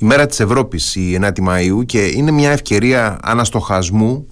η 0.00 0.04
μέρα 0.06 0.26
της 0.26 0.40
Ευρώπης 0.40 0.94
η 0.94 1.18
9η 1.22 1.48
Μαΐου 1.48 1.86
και 1.86 2.06
είναι 2.06 2.30
μια 2.30 2.50
ευκαιρία 2.50 3.18
αναστοχασμού 3.22 4.26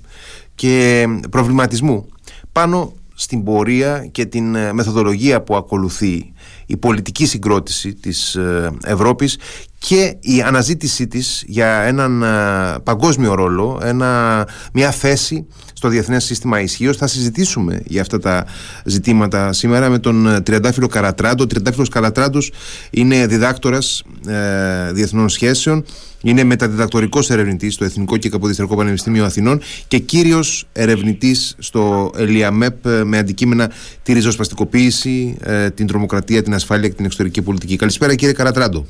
και 0.55 1.07
προβληματισμού 1.31 2.07
πάνω 2.53 2.93
στην 3.15 3.45
πορεία 3.45 4.07
και 4.13 4.25
την 4.25 4.55
ε, 4.55 4.73
μεθοδολογία 4.73 5.43
που 5.43 5.57
ακολουθεί 5.57 6.33
η 6.71 6.77
πολιτική 6.77 7.27
συγκρότηση 7.27 7.95
της 7.95 8.35
ε, 8.35 8.71
Ευρώπης 8.85 9.39
και 9.79 10.17
η 10.21 10.43
αναζήτησή 10.43 11.07
της 11.07 11.45
για 11.47 11.69
έναν 11.69 12.23
ε, 12.23 12.79
παγκόσμιο 12.83 13.35
ρόλο, 13.35 13.81
ένα, 13.83 14.47
μια 14.73 14.91
θέση 14.91 15.47
στο 15.73 15.89
Διεθνές 15.89 16.25
Σύστημα 16.25 16.61
Ισχύως. 16.61 16.97
Θα 16.97 17.07
συζητήσουμε 17.07 17.83
για 17.87 18.01
αυτά 18.01 18.19
τα 18.19 18.47
ζητήματα 18.85 19.53
σήμερα 19.53 19.89
με 19.89 19.99
τον 19.99 20.43
Τριαντάφυλλο 20.43 20.87
Καρατράντο. 20.87 21.43
Ο 21.43 21.47
Τριαντάφυλλος 21.47 21.89
Καρατράντος 21.89 22.53
είναι 22.91 23.27
διδάκτορας 23.27 24.03
ε, 24.27 24.93
διεθνών 24.93 25.29
σχέσεων, 25.29 25.85
είναι 26.23 26.45
μεταδιδακτορικός 26.45 27.31
ερευνητής 27.31 27.75
στο 27.75 27.85
Εθνικό 27.85 28.17
και 28.17 28.29
Καποδιστριακό 28.29 28.77
Πανεπιστήμιο 28.77 29.25
Αθηνών 29.25 29.61
και 29.89 29.99
κύριος 29.99 30.69
ερευνητής 30.73 31.55
στο 31.59 32.11
ΕΛΙΑΜΕΠ 32.17 32.87
με 33.05 33.19
αντικείμενα 33.19 33.71
τη 34.03 34.13
ριζοσπαστικοποίηση, 34.13 35.37
ε, 35.41 35.71
την 35.71 35.87
τρομοκρατία, 35.87 36.43
την 36.43 36.55
ασφάλεια 36.59 36.89
και 36.89 36.95
την 36.95 37.05
εξωτερική 37.05 37.43
πολιτική. 37.43 37.77
Καλησπέρα 37.77 38.15
κύριε 38.15 38.35
Καρατράντο. 38.35 38.87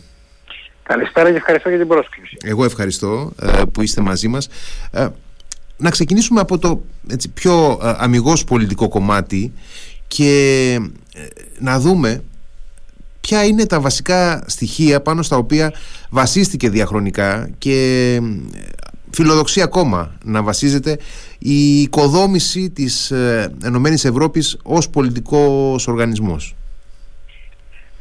Καλησπέρα 0.89 1.31
και 1.31 1.37
ευχαριστώ 1.37 1.69
για 1.69 1.79
την 1.79 1.89
πρόσκληση. 1.89 2.37
Εγώ 2.43 2.65
ευχαριστώ 2.65 3.33
ε, 3.43 3.63
που 3.73 3.83
είστε 3.83 4.01
μαζί 4.01 4.29
μας. 4.29 4.49
Ε, 4.91 5.07
να 5.77 5.91
ξεκινήσουμε 5.91 6.41
από 6.41 6.59
το 6.59 6.83
έτσι, 7.11 7.29
πιο 7.29 7.79
ε, 7.83 7.95
αμυγός 7.97 8.45
πολιτικό 8.45 8.89
κομμάτι 8.89 9.53
και 10.07 10.81
να 11.59 11.81
δούμε 11.81 12.23
ποια 13.21 13.45
είναι 13.45 13.67
τα 13.67 13.81
βασικά 13.81 14.45
στοιχεία 14.47 15.01
πάνω 15.01 15.23
στα 15.23 15.37
οποία 15.37 15.73
βασίστηκε 16.11 16.71
διαχρονικά 16.71 17.51
και 17.59 18.21
φιλοδοξία 19.11 19.65
ακόμα 19.65 20.19
να 20.25 20.43
βασίζεται 20.43 20.99
η 21.39 21.81
οικοδόμηση 21.81 22.71
της 22.71 23.13
Ενωμένης 23.63 24.05
Ευρώπης 24.05 24.57
ως 24.63 24.89
πολιτικός 24.89 25.89
οργανισμός. 25.89 26.58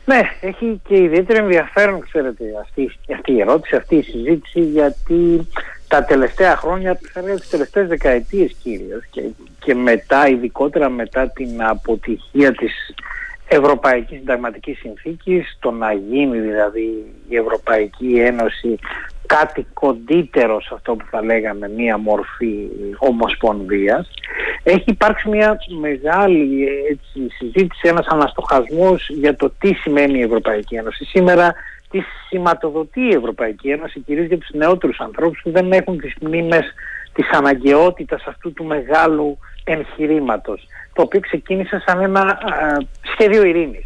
Ναι, 0.08 0.22
έχει 0.41 0.81
και 0.88 0.97
ιδιαίτερο 0.97 1.44
ενδιαφέρον, 1.44 2.00
ξέρετε, 2.00 2.44
αυτή, 2.61 2.91
αυτή 3.13 3.31
η 3.33 3.41
ερώτηση, 3.41 3.75
αυτή 3.75 3.95
η 3.95 4.02
συζήτηση, 4.02 4.59
γιατί 4.59 5.47
τα 5.88 6.03
τελευταία 6.03 6.55
χρόνια, 6.55 6.99
θα 7.14 7.22
λέγαμε 7.22 7.39
τις 7.39 7.49
τελευταίες 7.49 7.88
δεκαετίες 7.88 8.55
κυρίως 8.64 9.05
και, 9.09 9.22
και 9.59 9.75
μετά, 9.75 10.27
ειδικότερα 10.27 10.89
μετά 10.89 11.30
την 11.30 11.64
αποτυχία 11.64 12.53
της 12.53 12.94
Ευρωπαϊκής 13.48 14.17
Συνταγματικής 14.17 14.78
Συνθήκης, 14.80 15.58
το 15.59 15.72
να 15.72 15.94
γίνει 15.94 16.40
δηλαδή 16.40 17.14
η 17.30 17.36
Ευρωπαϊκή 17.36 18.20
Ένωση 18.20 18.80
κάτι 19.26 19.67
κοντύτερο 19.73 20.62
σε 20.62 20.70
αυτό 20.73 20.95
που 20.95 21.06
θα 21.09 21.23
λέγαμε 21.23 21.70
μία 21.70 21.98
μορφή 21.98 22.67
ομοσπονδίας 22.98 24.09
έχει 24.64 24.84
υπάρξει 24.86 25.30
μια 25.30 25.58
μεγάλη 25.80 26.67
έτσι, 26.89 27.36
συζήτηση, 27.38 27.88
ένας 27.88 28.06
αναστοχασμός 28.08 29.09
για 29.09 29.36
το 29.36 29.52
τι 29.59 29.73
σημαίνει 29.73 30.20
η 30.20 30.22
Ευρωπαϊκή 30.22 30.76
Ένωση. 30.76 31.06
Σήμερα 31.06 31.54
τι 31.89 32.00
σηματοδοτεί 32.28 33.02
η 33.02 33.16
Ευρωπαϊκή 33.16 33.70
Ένωση 33.70 34.00
κυρίως 34.00 34.28
για 34.28 34.38
τους 34.38 34.50
νεότερους 34.54 35.00
ανθρώπους 35.00 35.39
που 35.44 35.52
δεν 35.52 35.72
έχουν 35.72 35.98
τις 36.00 36.14
μνήμες 36.22 36.73
της 37.14 37.30
αναγκαιότητας 37.30 38.23
αυτού 38.26 38.54
του 38.54 38.64
μεγάλου 38.64 39.38
εγχειρήματος, 39.64 40.67
το 40.98 41.03
οποίο 41.03 41.20
ξεκίνησε 41.20 41.84
σαν 41.86 42.02
ένα 42.02 42.38
σχέδιο 43.02 43.44
ειρήνης. 43.45 43.86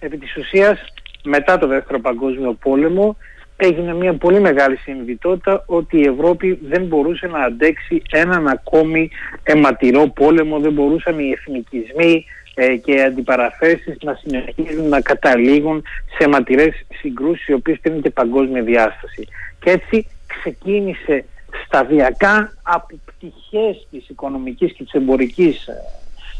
Επί 0.00 0.18
της 0.18 0.36
ουσίας 0.36 0.84
μετά 1.24 1.58
το 1.58 1.66
Δεύτερο 1.66 2.00
Παγκόσμιο 2.00 2.52
Πόλεμο 2.52 3.16
έγινε 3.56 3.94
μια 3.94 4.14
πολύ 4.14 4.40
μεγάλη 4.40 4.76
συνειδητότητα 4.76 5.62
ότι 5.66 5.98
η 5.98 6.06
Ευρώπη 6.06 6.58
δεν 6.62 6.82
μπορούσε 6.82 7.26
να 7.26 7.38
αντέξει 7.38 8.02
έναν 8.10 8.48
ακόμη 8.48 9.10
αιματηρό 9.42 10.06
πόλεμο, 10.06 10.58
δεν 10.58 10.72
μπορούσαν 10.72 11.18
οι 11.18 11.30
εθνικισμοί 11.30 12.24
ε, 12.54 12.76
και 12.76 12.92
οι 12.92 13.02
αντιπαραθέσεις 13.02 13.96
να 14.02 14.14
συνεχίζουν 14.14 14.88
να 14.88 15.00
καταλήγουν 15.00 15.82
σε 16.16 16.24
αιματηρές 16.24 16.84
συγκρούσεις 17.00 17.46
οι 17.46 17.52
οποίες 17.52 17.78
πήραν 17.80 18.02
και 18.02 18.10
παγκόσμια 18.10 18.62
διάσταση. 18.62 19.28
Και 19.60 19.70
έτσι 19.70 20.06
ξεκίνησε 20.26 21.24
σταδιακά 21.66 22.52
από 22.62 22.98
πτυχές 23.04 23.86
της 23.90 24.08
οικονομικής 24.08 24.72
και 24.72 24.82
της 24.82 24.92
εμπορικής 24.92 25.68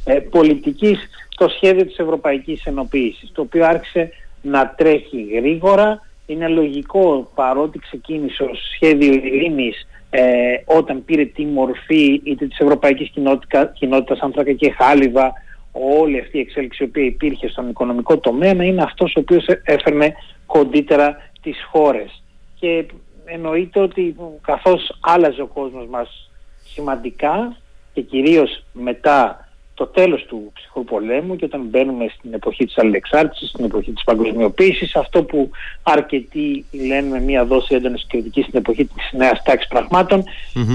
ε, 0.04 0.14
ε, 0.14 0.20
πολιτικής 0.20 0.98
το 1.36 1.48
σχέδιο 1.48 1.86
της 1.86 1.98
Ευρωπαϊκής 1.98 2.64
Ενοποίησης, 2.64 3.30
το 3.32 3.42
οποίο 3.42 3.66
άρχισε 3.66 4.12
να 4.42 4.74
τρέχει 4.76 5.22
γρήγορα 5.22 6.00
είναι 6.26 6.48
λογικό 6.48 7.30
παρότι 7.34 7.78
ξεκίνησε 7.78 8.42
ως 8.42 8.58
σχέδιο 8.74 9.12
ειρήνης 9.12 9.86
ε, 10.10 10.22
όταν 10.64 11.04
πήρε 11.04 11.24
τη 11.24 11.44
μορφή 11.44 12.20
είτε 12.24 12.46
της 12.46 12.58
Ευρωπαϊκής 12.58 13.10
κοινότητα, 13.10 13.66
Κοινότητας 13.66 14.18
Ανθράκα 14.20 14.52
και 14.52 14.70
Χάλιβα 14.70 15.32
όλη 15.72 16.20
αυτή 16.20 16.38
η 16.38 16.40
εξέλιξη 16.40 16.82
η 16.82 16.86
οποία 16.86 17.04
υπήρχε 17.04 17.48
στον 17.48 17.68
οικονομικό 17.68 18.18
τομέα 18.18 18.54
να 18.54 18.64
είναι 18.64 18.82
αυτός 18.82 19.14
ο 19.16 19.20
οποίος 19.20 19.44
έφερνε 19.64 20.14
κοντύτερα 20.46 21.16
τις 21.42 21.56
χώρες. 21.70 22.22
Και 22.58 22.84
εννοείται 23.24 23.80
ότι 23.80 24.16
καθώς 24.40 24.98
άλλαζε 25.00 25.42
ο 25.42 25.46
κόσμος 25.46 25.86
μας 25.86 26.30
σημαντικά 26.64 27.56
και 27.92 28.00
κυρίως 28.00 28.64
μετά 28.72 29.48
το 29.82 29.88
τέλος 29.88 30.24
του 30.28 30.52
ψυχρού 30.54 30.84
πολέμου 30.84 31.36
και 31.36 31.44
όταν 31.44 31.60
μπαίνουμε 31.70 32.06
στην 32.18 32.34
εποχή 32.34 32.64
της 32.64 32.78
αλληλεξάρτησης, 32.78 33.48
στην 33.48 33.64
εποχή 33.64 33.92
της 33.92 34.04
παγκοσμιοποίησης, 34.04 34.96
αυτό 34.96 35.22
που 35.22 35.50
αρκετοί 35.82 36.64
λένε 36.72 37.08
με 37.08 37.20
μια 37.20 37.44
δόση 37.44 37.74
έντονης 37.74 38.06
κριτικής 38.08 38.44
στην 38.44 38.58
εποχή 38.58 38.84
της 38.84 39.10
νέας 39.12 39.42
τάξης 39.42 39.70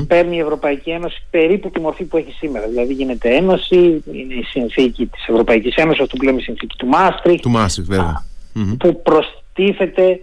παίρνει 0.07 0.35
η 0.35 0.39
Ευρωπαϊκή 0.39 0.89
Ένωση 0.89 1.21
περίπου 1.29 1.69
τη 1.69 1.79
μορφή 1.79 2.03
που 2.03 2.17
έχει 2.17 2.31
σήμερα. 2.31 2.67
Δηλαδή 2.67 2.93
γίνεται 2.93 3.35
ένωση, 3.35 4.03
είναι 4.11 4.33
η 4.33 4.43
συνθήκη 4.43 5.05
της 5.05 5.27
Ευρωπαϊκής 5.27 5.75
Ένωσης, 5.75 6.01
αυτό 6.01 6.15
που 6.15 6.23
λέμε 6.23 6.39
η 6.39 6.43
συνθήκη 6.43 6.75
του 6.77 6.87
Μάστριχ, 6.87 7.41
του 7.41 7.49
Μάστριχ 7.49 7.87
βέβαια. 7.87 8.25
που 8.79 9.01
προστίθεται 9.01 10.19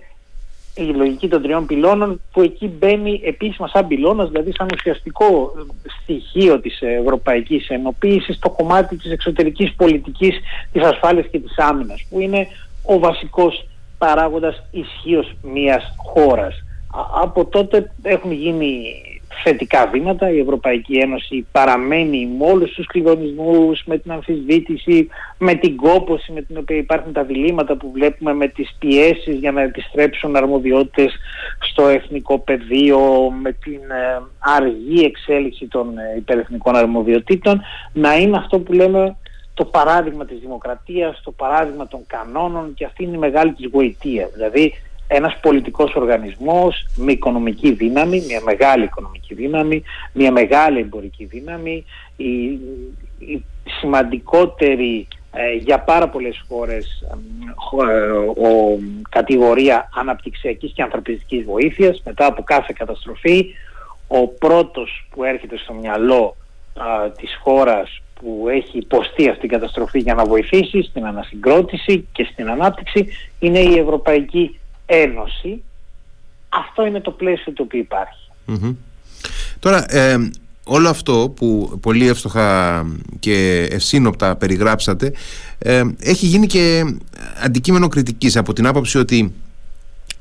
η 0.74 0.82
λογική 0.82 1.28
των 1.28 1.42
τριών 1.42 1.66
πυλώνων 1.66 2.20
που 2.32 2.40
εκεί 2.40 2.66
μπαίνει 2.68 3.20
επίσημα 3.24 3.68
σαν 3.68 3.86
πυλώνας, 3.86 4.28
δηλαδή 4.30 4.52
σαν 4.56 4.68
ουσιαστικό 4.74 5.52
στοιχείο 6.02 6.60
της 6.60 6.80
ευρωπαϊκής 6.80 7.68
ενοποίησης 7.68 8.38
το 8.38 8.50
κομμάτι 8.50 8.96
της 8.96 9.10
εξωτερικής 9.10 9.74
πολιτικής 9.74 10.40
της 10.72 10.82
ασφάλειας 10.82 11.26
και 11.30 11.38
της 11.38 11.58
άμυνας 11.58 12.06
που 12.10 12.20
είναι 12.20 12.46
ο 12.82 12.98
βασικός 12.98 13.66
παράγοντας 13.98 14.62
ισχύως 14.70 15.34
μιας 15.42 15.94
χώρας. 15.96 16.54
Από 17.22 17.44
τότε 17.44 17.92
έχουν 18.02 18.32
γίνει 18.32 18.82
θετικά 19.43 19.87
βήματα. 19.87 20.31
Η 20.31 20.39
Ευρωπαϊκή 20.39 20.97
Ένωση 20.97 21.47
παραμένει 21.53 22.28
με 22.39 22.45
όλους 22.47 22.72
τους 22.72 22.87
κλειδονισμούς, 22.87 23.83
με 23.87 23.99
την 23.99 24.12
αμφισβήτηση, 24.12 25.09
με 25.39 25.55
την 25.55 25.77
κόποση 25.77 26.33
με 26.33 26.43
την 26.43 26.56
οποία 26.59 26.77
υπάρχουν 26.77 27.12
τα 27.12 27.25
διλήμματα 27.25 27.77
που 27.77 27.91
βλέπουμε 27.95 28.34
με 28.34 28.49
τις 28.49 28.77
πιέσεις 28.78 29.39
για 29.39 29.53
να 29.53 29.62
επιστρέψουν 29.62 30.37
αρμοδιότητες 30.37 31.17
στο 31.59 31.89
εθνικό 31.89 32.39
πεδίο, 32.39 33.31
με 33.43 33.53
την 33.53 33.81
ε, 33.91 34.22
αργή 34.39 35.05
εξέλιξη 35.05 35.66
των 35.66 35.99
ε, 35.99 36.15
υπερεθνικών 36.16 36.77
αρμοδιοτήτων, 36.77 37.61
να 37.93 38.16
είναι 38.16 38.37
αυτό 38.37 38.59
που 38.59 38.72
λέμε 38.72 39.16
το 39.55 39.65
παράδειγμα 39.65 40.25
της 40.25 40.39
δημοκρατίας, 40.39 41.21
το 41.25 41.31
παράδειγμα 41.31 41.87
των 41.87 42.01
κανόνων 42.06 42.75
και 42.75 42.84
αυτή 42.84 43.05
είναι 43.05 43.16
η 43.16 43.19
μεγάλη 43.19 43.53
της 43.53 43.69
γοητεία. 43.72 44.28
Δηλαδή 44.34 44.72
ένας 45.06 45.38
πολιτικός 45.41 45.94
οργανισμός 45.94 46.87
με 46.97 47.12
οικονομική 47.12 47.72
δύναμη, 47.72 48.25
μια 48.26 48.41
μεγάλη 48.44 48.84
οικονομική 48.84 49.34
δύναμη, 49.34 49.82
μια 50.12 50.32
μεγάλη 50.32 50.78
εμπορική 50.78 51.25
δύναμη, 51.25 51.84
η, 52.16 52.34
η 53.19 53.44
σημαντικότερη 53.81 55.09
ε, 55.37 55.53
για 55.53 55.78
πάρα 55.78 56.09
πολλές 56.09 56.44
χώρες 56.48 57.04
ε, 57.91 58.10
ο, 58.47 58.78
κατηγορία 59.09 59.88
αναπτυξιακής 59.94 60.72
και 60.72 60.82
ανθρωπιστικής 60.82 61.44
βοήθειας 61.44 62.03
μετά 62.04 62.26
από 62.26 62.42
κάθε 62.42 62.74
καταστροφή 62.78 63.54
ο 64.09 64.28
πρώτος 64.28 65.06
που 65.10 65.24
έρχεται 65.24 65.56
στο 65.56 65.72
μυαλό 65.72 66.36
α, 66.74 67.10
της 67.10 67.39
χώρας 67.42 68.03
που 68.21 68.47
έχει 68.48 68.78
υποστεί 68.78 69.28
αυτή 69.28 69.41
την 69.41 69.48
καταστροφή 69.48 69.98
για 69.98 70.15
να 70.15 70.24
βοηθήσει 70.24 70.83
στην 70.83 71.06
ανασυγκρότηση 71.06 72.09
και 72.12 72.28
στην 72.33 72.51
ανάπτυξη 72.51 73.09
είναι 73.39 73.59
η 73.59 73.78
Ευρωπαϊκή 73.78 74.59
Ένωση. 74.86 75.63
Αυτό 76.48 76.86
είναι 76.86 77.01
το 77.01 77.10
πλαίσιο 77.10 77.53
το 77.53 77.63
οποίο 77.63 77.86
Τώρα, 79.59 79.95
ε, 79.95 80.31
όλο 80.65 80.89
αυτό 80.89 81.33
που 81.36 81.78
πολύ 81.83 82.09
εύστοχα 82.09 82.86
και 83.19 83.69
ευσύνοπτα 83.71 84.36
περιγράψατε 84.36 85.13
ε, 85.59 85.83
έχει 86.01 86.27
γίνει 86.27 86.47
και 86.47 86.84
αντικείμενο 87.45 87.89
κριτικής 87.89 88.36
από 88.36 88.53
την 88.53 88.66
άποψη 88.66 88.98
ότι 88.98 89.33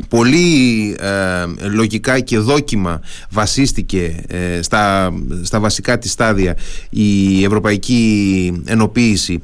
πολύ 0.10 0.96
ε, 1.00 1.46
λογικά 1.70 2.20
και 2.20 2.38
δόκιμα 2.38 3.02
βασίστηκε 3.30 4.26
στα, 4.62 5.14
στα 5.44 5.60
βασικά 5.60 5.98
της 5.98 6.12
στάδια 6.12 6.58
η 6.90 7.44
ευρωπαϊκή 7.44 8.64
ενοποίηση 8.66 9.42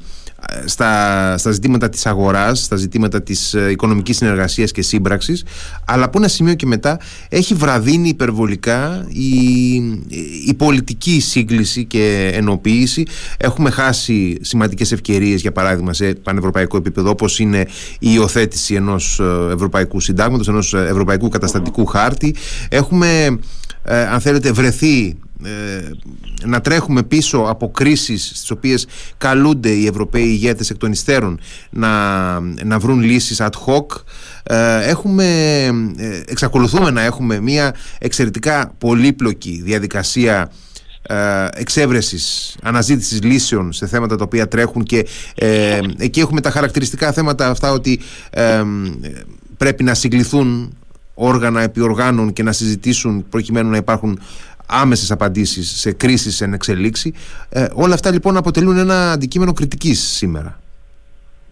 στα, 0.64 1.34
στα 1.38 1.50
ζητήματα 1.50 1.88
της 1.88 2.06
αγοράς, 2.06 2.62
στα 2.62 2.76
ζητήματα 2.76 3.22
της 3.22 3.54
ε, 3.54 3.70
οικονομικής 3.70 4.16
συνεργασίας 4.16 4.72
και 4.72 4.82
σύμπραξης 4.82 5.44
αλλά 5.84 6.04
από 6.04 6.18
ένα 6.18 6.28
σημείο 6.28 6.54
και 6.54 6.66
μετά 6.66 7.00
έχει 7.28 7.54
βραδύνει 7.54 8.08
υπερβολικά 8.08 9.06
η, 9.08 9.74
η 10.46 10.54
πολιτική 10.56 11.20
σύγκληση 11.20 11.84
και 11.84 12.30
ενοποίηση. 12.34 13.04
Έχουμε 13.36 13.70
χάσει 13.70 14.38
σημαντικές 14.40 14.92
ευκαιρίες 14.92 15.40
για 15.40 15.52
παράδειγμα 15.52 15.92
σε 15.92 16.14
πανευρωπαϊκό 16.14 16.76
επίπεδο 16.76 17.10
όπως 17.10 17.38
είναι 17.38 17.60
η 17.98 18.08
υιοθέτηση 18.14 18.74
ενός 18.74 19.20
ε, 19.20 19.52
ευρωπαϊκού 19.52 20.00
συντάγματος 20.00 20.48
ενός 20.48 20.74
ευρωπαϊκού 20.74 21.28
καταστατικού 21.28 21.86
χάρτη. 21.86 22.34
Έχουμε 22.68 23.38
ε, 23.84 24.02
αν 24.02 24.20
θέλετε 24.20 24.52
βρεθεί 24.52 25.16
ε, 25.44 25.90
να 26.44 26.60
τρέχουμε 26.60 27.02
πίσω 27.02 27.38
από 27.38 27.70
κρίσεις 27.70 28.24
στις 28.34 28.50
οποίες 28.50 28.86
καλούνται 29.18 29.70
οι 29.70 29.86
Ευρωπαίοι 29.86 30.24
ηγέτες 30.26 30.70
εκ 30.70 30.76
των 30.76 30.92
υστέρων 30.92 31.40
να, 31.70 32.40
να 32.40 32.78
βρουν 32.78 33.00
λύσεις 33.00 33.40
ad 33.40 33.50
hoc. 33.66 33.86
Ε, 34.42 34.88
έχουμε, 34.88 35.24
ε, 35.96 36.22
εξακολουθούμε 36.26 36.90
να 36.90 37.02
έχουμε 37.02 37.40
μια 37.40 37.74
εξαιρετικά 37.98 38.74
πολύπλοκη 38.78 39.60
διαδικασία 39.64 40.50
ε, 41.02 41.48
εξέβρεσης, 41.52 42.56
αναζήτησης 42.62 43.22
λύσεων 43.22 43.72
σε 43.72 43.86
θέματα 43.86 44.16
τα 44.16 44.24
οποία 44.24 44.48
τρέχουν 44.48 44.82
και 44.82 45.06
ε, 45.34 45.78
εκεί 45.96 46.20
έχουμε 46.20 46.40
τα 46.40 46.50
χαρακτηριστικά 46.50 47.12
θέματα 47.12 47.48
αυτά 47.48 47.72
ότι 47.72 48.00
πρέπει 49.56 49.82
να 49.82 49.94
συγκληθούν 49.94 50.74
όργανα 51.14 51.62
επί 51.62 51.80
οργάνων 51.80 52.32
και 52.32 52.42
να 52.42 52.52
συζητήσουν 52.52 53.24
προκειμένου 53.28 53.70
να 53.70 53.76
υπάρχουν 53.76 54.20
άμεσες 54.70 55.10
απαντήσεις 55.10 55.80
σε 55.80 55.92
κρίσεις 55.92 56.40
εν 56.40 56.52
εξελίξη. 56.52 57.14
Ε, 57.48 57.66
όλα 57.74 57.94
αυτά 57.94 58.10
λοιπόν 58.10 58.36
αποτελούν 58.36 58.76
ένα 58.76 59.12
αντικείμενο 59.12 59.52
κριτικής 59.52 60.00
σήμερα. 60.00 60.60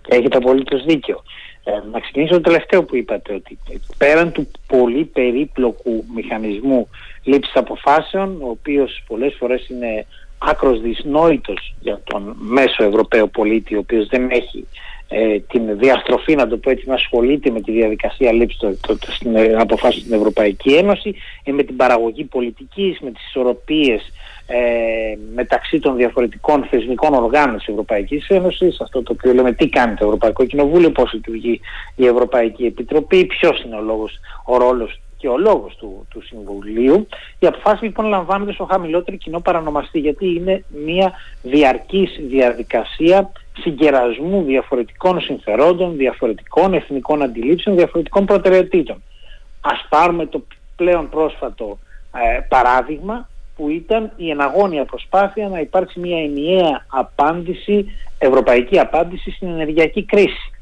Έχετε 0.08 0.36
απολύτως 0.36 0.84
δίκιο. 0.84 1.22
Ε, 1.64 1.70
να 1.92 2.00
ξεκινήσω 2.00 2.34
το 2.34 2.40
τελευταίο 2.40 2.82
που 2.82 2.96
είπατε, 2.96 3.34
ότι 3.34 3.58
πέραν 3.96 4.32
του 4.32 4.50
πολύ 4.66 5.04
περίπλοκου 5.04 6.04
μηχανισμού 6.14 6.88
λήψης 7.22 7.56
αποφάσεων, 7.56 8.42
ο 8.42 8.48
οποίος 8.48 9.02
πολλές 9.06 9.34
φορές 9.38 9.68
είναι 9.68 10.06
άκρος 10.38 10.80
δυσνόητος 10.80 11.74
για 11.80 12.00
τον 12.04 12.36
μέσο 12.38 12.84
Ευρωπαίο 12.84 13.26
πολίτη, 13.26 13.74
ο 13.74 13.78
οποίος 13.78 14.06
δεν 14.06 14.30
έχει 14.30 14.66
ε, 15.08 15.38
την 15.38 15.78
διαστροφή, 15.78 16.34
να 16.34 16.48
το 16.48 16.56
πω 16.56 16.70
έτσι, 16.70 16.88
να 16.88 16.94
ασχολείται 16.94 17.50
με 17.50 17.60
τη 17.60 17.72
διαδικασία 17.72 18.32
λήψης 18.32 18.58
των 18.58 18.78
το, 18.80 18.98
το, 18.98 19.12
στην 19.12 19.36
ε, 19.36 19.54
αποφάσεων 19.58 20.02
στην 20.02 20.14
Ευρωπαϊκή 20.14 20.74
Ένωση, 20.74 21.14
ε, 21.44 21.52
με 21.52 21.62
την 21.62 21.76
παραγωγή 21.76 22.24
πολιτικής, 22.24 23.00
με 23.00 23.10
τις 23.10 23.26
ισορροπίες 23.26 24.12
ε, 24.46 25.18
μεταξύ 25.34 25.78
των 25.78 25.96
διαφορετικών 25.96 26.64
θεσμικών 26.70 27.14
οργάνων 27.14 27.56
της 27.56 27.66
Ευρωπαϊκής 27.66 28.28
Ένωσης, 28.28 28.80
αυτό 28.80 29.02
το 29.02 29.12
οποίο 29.12 29.34
λέμε 29.34 29.52
τι 29.52 29.68
κάνει 29.68 29.94
το 29.94 30.04
Ευρωπαϊκό 30.04 30.44
Κοινοβούλιο, 30.44 30.90
πώς 30.90 31.12
λειτουργεί 31.12 31.60
η 31.96 32.06
Ευρωπαϊκή 32.06 32.64
Επιτροπή, 32.64 33.24
ποιος 33.24 33.62
είναι 33.62 33.76
ο, 33.76 33.80
λόγος, 33.80 34.18
ο 34.44 34.56
ρόλος 34.56 35.00
και 35.16 35.28
ο 35.28 35.38
λόγος 35.38 35.76
του, 35.76 36.06
του 36.10 36.22
Συμβουλίου. 36.22 37.08
Οι 37.38 37.46
αποφάσεις 37.46 37.82
λοιπόν 37.82 38.06
λαμβάνονται 38.06 38.52
στο 38.52 38.64
χαμηλότερο 38.64 39.16
κοινό 39.16 39.40
παρανομαστή 39.40 39.98
γιατί 39.98 40.26
είναι 40.26 40.64
μια 40.84 41.12
διαρκής 41.42 42.20
διαδικασία 42.28 43.30
συγκερασμού 43.60 44.42
διαφορετικών 44.42 45.20
συμφερόντων, 45.20 45.96
διαφορετικών 45.96 46.74
εθνικών 46.74 47.22
αντιλήψεων, 47.22 47.76
διαφορετικών 47.76 48.24
προτεραιοτήτων. 48.24 49.02
Ας 49.60 49.86
πάρουμε 49.88 50.26
το 50.26 50.44
πλέον 50.76 51.08
πρόσφατο 51.08 51.78
ε, 52.14 52.40
παράδειγμα 52.48 53.28
που 53.56 53.68
ήταν 53.68 54.12
η 54.16 54.30
εναγώνια 54.30 54.84
προσπάθεια 54.84 55.48
να 55.48 55.60
υπάρξει 55.60 56.00
μια 56.00 56.22
ενιαία 56.22 56.86
απάντηση, 56.88 57.86
ευρωπαϊκή 58.18 58.78
απάντηση 58.78 59.30
στην 59.30 59.48
ενεργειακή 59.48 60.04
κρίση. 60.04 60.52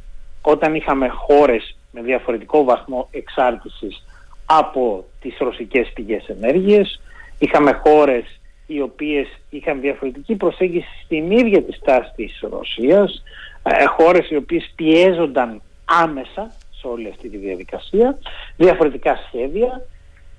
Όταν 0.42 0.74
είχαμε 0.74 1.08
χώρες 1.08 1.76
με 1.90 2.02
διαφορετικό 2.02 2.64
βαθμό 2.64 3.08
εξάρτησης 3.10 4.04
από 4.46 5.04
τις 5.20 5.36
ρωσικές 5.38 5.90
πηγές 5.94 6.28
ενέργειας, 6.28 7.00
είχαμε 7.38 7.72
χώρες 7.72 8.35
οι 8.66 8.80
οποίες 8.80 9.26
είχαν 9.50 9.80
διαφορετική 9.80 10.34
προσέγγιση 10.34 10.88
στην 11.04 11.30
ίδια 11.30 11.62
τη 11.62 11.72
στάση 11.72 12.12
της 12.16 12.40
Ρωσίας, 12.50 13.22
ε, 13.62 13.84
χώρες 13.84 14.30
οι 14.30 14.36
οποίες 14.36 14.72
πιέζονταν 14.74 15.62
άμεσα 15.84 16.54
σε 16.80 16.86
όλη 16.86 17.08
αυτή 17.08 17.28
τη 17.28 17.36
διαδικασία, 17.36 18.18
διαφορετικά 18.56 19.16
σχέδια. 19.26 19.86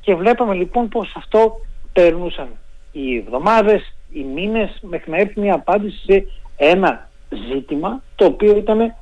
Και 0.02 0.16
βλέπαμε 0.16 0.54
λοιπόν 0.54 0.90
πως 0.90 1.14
αυτό 1.16 1.60
περνούσαν 1.94 2.48
οι 2.92 3.16
εβδομάδες, 3.16 3.94
οι 4.12 4.24
μήνες 4.24 4.78
μέχρι 4.82 5.12
να 5.12 5.18
έρθει 5.18 5.40
μια 5.40 5.54
απάντηση 5.54 5.98
σε 6.06 6.28
ένα 6.58 7.10
ζήτημα 7.52 8.02
το 8.16 8.26
οποίο 8.26 8.58
ήταν 8.58 8.94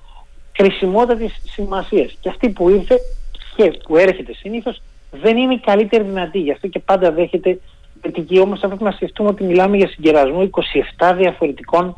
κρισιμότατης 0.51 1.42
σημασίας. 1.44 2.18
Και 2.22 2.30
αυτή 2.30 2.50
που 2.50 2.69
ήρθε 2.69 3.00
και 3.56 3.72
που 3.88 3.98
έρχεται 3.98 4.33
συνήθως 4.33 4.81
δεν 5.12 5.38
είναι 5.38 5.54
η 5.54 5.60
καλύτερη 5.60 6.04
δυνατή. 6.04 6.39
Γι' 6.39 6.51
αυτό 6.51 6.68
και 6.68 6.80
πάντα 6.80 7.12
δέχεται 7.12 7.60
κριτική 8.06 8.40
όμως 8.40 8.60
θα 8.60 8.68
πρέπει 8.68 8.84
να 8.84 8.92
σκεφτούμε 8.92 9.30
ότι 9.30 9.44
μιλάμε 9.44 9.78
για 9.78 9.88
συγκερασμό 9.88 10.50
27 11.00 11.13
διαφορετικων 11.18 11.98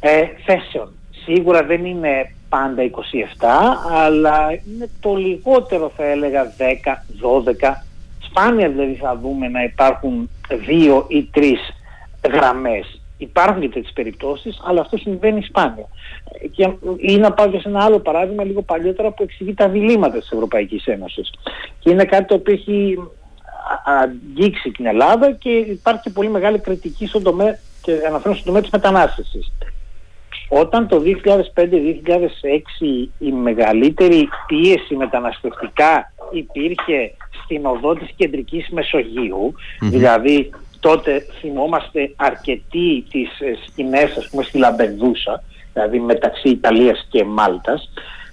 ε, 0.00 0.22
θέσεων. 0.44 0.92
Σίγουρα 1.24 1.64
δεν 1.64 1.84
είναι 1.84 2.34
πάντα 2.48 2.82
27, 2.82 3.46
αλλά 3.90 4.48
είναι 4.50 4.88
το 5.00 5.14
λιγότερο 5.14 5.92
θα 5.96 6.04
έλεγα 6.04 6.52
10, 6.58 6.62
12. 7.70 7.74
Σπάνια 8.28 8.68
δηλαδή 8.68 8.94
θα 8.94 9.18
δούμε 9.22 9.48
να 9.48 9.62
υπάρχουν 9.62 10.30
δύο 10.66 11.04
ή 11.08 11.24
τρεις 11.24 11.60
γραμμές. 12.32 13.00
Υπάρχουν 13.18 13.60
και 13.60 13.68
τέτοιες 13.68 13.92
περιπτώσεις, 13.92 14.60
αλλά 14.64 14.80
αυτό 14.80 14.96
συμβαίνει 14.96 15.42
σπάνια. 15.42 15.86
Και, 16.52 16.70
ή 16.96 17.16
να 17.16 17.32
πάω 17.32 17.48
και 17.50 17.58
σε 17.58 17.68
ένα 17.68 17.84
άλλο 17.84 17.98
παράδειγμα 17.98 18.44
λίγο 18.44 18.62
παλιότερα 18.62 19.10
που 19.10 19.22
εξηγεί 19.22 19.54
τα 19.54 19.68
διλήμματα 19.68 20.18
της 20.18 20.30
Ευρωπαϊκής 20.30 20.86
Ένωσης. 20.86 21.30
Και 21.78 21.90
είναι 21.90 22.04
κάτι 22.04 22.24
το 22.24 22.34
οποίο 22.34 22.54
έχει 22.54 22.98
αγγίξει 23.84 24.70
την 24.70 24.86
Ελλάδα 24.86 25.32
και 25.32 25.50
υπάρχει 25.50 26.00
και 26.02 26.10
πολύ 26.10 26.28
μεγάλη 26.28 26.58
κριτική 26.58 27.06
στον 27.06 27.22
τομέα 27.22 27.58
και 27.82 27.92
αναφέρω 28.08 28.34
στον 28.34 28.46
τομέα 28.46 28.60
της 28.60 28.70
μετανάστευσης. 28.70 29.52
Όταν 30.48 30.88
το 30.88 31.02
2005-2006 31.54 31.62
η 33.18 33.32
μεγαλύτερη 33.32 34.28
πίεση 34.46 34.94
μεταναστευτικά 34.96 36.12
υπήρχε 36.30 37.14
στην 37.44 37.66
οδό 37.66 37.94
της 37.94 38.10
κεντρικής 38.16 38.68
δηλαδή 39.80 40.50
τότε 40.80 41.26
θυμόμαστε 41.40 42.12
αρκετοί 42.16 43.04
τις 43.10 43.40
ε, 43.40 43.56
σκηνές 43.66 44.16
ας 44.16 44.28
πούμε 44.30 44.42
στη 44.42 44.58
Λαμπεδούσα, 44.58 45.42
δηλαδή 45.72 45.98
μεταξύ 45.98 46.48
Ιταλίας 46.48 47.06
και 47.10 47.24
Μάλτας, 47.24 47.90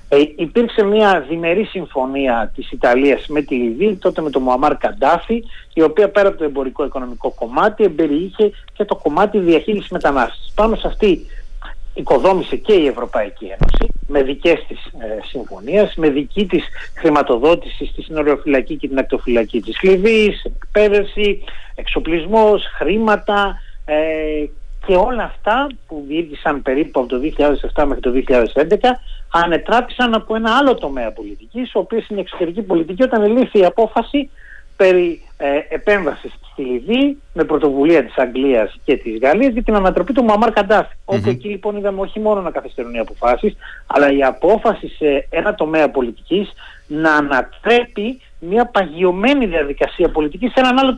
ε, 0.10 0.18
υπήρξε 0.36 0.84
μια 0.84 1.26
διμερή 1.30 1.64
συμφωνία 1.64 2.52
της 2.56 2.72
Ιταλίας 2.72 3.28
με 3.28 3.42
τη 3.42 3.56
Λιβύη, 3.56 3.96
τότε 3.96 4.22
με 4.22 4.30
τον 4.30 4.42
Μουαμάρ 4.42 4.78
Καντάφη, 4.78 5.44
η 5.74 5.82
οποία 5.82 6.10
πέρα 6.10 6.28
από 6.28 6.38
το 6.38 6.44
εμπορικό 6.44 6.86
οικονομικό 6.86 7.32
κομμάτι 7.32 7.84
εμπεριείχε 7.84 8.52
και 8.74 8.86
το 8.86 8.96
κομμάτι 8.96 9.40
διαχείρισης 9.40 9.90
μετανάστευσης. 9.90 10.52
Πάνω 10.56 10.76
σε 10.76 10.88
αυτή 10.88 11.26
οικοδόμησε 11.94 12.56
και 12.56 12.74
η 12.74 12.88
Ευρωπαϊκή 12.88 13.46
Ένωση 13.46 13.94
με 14.08 14.24
δικές 14.24 14.66
της 14.68 14.86
ε, 14.86 15.28
συμφωνίες, 15.30 15.94
με 15.96 16.10
δική 16.10 16.46
της 16.46 16.64
χρηματοδότηση 16.98 17.86
στη 17.86 18.02
συνοριοφυλακή 18.02 18.76
και 18.76 18.88
την 18.88 18.98
ακτοφυλακή 18.98 19.62
της 19.62 19.82
Λιβύης, 19.82 20.44
εκπαίδευση, 20.44 21.44
εξοπλισμός, 21.76 22.64
χρήματα 22.78 23.62
ε, 23.86 23.96
και 24.88 24.96
όλα 24.96 25.24
αυτά 25.24 25.68
που 25.88 26.04
διήρκησαν 26.08 26.62
περίπου 26.62 27.00
από 27.00 27.10
το 27.10 27.20
2007 27.74 27.86
μέχρι 27.86 28.02
το 28.02 28.12
2011 28.70 28.76
ανετράπησαν 29.32 30.14
από 30.14 30.36
ένα 30.36 30.56
άλλο 30.58 30.76
τομέα 30.76 31.12
πολιτικής, 31.12 31.76
ο 31.76 31.80
οποίος 31.80 32.08
είναι 32.08 32.20
η 32.20 32.22
εξωτερική 32.22 32.62
πολιτική, 32.62 33.04
όταν 33.04 33.24
ελήφθη 33.24 33.60
η 33.60 33.66
απόφαση 33.66 34.30
περί 34.76 35.22
ε, 35.38 35.48
επέμβασης 35.70 36.34
στη 36.52 36.62
Λιβύη 36.62 37.22
με 37.34 37.44
πρωτοβουλία 37.44 38.06
της 38.06 38.16
Αγγλίας 38.18 38.80
και 38.84 38.98
της 38.98 39.20
Γαλλίας 39.20 39.54
για 39.54 39.64
την 39.64 39.76
ανατροπή 39.76 40.14
του 40.14 40.24
Μαμάρ 40.24 40.52
Καντάφη. 40.52 40.94
Mm-hmm. 40.94 41.16
Όπου 41.16 41.30
εκεί 41.30 41.48
λοιπόν 41.48 41.78
είδαμε 41.78 42.02
όχι 42.02 42.20
μόνο 42.20 42.42
να 42.42 42.52
καθυστερούν 42.52 42.94
οι 42.94 43.00
αποφάσεις, 43.00 43.56
αλλά 43.88 44.12
η 44.12 44.24
απόφαση 44.24 44.88
σε 44.88 45.28
ένα 45.30 45.56
τομέα 45.56 45.90
πολιτικής 45.90 46.50
να 46.88 47.14
ανατρέπει 47.14 48.22
μια 48.40 48.66
παγιωμένη 48.66 49.46
διαδικασία 49.46 50.10
πολιτικής 50.10 50.52
σε 50.52 50.60
έναν 50.60 50.80
άλλο 50.80 50.94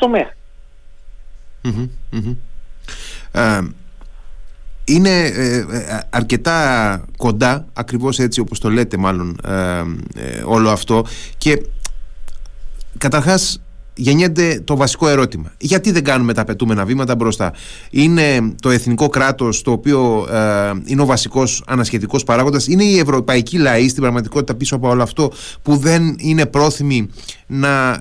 είναι 4.89 5.25
ε, 5.25 5.58
ε, 5.58 5.65
αρκετά 6.10 7.05
κοντά, 7.17 7.65
ακριβώς 7.74 8.19
έτσι 8.19 8.39
όπως 8.39 8.60
το 8.60 8.69
λέτε 8.69 8.98
μάλλον 8.98 9.38
ε, 9.46 9.84
όλο 10.43 10.69
αυτό 10.69 11.05
και 11.38 11.62
καταρχάς 12.98 13.62
γεννιέται 13.93 14.62
το 14.63 14.75
βασικό 14.75 15.08
ερώτημα. 15.08 15.51
Γιατί 15.58 15.91
δεν 15.91 16.03
κάνουμε 16.03 16.34
τα 16.34 16.41
απαιτούμενα 16.41 16.86
βήματα 16.86 17.15
μπροστά; 17.15 17.53
Είναι 17.89 18.53
το 18.62 18.69
εθνικό 18.69 19.08
κράτος 19.10 19.62
το 19.62 19.72
οποίο 19.72 20.27
είναι 20.86 21.01
ο 21.01 21.05
βασικός 21.05 21.63
ανασχετικός 21.67 22.24
παράγοντας; 22.24 22.67
Είναι 22.67 22.84
η 22.84 23.00
ευρωπαϊκή 23.00 23.58
λαή 23.58 23.89
στην 23.89 24.01
πραγματικότητα 24.01 24.55
πίσω 24.55 24.75
από 24.75 24.89
όλο 24.89 25.03
αυτό 25.03 25.31
που 25.62 25.77
δεν 25.77 26.15
είναι 26.19 26.46
πρόθυμοι 26.46 27.10
να 27.48 28.00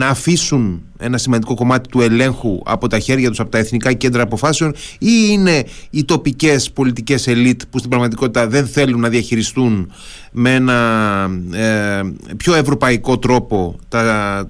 να 0.00 0.08
αφήσουν 0.08 0.82
ένα 0.98 1.18
σημαντικό 1.18 1.54
κομμάτι 1.54 1.88
του 1.88 2.00
ελέγχου 2.00 2.60
από 2.64 2.88
τα 2.88 2.98
χέρια 2.98 3.28
τους 3.28 3.40
από 3.40 3.50
τα 3.50 3.58
εθνικά 3.58 3.92
κέντρα 3.92 4.22
αποφάσεων 4.22 4.74
ή 4.98 5.10
είναι 5.30 5.64
οι 5.90 6.04
τοπικές 6.04 6.70
πολιτικές 6.70 7.26
ελίτ 7.26 7.62
που 7.70 7.78
στην 7.78 7.90
πραγματικότητα 7.90 8.46
δεν 8.46 8.66
θέλουν 8.66 9.00
να 9.00 9.08
διαχειριστούν 9.08 9.92
με 10.32 10.54
ένα 10.54 11.30
ε, 11.52 12.00
πιο 12.36 12.54
ευρωπαϊκό 12.54 13.18
τρόπο 13.18 13.76
τα, 13.88 14.46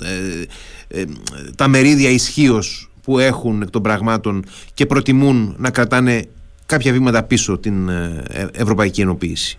ε, 0.89 1.05
τα 1.57 1.69
μερίδια 1.69 2.11
ισχύως 2.11 2.91
που 3.03 3.19
έχουν 3.19 3.63
εκ 3.63 3.71
των 3.71 3.83
πραγμάτων 3.83 4.45
και 4.75 4.87
προτιμούν 4.87 5.55
να 5.59 5.71
κρατάνε 5.71 6.25
κάποια 6.67 6.93
βήματα 6.93 7.23
πίσω 7.23 7.59
την 7.59 7.91
ευρωπαϊκή 8.53 9.01
ενοποίηση. 9.01 9.59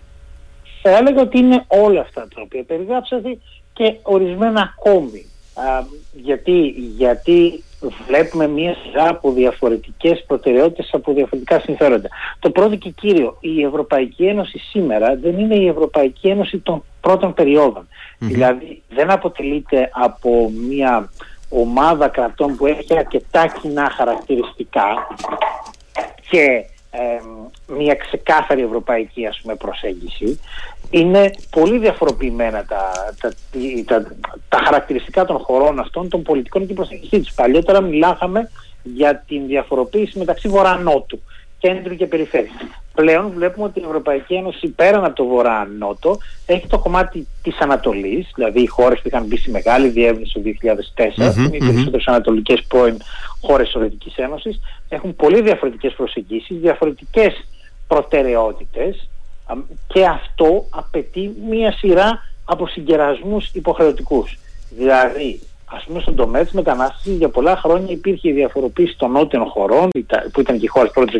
Θα 0.82 0.96
έλεγα 0.96 1.20
ότι 1.20 1.38
είναι 1.38 1.64
όλα 1.66 2.00
αυτά 2.00 2.20
τα 2.34 2.42
οποία 2.44 2.64
περιγράψατε 2.64 3.38
και 3.72 3.96
ορισμένα 4.02 4.74
ακόμη. 4.78 5.26
Γιατί, 6.12 6.74
γιατί 6.96 7.64
βλέπουμε 8.06 8.46
μία 8.46 8.74
σειρά 8.74 9.08
από 9.08 9.32
διαφορετικές 9.32 10.24
προτεραιότητες 10.26 10.90
από 10.92 11.12
διαφορετικά 11.12 11.60
συμφέροντα. 11.60 12.08
Το 12.38 12.50
πρώτο 12.50 12.76
και 12.76 12.90
κύριο, 12.90 13.36
η 13.40 13.62
Ευρωπαϊκή 13.62 14.24
Ένωση 14.24 14.58
σήμερα 14.58 15.16
δεν 15.16 15.38
είναι 15.38 15.54
η 15.54 15.66
Ευρωπαϊκή 15.66 16.28
Ένωση 16.28 16.58
των 16.58 16.82
πρώτων 17.00 17.34
Δηλαδή 18.18 18.82
δεν 18.88 19.10
αποτελείται 19.10 19.90
από 19.92 20.50
μία 20.68 21.10
ομάδα 21.48 22.08
κρατών 22.08 22.56
που 22.56 22.66
έχει 22.66 22.98
αρκετά 22.98 23.46
κοινά 23.46 23.90
χαρακτηριστικά 23.96 25.06
και 26.30 26.64
μια 27.66 27.94
ξεκάθαρη 27.94 28.62
ευρωπαϊκή 28.62 29.26
ας 29.26 29.40
πούμε, 29.42 29.54
προσέγγιση 29.54 30.40
είναι 30.92 31.30
πολύ 31.50 31.78
διαφοροποιημένα 31.78 32.64
τα, 32.64 32.92
τα, 33.20 33.32
τα, 33.86 34.16
τα, 34.48 34.58
χαρακτηριστικά 34.64 35.24
των 35.24 35.38
χωρών 35.38 35.78
αυτών 35.78 36.08
των 36.08 36.22
πολιτικών 36.22 36.66
και 36.66 36.74
προσέγγιση 36.74 37.20
της. 37.20 37.32
Παλιότερα 37.34 37.80
μιλάχαμε 37.80 38.50
για 38.82 39.24
την 39.26 39.46
διαφοροποίηση 39.46 40.18
μεταξύ 40.18 40.48
βορρά-νότου, 40.48 41.20
κέντρου 41.58 41.96
και 41.96 42.06
περιφέρειας. 42.06 42.54
Πλέον 42.94 43.32
βλέπουμε 43.34 43.66
ότι 43.66 43.80
η 43.80 43.84
Ευρωπαϊκή 43.86 44.34
Ένωση 44.34 44.68
πέραν 44.68 45.04
από 45.04 45.14
το 45.14 45.24
βορρά-νότο 45.24 46.18
έχει 46.46 46.66
το 46.66 46.78
κομμάτι 46.78 47.26
της 47.42 47.58
Ανατολής, 47.58 48.30
δηλαδή 48.34 48.60
οι 48.60 48.66
χώρες 48.66 49.00
που 49.00 49.08
είχαν 49.08 49.26
μπει 49.26 49.36
στη 49.36 49.50
μεγάλη 49.50 49.88
διεύρυνση 49.88 50.32
το 50.32 50.40
2004, 50.40 51.04
mm-hmm, 51.04 51.52
οι 51.52 51.58
περισσότερες 51.58 52.06
ανατολικές 52.06 52.64
πρώην 52.68 52.96
χώρες 53.40 53.64
της 53.64 53.72
Σοβιετικής 53.72 54.16
Ένωσης, 54.16 54.60
έχουν 54.88 55.16
πολύ 55.16 55.42
διαφορετικές 55.42 55.92
προσεγγίσεις, 55.92 56.56
διαφορετικές 56.58 57.46
προτεραιότητες 57.86 59.08
και 59.86 60.04
αυτό 60.06 60.66
απαιτεί 60.70 61.32
μία 61.48 61.72
σειρά 61.72 62.22
από 62.44 62.66
συγκερασμούς 62.66 63.50
υποχρεωτικούς. 63.52 64.38
Δηλαδή, 64.70 65.40
ας 65.64 65.84
πούμε, 65.84 66.00
στον 66.00 66.16
τομέα 66.16 66.42
της 66.42 66.52
μετανάστευσης 66.52 67.16
για 67.16 67.28
πολλά 67.28 67.56
χρόνια 67.56 67.92
υπήρχε 67.92 68.28
η 68.28 68.32
διαφοροποίηση 68.32 68.96
των 68.96 69.10
νότιων 69.10 69.44
χωρών, 69.44 69.88
που 70.32 70.40
ήταν 70.40 70.58
και 70.58 70.64
οι 70.64 70.68
χώρες 70.68 70.90
πρώτης 70.90 71.14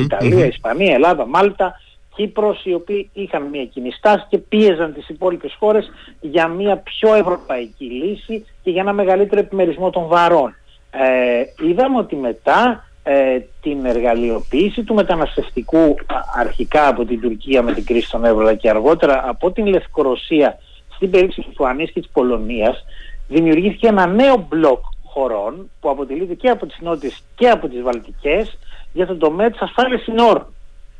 Ιταλία, 0.00 0.46
Ισπανία, 0.46 0.94
Ελλάδα, 0.94 1.26
Μάλτα, 1.26 1.80
Κύπρος, 2.14 2.64
οι 2.64 2.74
οποίοι 2.74 3.10
είχαν 3.12 3.42
μια 3.42 3.64
κοινή 3.64 3.90
στάση 3.90 4.26
και 4.28 4.38
πίεζαν 4.38 4.94
τις 4.94 5.08
υπόλοιπες 5.08 5.56
χώρες 5.58 5.90
για 6.20 6.48
μια 6.48 6.76
πιο 6.76 7.14
ευρωπαϊκή 7.14 7.84
λύση 7.84 8.46
και 8.62 8.70
για 8.70 8.80
ένα 8.80 8.92
μεγαλύτερο 8.92 9.40
επιμερισμό 9.40 9.90
των 9.90 10.06
βαρών. 10.06 10.54
Ε, 10.90 11.66
είδαμε 11.68 11.98
ότι 11.98 12.16
μετά 12.16 12.84
ε, 13.08 13.40
την 13.62 13.84
εργαλειοποίηση 13.84 14.82
του 14.84 14.94
μεταναστευτικού 14.94 15.94
αρχικά 16.36 16.88
από 16.88 17.04
την 17.04 17.20
Τουρκία 17.20 17.62
με 17.62 17.72
την 17.72 17.84
κρίση 17.84 18.10
των 18.10 18.24
Εύρωλα 18.24 18.54
και 18.54 18.70
αργότερα 18.70 19.28
από 19.28 19.52
την 19.52 19.66
Λευκορωσία 19.66 20.58
στην 20.94 21.10
περίπτωση 21.10 21.40
του 21.40 21.52
Φουανής 21.56 21.90
και 21.90 22.00
της 22.00 22.10
Πολωνίας 22.12 22.84
δημιουργήθηκε 23.28 23.86
ένα 23.86 24.06
νέο 24.06 24.46
μπλοκ 24.48 24.80
χωρών 25.04 25.70
που 25.80 25.90
αποτελείται 25.90 26.34
και 26.34 26.48
από 26.48 26.66
τις 26.66 26.78
νότιες 26.80 27.22
και 27.34 27.48
από 27.48 27.68
τις 27.68 27.82
βαλτικές 27.82 28.58
για 28.92 29.06
τον 29.06 29.18
τομέα 29.18 29.50
της 29.50 29.60
ασφάλειας 29.60 30.02
συνόρων. 30.02 30.46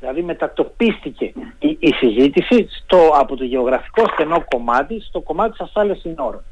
Δηλαδή 0.00 0.22
μετατοπίστηκε 0.22 1.32
η, 1.58 1.76
η 1.80 1.92
συζήτηση 1.92 2.68
στο, 2.82 2.98
από 3.12 3.36
το 3.36 3.44
γεωγραφικό 3.44 4.04
στενό 4.12 4.44
κομμάτι 4.48 5.00
στο 5.00 5.20
κομμάτι 5.20 5.50
της 5.50 5.60
ασφάλειας 5.60 5.98
συνόρων 6.00 6.42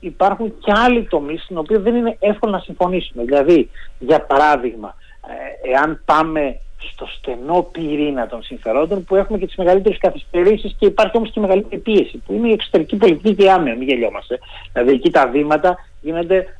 υπάρχουν 0.00 0.54
και 0.58 0.72
άλλοι 0.74 1.02
τομείς 1.04 1.42
στην 1.42 1.58
οποία 1.58 1.78
δεν 1.78 1.94
είναι 1.94 2.16
εύκολο 2.20 2.52
να 2.52 2.58
συμφωνήσουμε. 2.58 3.24
Δηλαδή, 3.24 3.70
για 3.98 4.20
παράδειγμα, 4.20 4.94
ε, 5.28 5.70
εάν 5.70 6.02
πάμε 6.04 6.58
στο 6.92 7.06
στενό 7.06 7.68
πυρήνα 7.72 8.26
των 8.26 8.42
συμφερόντων 8.42 9.04
που 9.04 9.16
έχουμε 9.16 9.38
και 9.38 9.46
τις 9.46 9.56
μεγαλύτερες 9.56 9.98
καθυστερήσεις 9.98 10.76
και 10.78 10.86
υπάρχει 10.86 11.16
όμως 11.16 11.30
και 11.30 11.40
μεγαλύτερη 11.40 11.80
πίεση 11.80 12.22
που 12.26 12.32
είναι 12.32 12.48
η 12.48 12.52
εξωτερική 12.52 12.96
πολιτική 12.96 13.34
και 13.34 13.50
άμενα, 13.50 13.76
μην 13.76 13.88
γελιόμαστε. 13.88 14.38
Δηλαδή 14.72 14.92
εκεί 14.92 15.10
τα 15.10 15.28
βήματα 15.28 15.76
γίνονται 16.00 16.58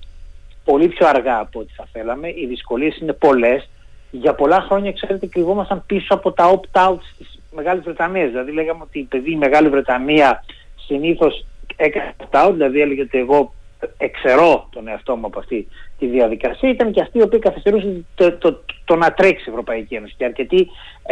πολύ 0.65 0.89
πιο 0.89 1.07
αργά 1.07 1.39
από 1.39 1.59
ό,τι 1.59 1.73
θα 1.73 1.87
θέλαμε, 1.93 2.29
οι 2.29 2.47
δυσκολίες 2.49 2.97
είναι 2.97 3.13
πολλές. 3.13 3.69
Για 4.11 4.35
πολλά 4.35 4.61
χρόνια, 4.61 4.93
ξέρετε, 4.93 5.27
κρυβόμασταν 5.27 5.83
πίσω 5.87 6.15
από 6.15 6.33
τα 6.33 6.61
opt-outs 6.61 7.15
της 7.19 7.39
Μεγάλης 7.55 7.85
Βρετανίας. 7.85 8.31
Δηλαδή 8.31 8.53
λέγαμε 8.53 8.83
ότι 8.83 9.01
επειδή 9.01 9.31
η 9.31 9.37
Μεγάλη 9.37 9.69
Βρετανία 9.69 10.45
συνήθως 10.87 11.47
έκανε 11.79 12.15
αυτά, 12.21 12.53
δηλαδή 12.53 12.81
έλεγε 12.81 13.03
ότι 13.03 13.19
εγώ 13.19 13.53
εξαιρώ 13.99 14.69
τον 14.73 14.89
εαυτό 14.89 15.17
μου 15.17 15.27
από 15.27 15.39
αυτή 15.39 15.69
τη 15.99 16.07
διαδικασία 16.07 16.71
ήταν 16.71 16.93
και 16.93 17.01
αυτοί 17.01 17.19
οι 17.19 17.23
οποίοι 17.23 17.39
καθυστερούσαν 17.39 18.07
το, 18.15 18.33
το, 18.33 18.63
το, 18.85 18.97
να 18.97 19.13
τρέξει 19.13 19.45
η 19.47 19.51
Ευρωπαϊκή 19.51 19.95
Ένωση 19.95 20.15
και 20.17 20.25
αρκετοί 20.25 20.69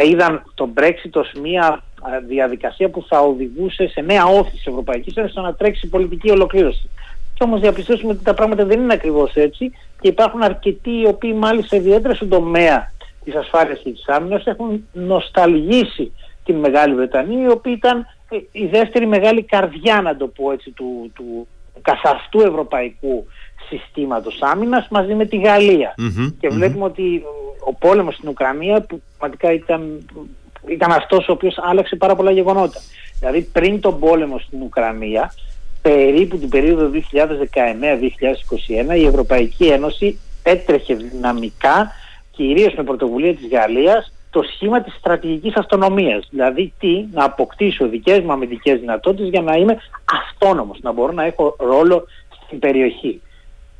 είδαν 0.09 0.51
τον 0.53 0.73
Brexit 0.77 1.11
ως 1.13 1.31
μια 1.41 1.83
διαδικασία 2.27 2.89
που 2.89 3.05
θα 3.09 3.19
οδηγούσε 3.19 3.87
σε 3.87 4.01
νέα 4.01 4.25
όθηση 4.25 4.55
της 4.55 4.65
Ευρωπαϊκής 4.65 5.15
Ένωσης 5.15 5.35
να 5.35 5.53
τρέξει 5.53 5.85
η 5.85 5.89
πολιτική 5.89 6.29
ολοκλήρωση. 6.29 6.89
Και 7.33 7.43
όμως 7.43 7.59
διαπιστώσουμε 7.59 8.11
ότι 8.11 8.23
τα 8.23 8.33
πράγματα 8.33 8.65
δεν 8.65 8.79
είναι 8.79 8.93
ακριβώς 8.93 9.33
έτσι 9.33 9.71
και 10.01 10.07
υπάρχουν 10.07 10.43
αρκετοί 10.43 10.99
οι 10.99 11.07
οποίοι 11.07 11.35
μάλιστα 11.37 11.75
ιδιαίτερα 11.75 12.13
στον 12.13 12.29
τομέα 12.29 12.91
της 13.23 13.35
ασφάλειας 13.35 13.79
και 13.83 13.89
της 13.89 14.07
άμυνας 14.07 14.45
έχουν 14.45 14.87
νοσταλγήσει 14.93 16.11
την 16.43 16.55
Μεγάλη 16.55 16.95
Βρετανία 16.95 17.47
η 17.47 17.51
οποία 17.51 17.73
ήταν 17.73 18.05
η 18.51 18.65
δεύτερη 18.65 19.07
μεγάλη 19.07 19.43
καρδιά, 19.43 20.01
να 20.01 20.17
το 20.17 20.27
πω 20.27 20.51
έτσι, 20.51 20.71
του, 20.71 21.11
του 21.15 21.47
καθαστού 21.81 22.39
ευρωπαϊκού 22.39 23.27
συστήματος 23.69 24.37
άμυνας 24.41 24.87
μαζί 24.89 25.13
με 25.13 25.25
τη 25.25 25.37
γαλλια 25.37 25.95
Και 26.39 26.49
βλέπουμε 26.49 26.85
ότι 26.85 27.23
ο 27.65 27.73
πόλεμος 27.73 28.15
στην 28.15 28.29
Ουκρανία 28.29 28.81
που 28.81 29.01
πραγματικά 29.17 29.53
ήταν, 29.53 30.09
ήταν 30.67 30.91
αυτός 30.91 31.27
ο 31.27 31.31
οποίος 31.31 31.57
άλλαξε 31.61 31.95
πάρα 31.95 32.15
πολλά 32.15 32.31
γεγονότα. 32.31 32.79
Δηλαδή 33.19 33.41
πριν 33.41 33.81
τον 33.81 33.99
πόλεμο 33.99 34.39
στην 34.39 34.61
Ουκρανία, 34.61 35.33
περίπου 35.81 36.37
την 36.37 36.49
περίοδο 36.49 36.89
2019-2021, 38.93 38.95
η 38.97 39.05
Ευρωπαϊκή 39.05 39.65
Ένωση 39.65 40.19
έτρεχε 40.43 40.95
δυναμικά, 40.95 41.91
κυρίως 42.31 42.73
με 42.73 42.83
πρωτοβουλία 42.83 43.35
της 43.35 43.47
Γαλλίας, 43.47 44.13
το 44.29 44.43
σχήμα 44.53 44.81
της 44.81 44.93
στρατηγικής 44.93 45.55
αυτονομίας. 45.55 46.27
Δηλαδή 46.29 46.73
τι, 46.79 47.05
να 47.11 47.23
αποκτήσω 47.23 47.87
δικές 47.87 48.19
μου 48.19 48.31
αμυντικές 48.31 48.79
δυνατότητες 48.79 49.29
για 49.29 49.41
να 49.41 49.53
είμαι 49.53 49.77
αυτόνομος, 50.05 50.79
να 50.81 50.91
μπορώ 50.91 51.11
να 51.11 51.23
έχω 51.23 51.55
ρόλο 51.59 52.07
στην 52.45 52.59
περιοχή. 52.59 53.21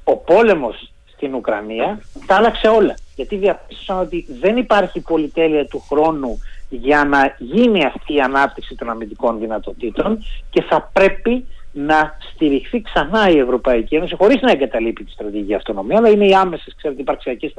Ο 0.04 0.18
πόλεμος 0.18 0.92
στην 1.06 1.34
Ουκρανία 1.34 2.02
τα 2.26 2.36
άλλαξε 2.36 2.68
όλα. 2.68 2.96
Γιατί 3.16 3.36
διαπίστωσαν 3.36 4.00
ότι 4.00 4.26
δεν 4.40 4.58
υπάρχει 4.58 5.00
πολυτέλεια 5.00 5.66
του 5.66 5.84
χρόνου 5.90 6.42
για 6.70 7.04
να 7.04 7.36
γίνει 7.38 7.86
αυτή 7.86 8.14
η 8.14 8.20
ανάπτυξη 8.22 8.76
των 8.76 8.90
αμυντικών 8.90 9.40
δυνατοτήτων 9.40 10.24
και 10.50 10.62
θα 10.62 10.90
πρέπει 10.94 11.46
να 11.86 12.18
στηριχθεί 12.34 12.82
ξανά 12.82 13.30
η 13.30 13.38
Ευρωπαϊκή 13.38 13.96
Ένωση 13.96 14.16
χωρίς 14.16 14.42
να 14.42 14.52
εγκαταλείπει 14.52 15.04
τη 15.04 15.12
στρατηγική 15.12 15.54
αυτονομία, 15.54 15.98
αλλά 15.98 16.10
είναι 16.10 16.26
οι 16.26 16.34
άμεσες 16.34 16.76
ξέρετε, 16.78 17.02
υπαρξιακές 17.02 17.54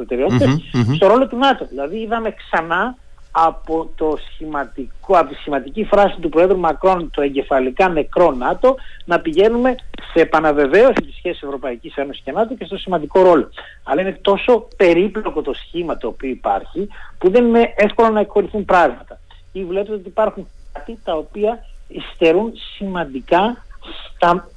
στο 0.95 1.07
ρόλο 1.07 1.27
του 1.29 1.37
ΝΑΤΟ. 1.37 1.67
Δηλαδή 1.67 1.97
είδαμε 1.97 2.31
ξανά 2.31 2.97
από, 3.31 3.91
το 3.97 4.19
σχηματικό, 4.31 5.19
από 5.19 5.29
τη 5.29 5.35
σχηματική 5.35 5.85
φράση 5.85 6.21
του 6.21 6.29
Προέδρου 6.29 6.59
Μακρόν 6.59 7.11
το 7.11 7.23
εγκεφαλικά 7.23 7.89
νεκρό 7.89 8.31
ΝΑΤΟ 8.31 8.77
να 9.05 9.21
πηγαίνουμε 9.21 9.75
σε 10.13 10.21
επαναβεβαίωση 10.21 10.93
της 10.93 11.15
σχέσης 11.17 11.43
Ευρωπαϊκής 11.43 11.97
Ένωσης 11.97 12.23
και 12.25 12.33
ΝΑΤΟ 12.33 12.55
και 12.55 12.65
στο 12.65 12.77
σημαντικό 12.77 13.23
ρόλο. 13.23 13.49
Αλλά 13.83 14.01
είναι 14.01 14.19
τόσο 14.21 14.69
περίπλοκο 14.77 15.43
το 15.43 15.53
σχήμα 15.55 15.97
το 15.97 16.07
οποίο 16.07 16.29
υπάρχει 16.29 16.89
που 17.19 17.31
δεν 17.31 17.47
είναι 17.47 17.73
εύκολο 17.77 18.09
να 18.09 18.21
εκχωρηθούν 18.21 18.65
πράγματα. 18.65 19.21
Ή 19.53 19.65
βλέπετε 19.65 19.93
ότι 19.93 20.09
υπάρχουν 20.09 20.49
κάτι 20.73 20.99
τα 21.05 21.15
οποία 21.15 21.59
υστερούν 21.89 22.53
σημαντικά 22.77 23.67
στα 24.07 24.49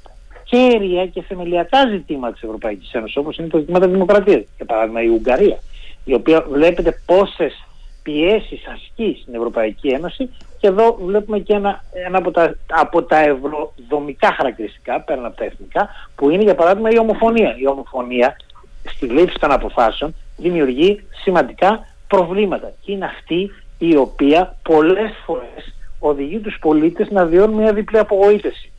κέρια 0.43 1.07
και 1.07 1.21
θεμελιακά 1.21 1.87
ζητήματα 1.87 2.33
της 2.33 2.43
Ευρωπαϊκής 2.43 2.93
Ένωσης 2.93 3.17
όπως 3.17 3.37
είναι 3.37 3.47
το 3.47 3.57
ζητήματα 3.57 3.85
της 3.85 3.93
δημοκρατίας. 3.93 4.43
Για 4.55 4.65
παράδειγμα 4.65 5.01
η 5.01 5.07
Ουγγαρία 5.07 5.59
η 6.03 6.13
οποία 6.13 6.41
βλέπετε 6.41 7.01
πόσες 7.05 7.65
πιέσεις 8.03 8.67
ασκεί 8.73 9.19
στην 9.21 9.35
Ευρωπαϊκή 9.35 9.87
Ένωση 9.87 10.29
και 10.59 10.67
εδώ 10.67 10.97
βλέπουμε 11.05 11.39
και 11.39 11.53
ένα, 11.53 11.83
ένα 12.05 12.17
από, 12.17 12.31
τα, 12.31 12.55
από 12.67 13.03
τα 13.03 13.17
ευρωδομικά 13.19 14.33
χαρακτηριστικά 14.33 15.01
πέραν 15.01 15.25
από 15.25 15.37
τα 15.37 15.43
εθνικά 15.43 15.89
που 16.15 16.29
είναι 16.29 16.43
για 16.43 16.55
παράδειγμα 16.55 16.89
η 16.89 16.97
ομοφωνία. 16.99 17.55
Η 17.59 17.67
ομοφωνία 17.67 18.35
στη 18.83 19.05
λήψη 19.05 19.39
των 19.39 19.51
αποφάσεων 19.51 20.15
δημιουργεί 20.37 21.03
σημαντικά 21.23 21.87
προβλήματα 22.07 22.71
και 22.81 22.91
είναι 22.91 23.05
αυτή 23.05 23.51
η 23.77 23.95
οποία 23.95 24.55
πολλές 24.63 25.11
φορές 25.25 25.75
οδηγεί 25.99 26.39
τους 26.39 26.57
πολίτες 26.61 27.09
να 27.09 27.25
βιώνουν 27.25 27.57
μια 27.57 27.73
διπλή 27.73 27.97
απογοήτευση 27.97 28.71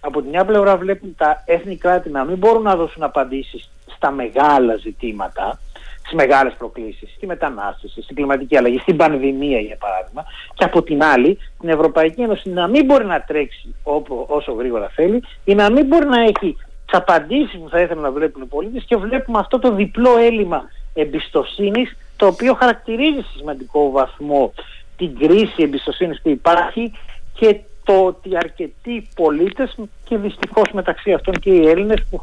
από 0.00 0.20
την 0.20 0.30
μια 0.30 0.44
πλευρά 0.44 0.76
βλέπουν 0.76 1.14
τα 1.16 1.42
έθνη 1.46 1.76
κράτη 1.76 2.10
να 2.10 2.24
μην 2.24 2.36
μπορούν 2.36 2.62
να 2.62 2.76
δώσουν 2.76 3.02
απαντήσεις 3.02 3.70
στα 3.94 4.10
μεγάλα 4.10 4.76
ζητήματα, 4.76 5.60
στις 5.98 6.12
μεγάλες 6.12 6.54
προκλήσεις, 6.58 7.12
στη 7.16 7.26
μετανάστευση, 7.26 8.02
στην 8.02 8.16
κλιματική 8.16 8.56
αλλαγή, 8.56 8.78
στην 8.78 8.96
πανδημία 8.96 9.60
για 9.60 9.76
παράδειγμα, 9.76 10.24
και 10.54 10.64
από 10.64 10.82
την 10.82 11.02
άλλη 11.02 11.38
την 11.60 11.68
Ευρωπαϊκή 11.68 12.20
Ένωση 12.20 12.50
να 12.50 12.68
μην 12.68 12.84
μπορεί 12.84 13.04
να 13.04 13.22
τρέξει 13.22 13.74
όπου, 13.82 14.26
όσο 14.28 14.52
γρήγορα 14.52 14.88
θέλει 14.88 15.22
ή 15.44 15.54
να 15.54 15.70
μην 15.70 15.86
μπορεί 15.86 16.06
να 16.06 16.20
έχει 16.20 16.56
τις 16.86 16.98
απαντήσεις 16.98 17.58
που 17.58 17.68
θα 17.68 17.80
ήθελαν 17.80 18.02
να 18.02 18.10
βλέπουν 18.10 18.42
οι 18.42 18.46
πολίτες 18.46 18.84
και 18.84 18.96
βλέπουμε 18.96 19.38
αυτό 19.38 19.58
το 19.58 19.74
διπλό 19.74 20.18
έλλειμμα 20.18 20.62
εμπιστοσύνης 20.94 21.96
το 22.16 22.26
οποίο 22.26 22.54
χαρακτηρίζει 22.54 23.20
σε 23.20 23.32
σημαντικό 23.36 23.90
βαθμό 23.90 24.52
την 24.96 25.18
κρίση 25.18 25.62
εμπιστοσύνης 25.62 26.20
που 26.22 26.28
υπάρχει 26.28 26.92
και 27.34 27.60
το 27.90 28.04
ότι 28.06 28.36
αρκετοί 28.36 29.08
πολίτες 29.14 29.74
και 30.04 30.16
δυστυχώς 30.16 30.70
μεταξύ 30.72 31.12
αυτών 31.12 31.34
και 31.34 31.50
οι 31.50 31.68
Έλληνες 31.68 32.04
που 32.10 32.22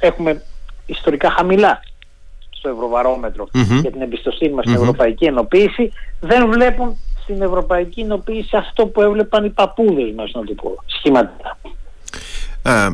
έχουμε 0.00 0.42
ιστορικά 0.86 1.30
χαμηλά 1.30 1.80
στο 2.50 2.68
ευρωβαρόμετρο 2.68 3.48
για 3.80 3.90
την 3.90 4.00
εμπιστοσύνη 4.00 4.52
μας 4.52 4.64
στην 4.64 4.76
Ευρωπαϊκή 4.76 5.24
Ενοποίηση 5.24 5.92
δεν 6.20 6.50
βλέπουν 6.50 6.96
στην 7.22 7.42
Ευρωπαϊκή 7.42 8.00
Ενοποίηση 8.00 8.56
αυτό 8.56 8.86
που 8.86 9.02
έβλεπαν 9.02 9.44
οι 9.44 9.50
παππούδες 9.50 10.14
μας 10.16 10.30
να 10.34 10.44
το 10.44 10.54
πω 10.54 10.76
σχηματικά. 10.86 11.58
Ε, 12.62 12.88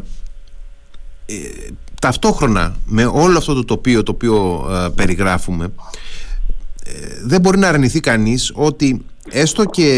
ταυτόχρονα 2.00 2.76
με 2.84 3.04
όλο 3.04 3.38
αυτό 3.38 3.54
το 3.54 3.64
τοπίο 3.64 4.02
το 4.02 4.12
οποίο 4.12 4.66
ε, 4.70 4.88
περιγράφουμε 4.94 5.64
ε, 6.84 6.90
δεν 7.24 7.40
μπορεί 7.40 7.58
να 7.58 7.68
αρνηθεί 7.68 8.00
κανείς 8.00 8.52
ότι 8.54 9.04
έστω 9.30 9.64
και 9.64 9.88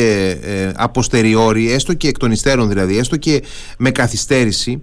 ε, 0.43 0.73
αποστεριόρι, 0.77 1.73
έστω 1.73 1.95
και 1.95 2.09
εκ 2.09 2.19
των 2.19 2.31
υστέρων 2.31 2.69
δηλαδή, 2.69 2.99
έστω 2.99 3.17
και 3.17 3.43
με 3.79 3.91
καθυστέρηση 3.91 4.83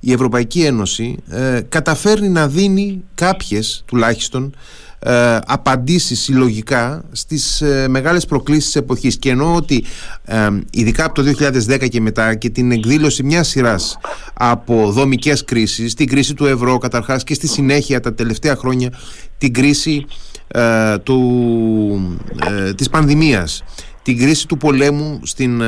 η 0.00 0.12
Ευρωπαϊκή 0.12 0.62
Ένωση 0.62 1.16
ε, 1.30 1.60
καταφέρνει 1.68 2.28
να 2.28 2.48
δίνει 2.48 3.02
κάποιες 3.14 3.84
τουλάχιστον 3.86 4.54
ε, 4.98 5.38
απαντήσεις 5.46 6.20
συλλογικά 6.20 7.04
στις 7.12 7.60
ε, 7.60 7.88
μεγάλες 7.88 8.26
προκλήσεις 8.26 8.64
της 8.64 8.76
εποχής. 8.76 9.16
Και 9.16 9.30
εννοώ 9.30 9.54
ότι 9.54 9.84
ε, 10.24 10.48
ειδικά 10.70 11.04
από 11.04 11.22
το 11.22 11.32
2010 11.68 11.88
και 11.88 12.00
μετά 12.00 12.34
και 12.34 12.50
την 12.50 12.72
εκδήλωση 12.72 13.22
μιας 13.22 13.48
σειράς 13.48 13.98
από 14.34 14.90
δομικές 14.92 15.44
κρίσεις 15.44 15.94
την 15.94 16.08
κρίση 16.08 16.34
του 16.34 16.46
ευρώ 16.46 16.78
καταρχάς 16.78 17.24
και 17.24 17.34
στη 17.34 17.46
συνέχεια 17.46 18.00
τα 18.00 18.14
τελευταία 18.14 18.56
χρόνια 18.56 18.92
την 19.38 19.52
κρίση 19.52 20.06
ε, 20.48 20.98
του, 20.98 22.18
ε, 22.48 22.72
της 22.74 22.88
πανδημίας 22.88 23.64
την 24.02 24.18
κρίση 24.18 24.48
του 24.48 24.56
πολέμου 24.56 25.20
στην, 25.22 25.62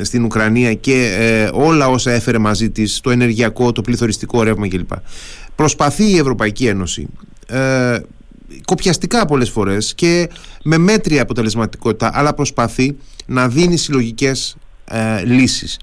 στην 0.00 0.24
Ουκρανία 0.24 0.74
και 0.74 1.50
όλα 1.52 1.88
όσα 1.88 2.10
έφερε 2.10 2.38
μαζί 2.38 2.70
της 2.70 3.00
το 3.00 3.10
ενεργειακό, 3.10 3.72
το 3.72 3.82
πληθωριστικό 3.82 4.42
ρεύμα 4.42 4.68
κλπ. 4.68 4.90
Προσπαθεί 5.54 6.10
η 6.10 6.18
Ευρωπαϊκή 6.18 6.66
Ένωση 6.66 7.08
κοπιαστικά 8.64 9.26
πολλές 9.26 9.50
φορές 9.50 9.94
και 9.94 10.28
με 10.62 10.78
μέτρια 10.78 11.22
αποτελεσματικότητα 11.22 12.10
αλλά 12.14 12.34
προσπαθεί 12.34 12.96
να 13.26 13.48
δίνει 13.48 13.76
συλλογικές 13.76 14.56
ε, 14.84 15.24
λύσεις. 15.24 15.78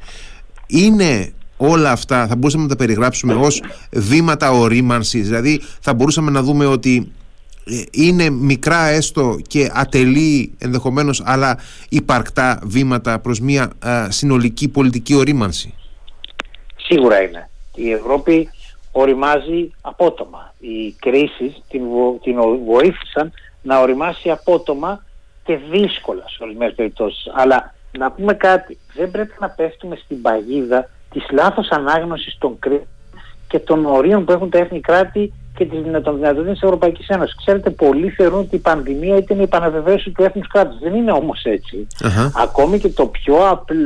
Είναι 0.68 1.34
όλα 1.58 1.92
αυτά, 1.92 2.27
θα 2.27 2.36
μπορούσαμε 2.36 2.63
να 2.63 2.70
τα 2.70 2.75
περιγράψουμε 2.75 3.34
ως 3.34 3.63
βήματα 3.92 4.51
ορίμανσης, 4.51 5.27
δηλαδή 5.27 5.62
θα 5.80 5.94
μπορούσαμε 5.94 6.32
να 6.32 6.42
δούμε 6.44 6.65
ότι 6.65 6.96
ε, 6.98 7.23
είναι 7.91 8.29
μικρά 8.29 8.88
έστω 8.88 9.39
και 9.48 9.70
ατελή 9.74 10.53
ενδεχομένως 10.58 11.22
αλλά 11.25 11.60
υπαρκτά 11.89 12.60
βήματα 12.63 13.20
προς 13.20 13.39
μια 13.39 13.72
ε, 13.84 14.08
συνολική 14.10 14.70
πολιτική 14.70 15.15
ορίμανση. 15.15 15.74
Σίγουρα 16.75 17.22
είναι. 17.22 17.50
Η 17.75 17.91
Ευρώπη 17.91 18.50
οριμάζει 18.91 19.72
απότομα. 19.82 20.53
Οι 20.60 20.91
κρίσεις 21.00 21.62
την, 21.70 21.82
την 22.24 22.36
βοήθησαν 22.65 23.32
να 23.62 23.79
οριμάσει 23.79 24.29
απότομα 24.29 25.03
και 25.43 25.60
δύσκολα 25.72 26.24
σε 26.27 26.43
ορισμένες 26.43 26.75
περιπτώσεις. 26.75 27.32
Αλλά 27.34 27.74
να 27.98 28.12
πούμε 28.12 28.34
κάτι, 28.34 28.77
δεν 28.93 29.12
πρέπει 29.12 29.34
να 29.39 29.50
πέφτουμε 29.50 29.96
στην 29.96 30.22
παγίδα 30.22 30.89
της 31.10 31.25
λάθος 31.32 31.70
ανάγνωσης 31.70 32.38
των 32.38 32.60
κρίσεων 32.60 32.88
και 33.54 33.60
των 33.60 33.86
ορίων 33.86 34.26
που 34.26 34.32
έχουν 34.32 34.50
τα 34.50 34.58
έθνη 34.58 34.80
κράτη 34.80 35.34
και 35.58 35.66
των 35.66 35.84
δυνατοτήτων 35.84 36.54
της 36.54 36.62
Ευρωπαϊκής 36.62 37.08
Ένωσης. 37.08 37.36
Ξέρετε, 37.36 37.70
πολλοί 37.70 38.10
θεωρούν 38.10 38.39
ότι 38.39 38.56
η 38.56 38.60
πανδημία 38.60 39.18
ήταν 39.18 39.39
η 39.39 39.42
επαναβεβαίωση 39.42 40.10
του 40.10 40.24
έθνους 40.24 40.48
κράτους. 40.48 40.80
Δεν 40.80 40.94
είναι 40.96 41.12
όμως 41.12 41.44
Ακόμη 42.36 42.80
και 42.80 42.89
το 42.89 43.06
πιο 43.06 43.50
απλό, 43.50 43.78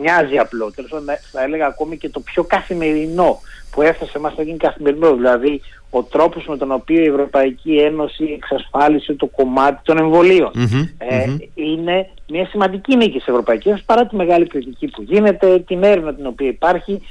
μοιάζει 0.00 0.38
απλό, 0.38 0.70
τέλος 0.74 0.90
θα 1.32 1.42
έλεγα 1.42 1.66
ακόμη 1.66 1.96
και 1.96 2.08
το 2.08 2.20
πιο 2.20 2.44
καθημερινό 2.44 3.40
που 3.70 3.82
έφτασε 3.82 4.18
μας 4.18 4.36
να 4.36 4.42
γίνει 4.42 4.56
καθημερινό, 4.56 5.14
δηλαδή 5.14 5.60
ο 5.90 6.02
τρόπος 6.02 6.46
με 6.46 6.56
τον 6.56 6.72
οποίο 6.72 7.02
η 7.02 7.06
Ευρωπαϊκή 7.06 7.76
Ένωση 7.76 8.24
εξασφάλισε 8.24 9.14
το 9.14 9.26
κομμάτι 9.26 9.80
των 9.84 9.98
εμβολίων. 9.98 10.50
ε, 10.98 11.36
Είναι 11.54 12.08
μια 12.28 12.46
σημαντική 12.46 12.96
νίκη 12.96 13.18
της 13.18 13.26
Ευρωπαϊκής 13.26 13.66
Ένωσης 13.66 13.86
παρά 13.86 14.06
τη 14.06 14.16
μεγάλη 14.16 14.46
κριτική 14.46 14.86
που 14.86 15.02
γίνεται, 15.02 15.58
την 15.58 15.82
έρευνα 15.82 16.14
την 16.14 16.26
οποία 16.26 16.48
υπάρχει, 16.48 17.02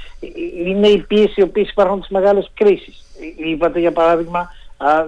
είναι 0.65 0.87
η 0.87 0.97
πίεση 1.07 1.33
οι 1.35 1.43
οποίες 1.43 1.69
υπάρχουν 1.69 1.99
τις 1.99 2.09
μεγάλες 2.09 2.51
κρίσεις. 2.53 3.03
Είπατε 3.37 3.79
για 3.79 3.91
παράδειγμα 3.91 4.49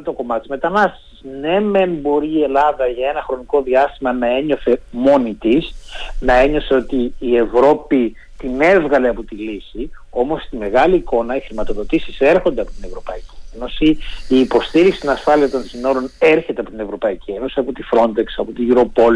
το 0.03 0.11
κομμάτι 0.11 0.39
της 0.39 0.49
μετανάστευσης. 0.49 1.05
Ναι, 1.41 1.59
μεν 1.59 1.89
μπορεί 1.89 2.27
η 2.27 2.43
Ελλάδα 2.43 2.87
για 2.87 3.09
ένα 3.09 3.21
χρονικό 3.21 3.61
διάστημα 3.61 4.13
να 4.13 4.27
ένιωθε 4.27 4.81
μόνη 4.91 5.33
της, 5.33 5.73
να 6.19 6.33
ένιωσε 6.33 6.73
ότι 6.73 7.13
η 7.19 7.37
Ευρώπη 7.37 8.15
την 8.37 8.61
έβγαλε 8.61 9.09
από 9.09 9.23
τη 9.23 9.35
λύση, 9.35 9.89
όμως 10.21 10.43
στη 10.43 10.57
μεγάλη 10.57 10.95
εικόνα 10.95 11.35
οι 11.35 11.39
χρηματοδοτήσεις 11.39 12.19
έρχονται 12.19 12.61
από 12.61 12.71
την 12.71 12.83
Ευρωπαϊκή 12.83 13.35
Ένωση, 13.55 13.97
η 14.27 14.39
υποστήριξη 14.39 14.97
στην 14.97 15.09
ασφάλεια 15.09 15.49
των 15.49 15.63
συνόρων 15.63 16.11
έρχεται 16.19 16.61
από 16.61 16.69
την 16.69 16.79
Ευρωπαϊκή 16.79 17.31
Ένωση, 17.31 17.59
από 17.59 17.71
τη 17.73 17.83
Frontex, 17.91 18.25
από 18.37 18.51
τη 18.51 18.67
Europol, 18.71 19.13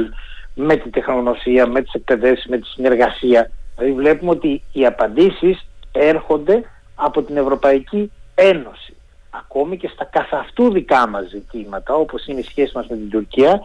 με 0.55 0.75
την 0.75 0.91
τεχνογνωσία, 0.91 1.67
με 1.67 1.81
τις 1.81 1.93
εκπαιδεύσεις, 1.93 2.45
με 2.45 2.57
τη 2.57 2.67
συνεργασία. 2.67 3.51
Δηλαδή 3.75 3.93
βλέπουμε 3.95 4.31
ότι 4.31 4.63
οι 4.71 4.85
απαντήσεις 4.85 5.65
έρχονται 5.91 6.63
από 6.95 7.21
την 7.21 7.37
Ευρωπαϊκή 7.37 8.11
Ένωση. 8.35 8.95
Ακόμη 9.29 9.77
και 9.77 9.89
στα 9.93 10.05
καθ' 10.05 10.33
αυτού 10.33 10.71
δικά 10.71 11.07
μας 11.07 11.29
ζητήματα, 11.29 11.93
όπως 11.93 12.25
είναι 12.25 12.39
η 12.39 12.43
σχέση 12.43 12.71
μας 12.75 12.87
με 12.87 12.95
την 12.95 13.09
Τουρκία, 13.09 13.61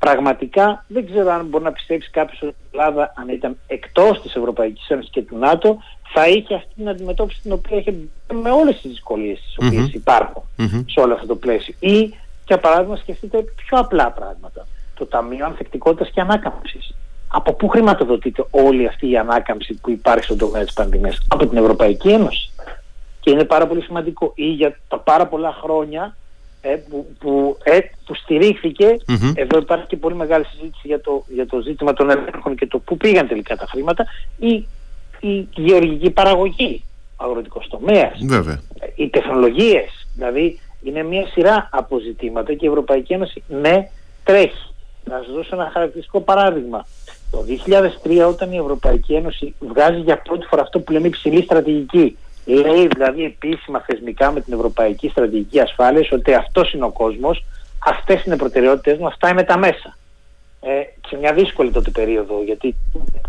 Πραγματικά 0.00 0.84
δεν 0.88 1.06
ξέρω 1.06 1.30
αν 1.30 1.46
μπορεί 1.46 1.64
να 1.64 1.72
πιστέψει 1.72 2.10
κάποιος 2.10 2.42
ότι 2.42 2.56
η 2.60 2.68
Ελλάδα, 2.72 3.12
αν 3.16 3.28
ήταν 3.28 3.58
εκτός 3.66 4.20
της 4.22 4.34
Ευρωπαϊκής 4.34 4.88
Ένωσης 4.88 5.10
και 5.10 5.22
του 5.22 5.38
ΝΑΤΟ, 5.38 5.82
θα 6.12 6.28
είχε 6.28 6.54
αυτή 6.54 6.74
την 6.76 6.88
αντιμετώπιση 6.88 7.40
την 7.40 7.52
οποία 7.52 7.78
είχε 7.78 7.94
με 8.32 8.50
όλες 8.50 8.80
τις 8.80 8.90
δυσκολίες 8.90 9.40
τις 9.40 9.66
οποίες 9.66 9.92
υπαρχουν 9.92 10.42
σε 10.86 11.00
όλο 11.00 11.14
αυτό 11.14 11.26
το 11.26 11.36
πλαίσιο. 11.36 11.74
Ή, 11.78 12.14
για 12.46 12.58
παράδειγμα, 12.58 12.96
σκεφτείτε 12.96 13.44
πιο 13.56 13.78
απλά 13.78 14.10
πράγματα. 14.10 14.66
Το 14.94 15.06
Ταμείο 15.06 15.46
Ανθεκτικότητας 15.46 16.10
και 16.10 16.20
Ανάκαμψης. 16.20 16.94
Από 17.28 17.52
πού 17.52 17.68
χρηματοδοτείται 17.68 18.44
όλη 18.50 18.86
αυτή 18.86 19.10
η 19.10 19.16
ανάκαμψη 19.16 19.74
που 19.74 19.90
υπάρχει 19.90 20.24
στον 20.24 20.38
τομέα 20.38 20.64
της 20.64 20.72
πανδημίας, 20.72 21.18
από 21.28 21.46
την 21.46 21.58
Ευρωπαϊκή 21.58 22.08
Ένωση. 22.08 22.50
Και 23.20 23.30
είναι 23.30 23.44
πάρα 23.44 23.66
πολύ 23.66 23.82
σημαντικό. 23.82 24.32
Ή 24.34 24.46
για 24.46 24.78
τα 24.88 24.98
πάρα 24.98 25.26
πολλά 25.26 25.52
χρόνια 25.62 26.16
ε, 26.60 26.74
που, 26.74 27.06
που, 27.18 27.58
ε, 27.62 27.78
που 28.06 28.14
στηριχθηκε 28.14 28.96
εδώ 29.34 29.58
υπάρχει 29.58 29.86
και 29.86 29.96
πολύ 29.96 30.14
μεγάλη 30.14 30.44
συζήτηση 30.44 30.86
για 30.86 31.00
το, 31.00 31.24
για 31.28 31.46
το 31.46 31.60
ζήτημα 31.60 31.92
των 31.92 32.10
ελέγχων 32.10 32.54
και 32.56 32.66
το 32.66 32.78
πού 32.78 32.96
πήγαν 32.96 33.28
τελικά 33.28 33.56
τα 33.56 33.66
χρήματα, 33.66 34.06
η, 34.38 34.66
η 35.20 35.48
γεωργική 35.54 36.10
παραγωγή, 36.10 36.82
ο 37.16 37.24
αγροτικός 37.24 37.68
τομέας, 37.68 38.18
οι 38.94 39.08
τεχνολογίες, 39.08 40.06
δηλαδή 40.14 40.60
είναι 40.82 41.02
μια 41.02 41.26
σειρά 41.26 41.68
από 41.72 41.98
ζητήματα 41.98 42.54
και 42.54 42.66
η 42.66 42.68
Ευρωπαϊκή 42.68 43.12
Ένωση 43.12 43.42
ναι 43.48 43.88
τρέχει. 44.24 44.68
Να 45.04 45.16
σας 45.24 45.34
δώσω 45.34 45.50
ένα 45.52 45.70
χαρακτηριστικό 45.72 46.20
παράδειγμα. 46.20 46.86
Το 47.30 47.44
2003 48.04 48.28
όταν 48.28 48.52
η 48.52 48.56
Ευρωπαϊκή 48.56 49.14
Ένωση 49.14 49.54
βγάζει 49.58 50.00
για 50.00 50.22
πρώτη 50.22 50.46
φορά 50.46 50.62
αυτό 50.62 50.80
που 50.80 50.92
λέμε 50.92 51.06
υψηλή 51.06 51.42
στρατηγική 51.42 52.16
λέει 52.44 52.86
δηλαδή 52.86 53.24
επίσημα 53.24 53.80
θεσμικά 53.80 54.32
με 54.32 54.40
την 54.40 54.52
Ευρωπαϊκή 54.54 55.08
Στρατηγική 55.08 55.60
Ασφάλειας 55.60 56.12
ότι 56.12 56.34
αυτός 56.34 56.72
είναι 56.72 56.84
ο 56.84 56.90
κόσμος, 56.90 57.44
αυτές 57.86 58.24
είναι 58.24 58.34
οι 58.34 58.38
προτεραιότητες 58.38 58.98
μου, 58.98 59.06
αυτά 59.06 59.28
είναι 59.28 59.42
τα 59.42 59.58
μέσα. 59.58 59.96
Ε, 60.62 60.82
σε 61.08 61.16
μια 61.16 61.32
δύσκολη 61.32 61.70
τότε 61.70 61.90
περίοδο, 61.90 62.42
γιατί 62.44 62.74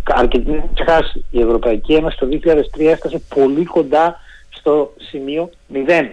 αρκετή 0.04 0.64
ξεχάσει 0.74 1.26
η 1.32 1.42
Ευρωπαϊκή 1.42 1.94
Ένωση 1.94 2.18
το 2.18 2.28
2003 2.78 2.86
έφτασε 2.86 3.22
πολύ 3.36 3.66
κοντά 3.66 4.20
στο 4.50 4.94
σημείο 4.98 5.50
0 5.74 6.12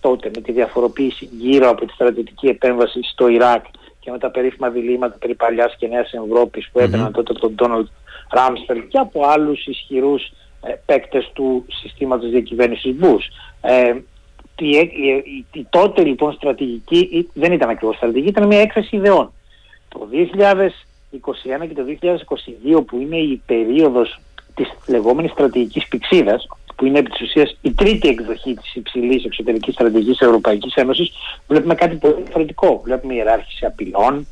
τότε 0.00 0.30
με 0.34 0.40
τη 0.40 0.52
διαφοροποίηση 0.52 1.28
γύρω 1.40 1.68
από 1.68 1.86
τη 1.86 1.92
στρατιωτική 1.92 2.46
επέμβαση 2.46 3.00
στο 3.02 3.28
Ιράκ 3.28 3.64
και 4.00 4.10
με 4.10 4.18
τα 4.18 4.30
περίφημα 4.30 4.68
διλήμματα 4.68 5.16
περί 5.18 5.34
παλιάς 5.34 5.74
και 5.78 5.86
νέας 5.86 6.12
Ευρώπης 6.12 6.68
που 6.72 6.78
έπαιρναν 6.78 7.12
τότε 7.12 7.32
τον 7.32 7.54
Ντόναλτ 7.54 7.88
Ράμστελ 8.30 8.88
και 8.88 8.98
από 8.98 9.26
άλλους 9.26 9.66
ισχυρούς 9.66 10.32
ε, 10.62 10.74
παίκτες 10.86 11.30
του 11.32 11.64
συστήματος 11.68 12.30
διακυβέρνησης 12.30 12.96
Bush. 13.00 13.24
Ε, 13.60 13.94
η, 14.60 14.70
η, 14.70 15.46
η, 15.52 15.66
τότε 15.70 16.04
λοιπόν 16.04 16.32
στρατηγική 16.32 17.28
δεν 17.32 17.52
ήταν 17.52 17.68
ακριβώς 17.68 17.96
στρατηγική, 17.96 18.28
ήταν 18.28 18.46
μια 18.46 18.60
έκθεση 18.60 18.96
ιδεών. 18.96 19.32
Το 19.88 20.08
2021 20.12 21.66
και 21.68 21.74
το 21.74 21.84
2022 22.78 22.84
που 22.86 22.98
είναι 22.98 23.16
η 23.16 23.42
περίοδος 23.46 24.20
της 24.54 24.68
λεγόμενης 24.86 25.30
στρατηγικής 25.30 25.88
πηξίδας 25.88 26.46
που 26.78 26.84
είναι 26.84 26.98
επί 26.98 27.10
της 27.10 27.20
ουσίας 27.20 27.56
η 27.62 27.72
τρίτη 27.72 28.08
εκδοχή 28.08 28.54
της 28.54 28.74
υψηλής 28.74 29.24
εξωτερικής 29.24 29.74
στρατηγικής 29.74 30.20
Ευρωπαϊκής 30.20 30.74
Ένωσης 30.74 31.10
βλέπουμε 31.48 31.74
κάτι 31.74 31.96
πολύ 31.96 32.14
διαφορετικό. 32.22 32.80
Βλέπουμε 32.84 33.14
ιεράρχηση 33.14 33.64
απειλών, 33.66 34.26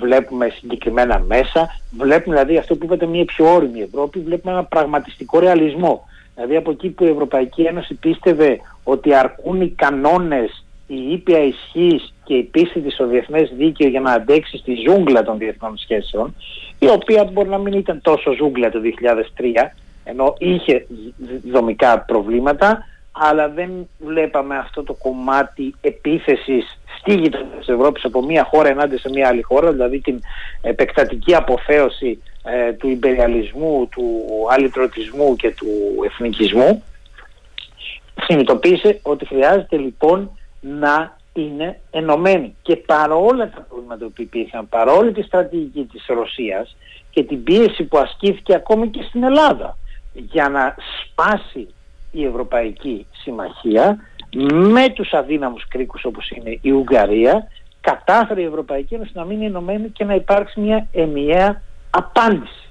βλέπουμε 0.00 0.48
συγκεκριμένα 0.48 1.18
μέσα, 1.18 1.68
βλέπουμε 1.90 2.36
δηλαδή 2.36 2.56
αυτό 2.56 2.76
που 2.76 2.84
είπατε 2.84 3.06
μια 3.06 3.24
πιο 3.24 3.54
όρημη 3.54 3.80
Ευρώπη, 3.80 4.20
βλέπουμε 4.20 4.52
ένα 4.52 4.64
πραγματιστικό 4.64 5.38
ρεαλισμό. 5.38 6.04
Δηλαδή 6.34 6.56
από 6.56 6.70
εκεί 6.70 6.88
που 6.88 7.04
η 7.04 7.08
Ευρωπαϊκή 7.08 7.62
Ένωση 7.62 7.94
πίστευε 7.94 8.60
ότι 8.84 9.14
αρκούν 9.14 9.60
οι 9.60 9.68
κανόνες, 9.68 10.64
η 10.86 11.12
ήπια 11.12 11.38
ισχύς 11.38 12.14
και 12.30 12.36
η 12.36 12.42
πίστη 12.42 12.80
της 12.80 12.94
στο 12.94 13.06
διεθνές 13.06 13.52
δίκαιο 13.56 13.88
για 13.88 14.00
να 14.00 14.12
αντέξει 14.12 14.56
στη 14.56 14.74
ζούγκλα 14.88 15.22
των 15.22 15.38
διεθνών 15.38 15.78
σχέσεων, 15.78 16.34
η 16.78 16.88
οποία 16.88 17.24
μπορεί 17.24 17.48
να 17.48 17.58
μην 17.58 17.72
ήταν 17.72 18.00
τόσο 18.02 18.32
ζούγκλα 18.32 18.70
το 18.70 18.80
2003, 19.38 19.44
ενώ 20.04 20.34
είχε 20.38 20.86
δομικά 21.50 22.00
προβλήματα, 22.00 22.84
αλλά 23.12 23.48
δεν 23.48 23.70
βλέπαμε 23.98 24.58
αυτό 24.58 24.82
το 24.82 24.92
κομμάτι 24.92 25.74
επίθεσης 25.80 26.78
στη 26.98 27.14
γειτονιά 27.14 27.56
της 27.58 27.68
Ευρώπης 27.68 28.04
από 28.04 28.22
μία 28.22 28.44
χώρα 28.44 28.68
ενάντια 28.68 28.98
σε 28.98 29.08
μία 29.08 29.28
άλλη 29.28 29.42
χώρα, 29.42 29.72
δηλαδή 29.72 30.00
την 30.00 30.20
επεκτατική 30.62 31.34
αποθέωση 31.34 32.22
ε, 32.44 32.72
του 32.72 32.88
υπεριαλισμού, 32.88 33.88
του 33.90 34.26
αλυτρωτισμού 34.50 35.36
και 35.36 35.50
του 35.50 35.68
εθνικισμού. 36.04 36.82
Συνειδητοποίησε 38.26 38.98
ότι 39.02 39.26
χρειάζεται 39.26 39.76
λοιπόν 39.76 40.30
να 40.60 41.18
είναι 41.40 41.80
ενωμένη 41.90 42.54
και 42.62 42.76
παρόλα 42.76 43.50
τα 43.50 43.60
προβλήματα 43.68 44.04
που 44.04 44.22
υπήρχαν, 44.22 44.68
παρόλη 44.68 45.12
τη 45.12 45.22
στρατηγική 45.22 45.88
της 45.92 46.04
Ρωσίας 46.08 46.76
και 47.10 47.24
την 47.24 47.42
πίεση 47.42 47.84
που 47.84 47.98
ασκήθηκε 47.98 48.54
ακόμη 48.54 48.88
και 48.88 49.02
στην 49.08 49.22
Ελλάδα 49.22 49.76
για 50.12 50.48
να 50.48 50.74
σπάσει 51.02 51.68
η 52.10 52.24
Ευρωπαϊκή 52.24 53.06
Συμμαχία 53.22 53.98
με 54.52 54.88
τους 54.88 55.12
αδύναμους 55.12 55.68
κρίκους 55.68 56.04
όπως 56.04 56.30
είναι 56.30 56.58
η 56.60 56.70
Ουγγαρία 56.70 57.48
κατάφερε 57.80 58.40
η 58.40 58.44
Ευρωπαϊκή 58.44 58.94
Ένωση 58.94 59.10
να 59.14 59.24
μείνει 59.24 59.44
ενωμένη 59.44 59.88
και 59.88 60.04
να 60.04 60.14
υπάρξει 60.14 60.60
μια 60.60 60.88
ενιαία 60.92 61.62
απάντηση. 61.90 62.68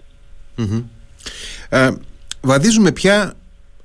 Ε, 1.70 1.90
βαδίζουμε 2.42 2.92
πια 2.92 3.34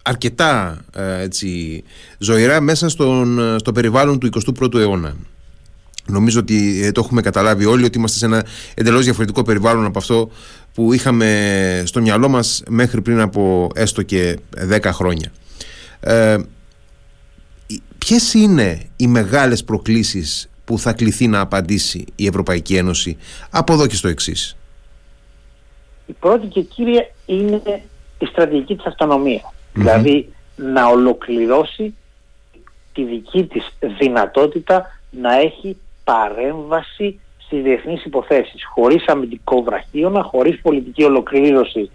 αρκετά 0.06 0.84
ε, 0.94 1.22
έτσι, 1.22 1.82
ζωηρά 2.18 2.60
μέσα 2.60 2.88
στον, 2.88 3.40
στο 3.58 3.72
περιβάλλον 3.72 4.18
του 4.18 4.28
21ου 4.60 4.74
αιώνα. 4.74 5.16
Νομίζω 6.06 6.40
ότι 6.40 6.84
ε, 6.84 6.92
το 6.92 7.00
έχουμε 7.04 7.20
καταλάβει 7.20 7.64
όλοι 7.64 7.84
ότι 7.84 7.98
είμαστε 7.98 8.18
σε 8.18 8.24
ένα 8.24 8.46
εντελώς 8.74 9.04
διαφορετικό 9.04 9.42
περιβάλλον 9.42 9.84
από 9.84 9.98
αυτό 9.98 10.30
που 10.74 10.92
είχαμε 10.92 11.82
στο 11.86 12.00
μυαλό 12.00 12.28
μας 12.28 12.62
μέχρι 12.68 13.00
πριν 13.00 13.20
από 13.20 13.68
έστω 13.74 14.02
και 14.02 14.38
10 14.70 14.80
χρόνια. 14.84 15.32
Ε, 16.00 16.36
ποιες 17.98 18.34
είναι 18.34 18.86
οι 18.96 19.06
μεγάλες 19.06 19.64
προκλήσεις 19.64 20.48
που 20.64 20.78
θα 20.78 20.92
κληθεί 20.92 21.26
να 21.26 21.40
απαντήσει 21.40 22.04
η 22.16 22.26
Ευρωπαϊκή 22.26 22.76
Ένωση; 22.76 23.16
Από 23.50 23.72
εδώ 23.72 23.86
και 23.86 23.94
στο 23.94 24.08
εξής. 24.08 24.56
Η 26.06 26.12
πρώτη 26.12 26.46
και 26.46 26.60
κύρια 26.60 27.10
είναι 27.26 27.62
η 28.18 28.26
στρατηγική 28.26 28.76
της 28.76 28.86
αυτονομίας. 28.86 29.42
Δηλαδή 29.74 30.32
να 30.56 30.86
ολοκληρώσει 30.86 31.94
τη 32.92 33.04
δική 33.04 33.44
της 33.44 33.76
δυνατότητα 33.98 35.00
να 35.10 35.34
έχει 35.34 35.76
παρέμβαση 36.04 37.20
στις 37.38 37.62
διεθνείς 37.62 38.04
υποθέσεις 38.04 38.64
χωρίς 38.64 39.06
αμυντικό 39.06 39.62
βραχίωνα, 39.62 40.22
χωρίς 40.22 40.60
πολιτική 40.60 41.04
ολοκλήρωση 41.04 41.90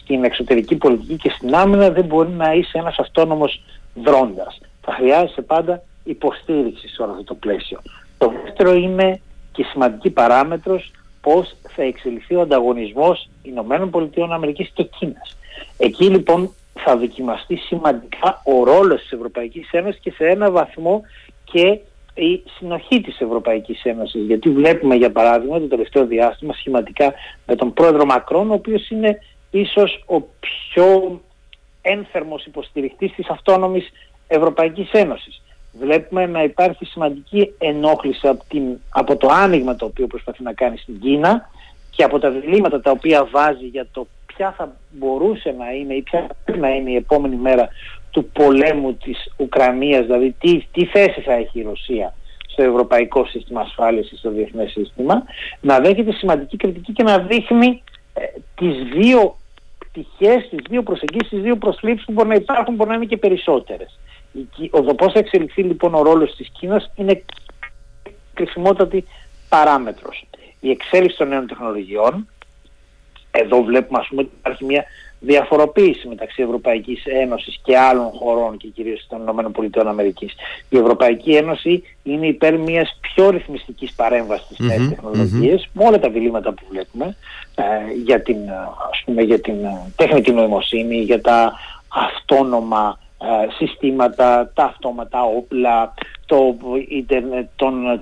στην 0.00 0.24
εξωτερική 0.24 0.76
πολιτική 0.76 1.16
και 1.16 1.34
στην 1.36 1.54
άμυνα 1.54 1.90
δεν 1.90 2.04
μπορεί 2.04 2.30
να 2.30 2.52
είσαι 2.52 2.78
ένας 2.78 2.98
αυτόνομος 2.98 3.62
δρόντας. 3.94 4.60
Θα 4.80 4.92
χρειάζεσαι 4.92 5.42
πάντα 5.42 5.82
υποστήριξη 6.04 6.88
σε 6.88 7.02
όλο 7.02 7.10
αυτό 7.10 7.24
το 7.24 7.34
πλαίσιο. 7.34 7.80
Το 8.18 8.32
δεύτερο 8.44 8.74
είναι 8.74 9.20
και 9.52 9.64
σημαντική 9.64 10.10
παράμετρος 10.10 10.90
πώς 11.20 11.56
θα 11.68 11.82
εξελιχθεί 11.82 12.34
ο 12.34 12.40
ανταγωνισμός 12.40 13.28
Ηνωμένων 13.42 13.90
Πολιτειών 13.90 14.32
Αμερικής 14.32 14.70
και 14.74 14.82
Κίνας. 14.82 15.36
Εκεί 15.78 16.04
λοιπόν 16.04 16.54
θα 16.74 16.96
δοκιμαστεί 16.96 17.56
σημαντικά 17.56 18.42
ο 18.44 18.64
ρόλος 18.64 19.00
της 19.00 19.12
Ευρωπαϊκής 19.12 19.68
Ένωσης 19.70 20.00
και 20.00 20.10
σε 20.10 20.26
ένα 20.26 20.50
βαθμό 20.50 21.02
και 21.44 21.78
η 22.14 22.42
συνοχή 22.56 23.00
της 23.00 23.20
Ευρωπαϊκής 23.20 23.82
Ένωσης. 23.84 24.22
Γιατί 24.26 24.50
βλέπουμε 24.50 24.94
για 24.94 25.12
παράδειγμα 25.12 25.58
το 25.58 25.66
τελευταίο 25.66 26.06
διάστημα 26.06 26.52
σχηματικά 26.52 27.12
με 27.46 27.54
τον 27.54 27.72
πρόεδρο 27.72 28.04
Μακρόν 28.04 28.50
ο 28.50 28.54
οποίος 28.54 28.90
είναι 28.90 29.18
ίσως 29.50 30.04
ο 30.06 30.20
πιο 30.20 31.20
ένθερμος 31.82 32.46
υποστηριχτής 32.46 33.12
της 33.12 33.28
αυτόνομης 33.28 33.90
Ευρωπαϊκής 34.26 34.90
Ένωσης. 34.90 35.42
Βλέπουμε 35.78 36.26
να 36.26 36.42
υπάρχει 36.42 36.84
σημαντική 36.84 37.54
ενόχληση 37.58 38.28
από, 38.28 38.44
την, 38.48 38.62
από 38.88 39.16
το 39.16 39.28
άνοιγμα 39.30 39.76
το 39.76 39.84
οποίο 39.84 40.06
προσπαθεί 40.06 40.42
να 40.42 40.52
κάνει 40.52 40.76
στην 40.76 41.00
Κίνα 41.00 41.50
και 41.90 42.04
από 42.04 42.18
τα 42.18 42.30
διλήμματα 42.30 42.80
τα 42.80 42.90
οποία 42.90 43.24
βάζει 43.24 43.66
για 43.66 43.86
το 43.92 44.06
ποια 44.36 44.52
θα 44.52 44.76
μπορούσε 44.90 45.54
να 45.58 45.70
είναι 45.70 45.94
ή 45.94 46.02
ποια 46.02 46.26
πρέπει 46.44 46.60
να 46.60 46.68
είναι 46.68 46.90
η 46.90 46.96
επόμενη 46.96 47.36
μέρα 47.36 47.68
του 48.10 48.28
πολέμου 48.32 48.94
της 48.94 49.32
Ουκρανίας, 49.36 50.04
δηλαδή 50.04 50.34
τι, 50.38 50.66
τι 50.72 50.84
θέση 50.84 51.20
θα 51.20 51.32
έχει 51.32 51.58
η 51.58 51.62
Ρωσία 51.62 52.14
στο 52.46 52.62
ευρωπαϊκό 52.62 53.26
σύστημα 53.26 53.60
ασφάλειας 53.60 54.10
ή 54.10 54.16
στο 54.16 54.30
διεθνές 54.30 54.70
σύστημα, 54.70 55.22
να 55.60 55.78
δέχεται 55.78 56.12
σημαντική 56.12 56.56
κριτική 56.56 56.92
και 56.92 57.02
να 57.02 57.18
δείχνει 57.18 57.82
ε, 58.14 58.22
τις 58.54 58.76
δύο 58.92 59.36
πτυχές, 59.78 60.48
τις 60.48 60.58
δύο 60.68 60.82
προσεγγίσεις, 60.82 61.28
τις 61.28 61.40
δύο 61.40 61.56
προσλήψεις 61.56 62.06
που 62.06 62.12
μπορεί 62.12 62.28
να 62.28 62.34
υπάρχουν, 62.34 62.74
μπορεί 62.74 62.90
να 62.90 62.96
είναι 62.96 63.04
και 63.04 63.16
περισσότερες. 63.16 63.98
Ο 64.70 64.94
πώς 64.94 65.12
θα 65.12 65.18
εξελιχθεί 65.18 65.62
λοιπόν 65.62 65.94
ο 65.94 66.02
ρόλος 66.02 66.36
της 66.36 66.48
Κίνας 66.58 66.90
είναι 66.96 67.22
κρίσιμότατη 68.34 69.04
παράμετρος. 69.48 70.26
Η 70.60 70.70
εξέλιξη 70.70 71.16
των 71.16 71.28
νέων 71.28 71.46
τεχνολογιών, 71.46 72.28
εδώ 73.34 73.62
βλέπουμε 73.62 73.98
ας 73.98 74.06
πούμε 74.08 74.20
ότι 74.20 74.30
υπάρχει 74.38 74.64
μια 74.64 74.84
διαφοροποίηση 75.24 76.08
μεταξύ 76.08 76.42
Ευρωπαϊκής 76.42 77.04
Ένωσης 77.04 77.60
και 77.62 77.78
άλλων 77.78 78.10
χωρών 78.10 78.56
και 78.56 78.68
κυρίως 78.68 79.06
των 79.08 79.20
ΗΠΑ. 79.64 79.92
Η 80.68 80.78
Ευρωπαϊκή 80.78 81.30
Ένωση 81.30 81.82
είναι 82.02 82.26
υπέρ 82.26 82.58
μιας 82.58 82.98
πιο 83.00 83.30
ρυθμιστικής 83.30 83.92
παρέμβασης 83.92 84.44
στις 84.44 84.58
νέες 84.66 84.88
τεχνολογίες 84.88 85.68
με 85.72 85.84
όλα 85.84 85.98
τα 85.98 86.10
διλήμματα 86.10 86.52
που 86.52 86.62
βλέπουμε 86.70 87.16
ε, 87.54 87.64
για, 88.04 88.22
την, 88.22 88.36
ας 88.90 89.02
πούμε, 89.04 89.22
για 89.22 89.40
την 89.40 89.64
ε, 89.64 89.92
τεχνητή 89.96 90.32
νοημοσύνη, 90.32 90.96
για 90.96 91.20
τα 91.20 91.52
αυτόνομα 91.88 92.98
ε, 93.20 93.26
συστήματα, 93.56 94.50
τα 94.54 94.64
αυτόματα 94.64 95.22
όπλα, 95.22 95.94
το 96.26 96.56
ίντερνετ 96.88 97.46
των, 97.56 98.00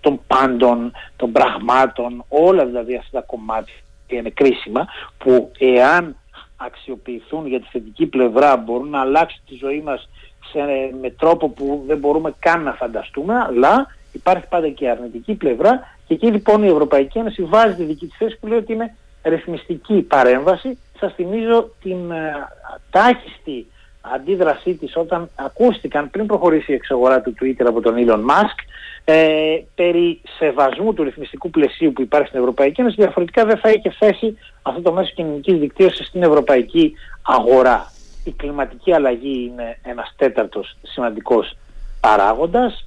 των 0.00 0.20
πάντων, 0.26 0.92
των 1.16 1.32
πραγμάτων, 1.32 2.24
όλα 2.28 2.64
δηλαδή 2.64 2.96
αυτά 2.96 3.20
τα 3.20 3.24
κομμάτια 3.26 3.74
είναι 4.16 4.30
κρίσιμα 4.30 4.86
που 5.18 5.52
εάν 5.58 6.16
αξιοποιηθούν 6.56 7.46
για 7.46 7.60
τη 7.60 7.66
θετική 7.70 8.06
πλευρά 8.06 8.56
μπορούν 8.56 8.88
να 8.88 9.00
αλλάξουν 9.00 9.40
τη 9.48 9.54
ζωή 9.54 9.80
μας 9.80 10.08
σε, 10.52 10.60
με 11.00 11.10
τρόπο 11.10 11.48
που 11.48 11.84
δεν 11.86 11.98
μπορούμε 11.98 12.34
καν 12.38 12.62
να 12.62 12.72
φανταστούμε 12.72 13.34
αλλά 13.34 13.86
υπάρχει 14.12 14.46
πάντα 14.48 14.68
και 14.68 14.84
η 14.84 14.88
αρνητική 14.88 15.34
πλευρά 15.34 15.96
και 16.06 16.14
εκεί 16.14 16.26
λοιπόν 16.26 16.62
η 16.62 16.68
Ευρωπαϊκή 16.68 17.18
Ένωση 17.18 17.42
βάζει 17.42 17.74
τη 17.74 17.84
δική 17.84 18.06
της 18.06 18.16
θέση 18.16 18.38
που 18.40 18.46
λέει 18.46 18.58
ότι 18.58 18.72
είναι 18.72 18.96
ρυθμιστική 19.22 20.02
παρέμβαση. 20.02 20.78
Σας 20.98 21.14
θυμίζω 21.14 21.70
την 21.82 22.10
ε, 22.10 22.48
τάχιστη 22.90 23.66
αντίδρασή 24.14 24.74
της 24.74 24.96
όταν 24.96 25.30
ακούστηκαν 25.34 26.10
πριν 26.10 26.26
προχωρήσει 26.26 26.72
η 26.72 26.74
εξαγορά 26.74 27.20
του 27.20 27.34
Twitter 27.40 27.64
από 27.66 27.80
τον 27.80 27.94
Elon 27.96 28.30
Musk 28.30 28.58
ε, 29.04 29.62
περί 29.74 30.20
σεβασμού 30.38 30.94
του 30.94 31.02
ρυθμιστικού 31.02 31.50
πλαισίου 31.50 31.92
που 31.92 32.02
υπάρχει 32.02 32.28
στην 32.28 32.40
Ευρωπαϊκή 32.40 32.80
Ένωση 32.80 32.96
διαφορετικά 32.98 33.44
δεν 33.44 33.58
θα 33.58 33.70
είχε 33.70 33.90
θέσει 33.98 34.38
αυτό 34.62 34.82
το 34.82 34.92
μέσο 34.92 35.12
κοινωνικής 35.14 35.58
δικτύωσης 35.58 36.06
στην 36.06 36.22
ευρωπαϊκή 36.22 36.94
αγορά. 37.22 37.92
Η 38.24 38.30
κλιματική 38.30 38.92
αλλαγή 38.92 39.50
είναι 39.52 39.78
ένας 39.82 40.14
τέταρτος 40.16 40.76
σημαντικός 40.82 41.56
παράγοντας 42.00 42.86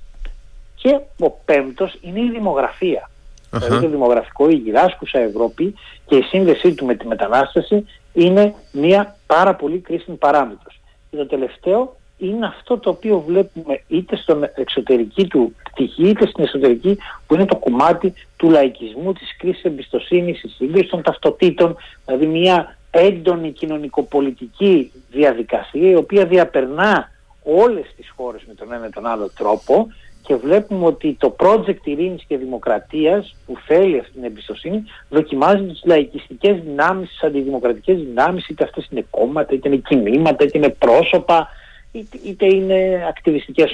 και 0.75 0.99
ο 1.19 1.29
πέμπτος 1.29 1.97
είναι 2.01 2.19
η 2.19 2.29
δημογραφία. 2.29 3.09
Uh-huh. 3.51 3.59
Δηλαδή 3.59 3.81
το 3.81 3.89
δημογραφικό, 3.89 4.49
η 4.49 4.53
γυράσκουσα 4.55 5.19
Ευρώπη 5.19 5.75
και 6.05 6.15
η 6.15 6.21
σύνδεσή 6.21 6.73
του 6.73 6.85
με 6.85 6.95
τη 6.95 7.07
μετανάστευση 7.07 7.85
είναι 8.13 8.53
μια 8.71 9.15
πάρα 9.25 9.55
πολύ 9.55 9.79
κρίσιμη 9.79 10.17
παράμετρος. 10.17 10.70
Και 11.11 11.17
το 11.17 11.25
τελευταίο 11.25 11.95
είναι 12.17 12.45
αυτό 12.45 12.77
το 12.77 12.89
οποίο 12.89 13.19
βλέπουμε 13.19 13.81
είτε 13.87 14.15
στον 14.15 14.43
εξωτερική 14.55 15.27
του 15.27 15.55
πτυχή 15.63 16.07
είτε 16.07 16.27
στην 16.27 16.43
εσωτερική 16.43 16.97
που 17.27 17.33
είναι 17.33 17.45
το 17.45 17.55
κομμάτι 17.55 18.13
του 18.37 18.49
λαϊκισμού, 18.49 19.13
της 19.13 19.37
κρίσης 19.37 19.63
εμπιστοσύνης, 19.63 20.41
της 20.41 20.55
σύγκρισης 20.55 20.89
των 20.89 21.01
ταυτοτήτων, 21.01 21.75
δηλαδή 22.05 22.25
μια 22.25 22.77
έντονη 22.91 23.51
κοινωνικοπολιτική 23.51 24.91
διαδικασία 25.09 25.89
η 25.89 25.95
οποία 25.95 26.25
διαπερνά 26.25 27.11
όλες 27.43 27.93
τις 27.95 28.13
χώρες 28.15 28.41
με 28.47 28.53
τον 28.53 28.73
ένα 28.73 28.87
ή 28.87 28.89
τον 28.89 29.05
άλλο 29.05 29.31
τρόπο 29.37 29.87
και 30.21 30.35
βλέπουμε 30.35 30.85
ότι 30.85 31.15
το 31.19 31.35
project 31.39 31.83
ειρήνης 31.83 32.23
και 32.27 32.37
δημοκρατίας 32.37 33.35
που 33.45 33.57
θέλει 33.65 33.99
αυτή 33.99 34.11
την 34.11 34.23
εμπιστοσύνη 34.23 34.83
δοκιμάζει 35.09 35.63
τις 35.63 35.81
λαϊκιστικές 35.85 36.59
δυνάμεις, 36.65 37.09
τις 37.09 37.23
αντιδημοκρατικές 37.23 37.97
δυνάμεις, 37.97 38.47
είτε 38.47 38.63
αυτές 38.63 38.87
είναι 38.91 39.05
κόμματα, 39.09 39.53
είτε 39.53 39.67
είναι 39.67 39.77
κινήματα, 39.77 40.43
είτε 40.43 40.57
είναι 40.57 40.69
πρόσωπα, 40.69 41.47
είτε, 41.91 42.19
είτε 42.23 42.45
είναι 42.45 43.05
ακτιβιστικές 43.09 43.73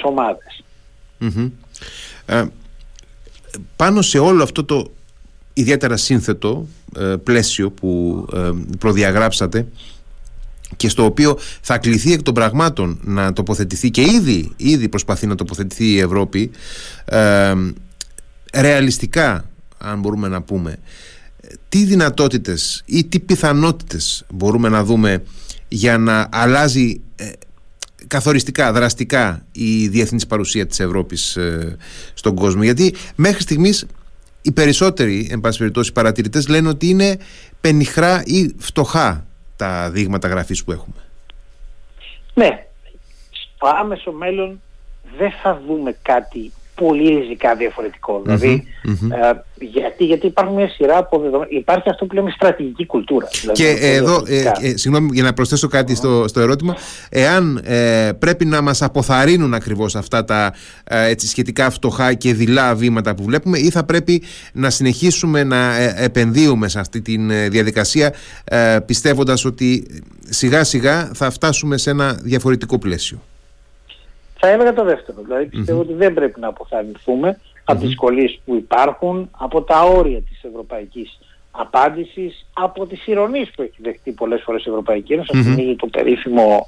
Ε, 2.26 2.44
πάνω 3.76 4.02
σε 4.02 4.18
όλο 4.18 4.42
αυτό 4.42 4.64
το 4.64 4.90
ιδιαίτερα 5.52 5.96
σύνθετο 5.96 6.66
ε, 6.98 7.14
πλαίσιο 7.24 7.70
που 7.70 8.24
ε, 8.34 8.50
προδιαγράψατε 8.78 9.66
και 10.78 10.88
στο 10.88 11.04
οποίο 11.04 11.38
θα 11.60 11.78
κληθεί 11.78 12.12
εκ 12.12 12.22
των 12.22 12.34
πραγμάτων 12.34 12.98
να 13.02 13.32
τοποθετηθεί 13.32 13.90
και 13.90 14.02
ήδη, 14.02 14.52
ήδη 14.56 14.88
προσπαθεί 14.88 15.26
να 15.26 15.34
τοποθετηθεί 15.34 15.84
η 15.84 15.98
Ευρώπη 15.98 16.50
ε, 17.04 17.54
ρεαλιστικά 18.54 19.44
αν 19.78 20.00
μπορούμε 20.00 20.28
να 20.28 20.42
πούμε 20.42 20.76
τι 21.68 21.84
δυνατότητες 21.84 22.82
ή 22.86 23.04
τι 23.04 23.20
πιθανότητες 23.20 24.24
μπορούμε 24.32 24.68
να 24.68 24.84
δούμε 24.84 25.22
για 25.68 25.98
να 25.98 26.28
αλλάζει 26.32 27.00
ε, 27.16 27.30
καθοριστικά, 28.06 28.72
δραστικά 28.72 29.44
η 29.52 29.88
διεθνής 29.88 30.26
παρουσία 30.26 30.66
της 30.66 30.80
Ευρώπης 30.80 31.36
ε, 31.36 31.76
στον 32.14 32.34
κόσμο. 32.34 32.62
Γιατί 32.62 32.94
μέχρι 33.14 33.42
στιγμής 33.42 33.86
οι 34.42 34.52
περισσότεροι 34.52 35.28
εν 35.30 35.40
πάση 35.40 35.58
περιπτώσει 35.58 35.92
παρατηρητές 35.92 36.48
λένε 36.48 36.68
ότι 36.68 36.88
είναι 36.88 37.18
πενιχρά 37.60 38.22
ή 38.24 38.54
φτωχά 38.58 39.27
τα 39.58 39.90
δείγματα 39.90 40.28
γραφής 40.28 40.64
που 40.64 40.72
έχουμε. 40.72 41.02
Ναι, 42.34 42.66
στο 43.30 43.66
άμεσο 43.66 44.12
μέλλον 44.12 44.60
δεν 45.16 45.32
θα 45.42 45.60
δούμε 45.66 45.96
κάτι 46.02 46.52
πολύ 46.78 47.18
ριζικά 47.18 47.56
δηλαδή, 48.22 48.66
ε, 49.10 49.32
γιατί, 49.60 50.04
γιατί 50.04 50.26
υπάρχουν 50.26 50.54
μια 50.54 50.68
σειρά 50.68 50.96
από 50.96 51.18
δεδομένα. 51.18 51.50
Υπάρχει 51.50 51.88
αυτό 51.88 52.06
που 52.06 52.14
λέμε 52.14 52.30
στρατηγική 52.30 52.86
κουλτούρα. 52.86 53.28
Δηλαδή, 53.40 53.62
και 53.62 53.68
εδώ, 53.80 54.22
ε, 54.26 54.68
ε, 54.68 54.76
συγγνώμη 54.76 55.10
για 55.12 55.22
να 55.22 55.32
προσθέσω 55.32 55.68
κάτι 55.68 55.94
στο, 55.94 56.24
στο 56.28 56.40
ερώτημα, 56.40 56.76
εάν 57.08 57.60
ε, 57.64 58.10
πρέπει 58.18 58.44
να 58.44 58.60
μας 58.60 58.82
αποθαρρύνουν 58.82 59.54
ακριβώς 59.54 59.96
αυτά 59.96 60.24
τα 60.24 60.54
έτσι, 60.84 61.26
σχετικά 61.26 61.70
φτωχά 61.70 62.14
και 62.14 62.34
δειλά 62.34 62.74
βήματα 62.74 63.14
που 63.14 63.22
βλέπουμε 63.22 63.58
ή 63.58 63.70
θα 63.70 63.84
πρέπει 63.84 64.22
να 64.52 64.70
συνεχίσουμε 64.70 65.44
να 65.44 65.76
επενδύουμε 65.96 66.68
σε 66.68 66.78
αυτή 66.80 67.00
τη 67.00 67.16
διαδικασία 67.48 68.14
πιστεύοντας 68.86 69.44
ότι 69.44 69.86
σιγά 70.28 70.64
σιγά 70.64 71.10
θα 71.14 71.30
φτάσουμε 71.30 71.76
σε 71.76 71.90
ένα 71.90 72.18
διαφορετικό 72.22 72.78
πλαίσιο. 72.78 73.20
Θα 74.40 74.48
έλεγα 74.48 74.72
το 74.72 74.84
δεύτερο. 74.84 75.22
Δηλαδή 75.22 75.72
ότι 75.72 75.92
δεν 75.92 76.14
πρέπει 76.14 76.40
να 76.40 76.48
αποθαρρυνθούμε 76.48 77.40
από 77.64 77.78
τις 77.78 77.88
δυσκολίες 77.88 78.40
που 78.44 78.54
υπάρχουν, 78.54 79.30
από 79.38 79.62
τα 79.62 79.82
όρια 79.82 80.20
της 80.20 80.42
ευρωπαϊκής 80.42 81.18
απάντησης, 81.50 82.46
από 82.52 82.86
τις 82.86 83.06
ηρωνίες 83.06 83.50
που 83.56 83.62
έχει 83.62 83.76
δεχτεί 83.78 84.10
πολλές 84.10 84.42
φορές 84.44 84.64
η 84.64 84.68
Ευρωπαϊκή 84.68 85.12
Ένωση. 85.12 85.30
Mm-hmm. 85.34 85.74
το 85.76 85.86
περίφημο 85.86 86.66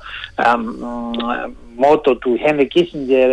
μότο 1.76 2.16
του 2.16 2.36
Χένε 2.36 2.64
Κίσιγκερ 2.64 3.30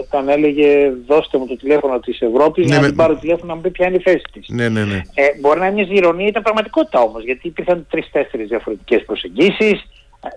όταν 0.00 0.28
έλεγε 0.28 0.92
δώστε 1.06 1.38
μου 1.38 1.46
το 1.46 1.56
τηλέφωνο 1.56 2.00
της 2.00 2.20
Ευρώπης 2.20 2.68
ναι, 2.68 2.76
να 2.76 2.82
μην 2.82 2.96
πάρω 2.96 3.14
τηλέφωνο 3.14 3.46
να 3.46 3.54
μου 3.54 3.60
πει 3.60 3.70
ποια 3.70 3.86
είναι 3.86 3.96
η 3.96 4.00
θέση 4.00 4.24
της. 4.32 4.48
Ναι, 4.48 4.68
ναι, 4.68 4.84
ναι. 4.84 5.02
Ε, 5.14 5.26
μπορεί 5.40 5.58
να 5.58 5.66
είναι 5.66 5.74
μιας 5.74 5.88
ηρωνίας, 5.90 6.28
ήταν 6.28 6.42
πραγματικότητα 6.42 7.00
όμως 7.00 7.24
γιατί 7.24 7.48
υπήρχαν 7.48 7.86
τρεις-τέσσερις 7.90 8.48
διαφορετικές 8.48 9.04
προσεγγίσεις 9.04 9.86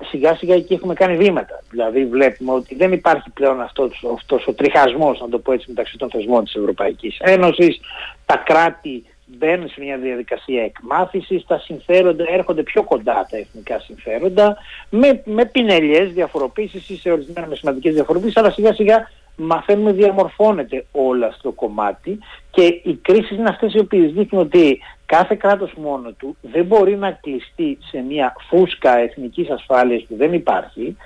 σιγά 0.10 0.36
σιγά 0.36 0.56
εκεί 0.56 0.74
έχουμε 0.74 0.94
κάνει 0.94 1.18
βήματα. 1.18 1.64
Δηλαδή 1.70 2.06
βλέπουμε 2.06 2.52
ότι 2.52 2.76
δεν 2.76 2.92
υπάρχει 2.92 3.30
πλέον 3.30 3.62
αυτός, 3.62 4.06
αυτός 4.16 4.48
ο 4.48 4.54
τριχασμός, 4.54 5.20
να 5.20 5.30
το 5.30 5.40
πω 5.40 5.52
έτσι, 5.52 5.66
μεταξύ 5.70 5.98
των 5.98 6.10
θεσμών 6.10 6.44
της 6.44 6.56
Ευρωπαϊκής 6.56 7.18
Ένωσης. 7.20 7.80
Τα 8.26 8.38
κράτη 8.38 9.06
μπαίνουν 9.26 9.70
σε 9.70 9.82
μια 9.82 9.98
διαδικασία 9.98 10.64
εκμάθησης, 10.64 11.46
τα 11.46 11.60
συμφέροντα 11.60 12.24
έρχονται 12.28 12.64
πιο 12.64 12.84
κοντά 12.84 13.28
τα 13.30 13.38
εθνικά 13.38 13.80
συμφέροντα, 13.80 14.58
με, 14.90 15.22
με 15.26 15.46
πινελιές 15.46 16.14
διαφοροποίησεις 16.14 16.90
ή 16.90 16.98
σε 16.98 17.12
ορισμένα 17.12 17.48
με 17.48 17.56
σημαντικές 17.56 17.94
διαφοροποίησεις, 17.94 18.38
αλλά 18.38 18.52
σιγά 18.52 18.74
σιγά 18.74 19.10
μαθαίνουμε 19.36 19.92
διαμορφώνεται 19.92 20.86
όλα 20.92 21.32
στο 21.32 21.52
κομμάτι 21.52 22.20
και 22.52 22.64
οι 22.84 23.00
κρίσεις 23.02 23.38
είναι 23.38 23.50
αυτές 23.50 23.74
οι 23.74 23.80
οποίες 23.80 24.12
δείχνουν 24.12 24.42
ότι 24.42 24.80
κάθε 25.16 25.36
κράτος 25.36 25.74
μόνο 25.74 26.12
του 26.12 26.38
δεν 26.42 26.66
μπορεί 26.66 26.98
να 26.98 27.12
κλειστεί 27.12 27.78
σε 27.90 27.98
μια 27.98 28.36
φούσκα 28.50 28.98
εθνικής 28.98 29.50
ασφάλειας 29.50 30.04
που 30.04 30.16
δεν 30.16 30.34
υπάρχει 30.34 30.98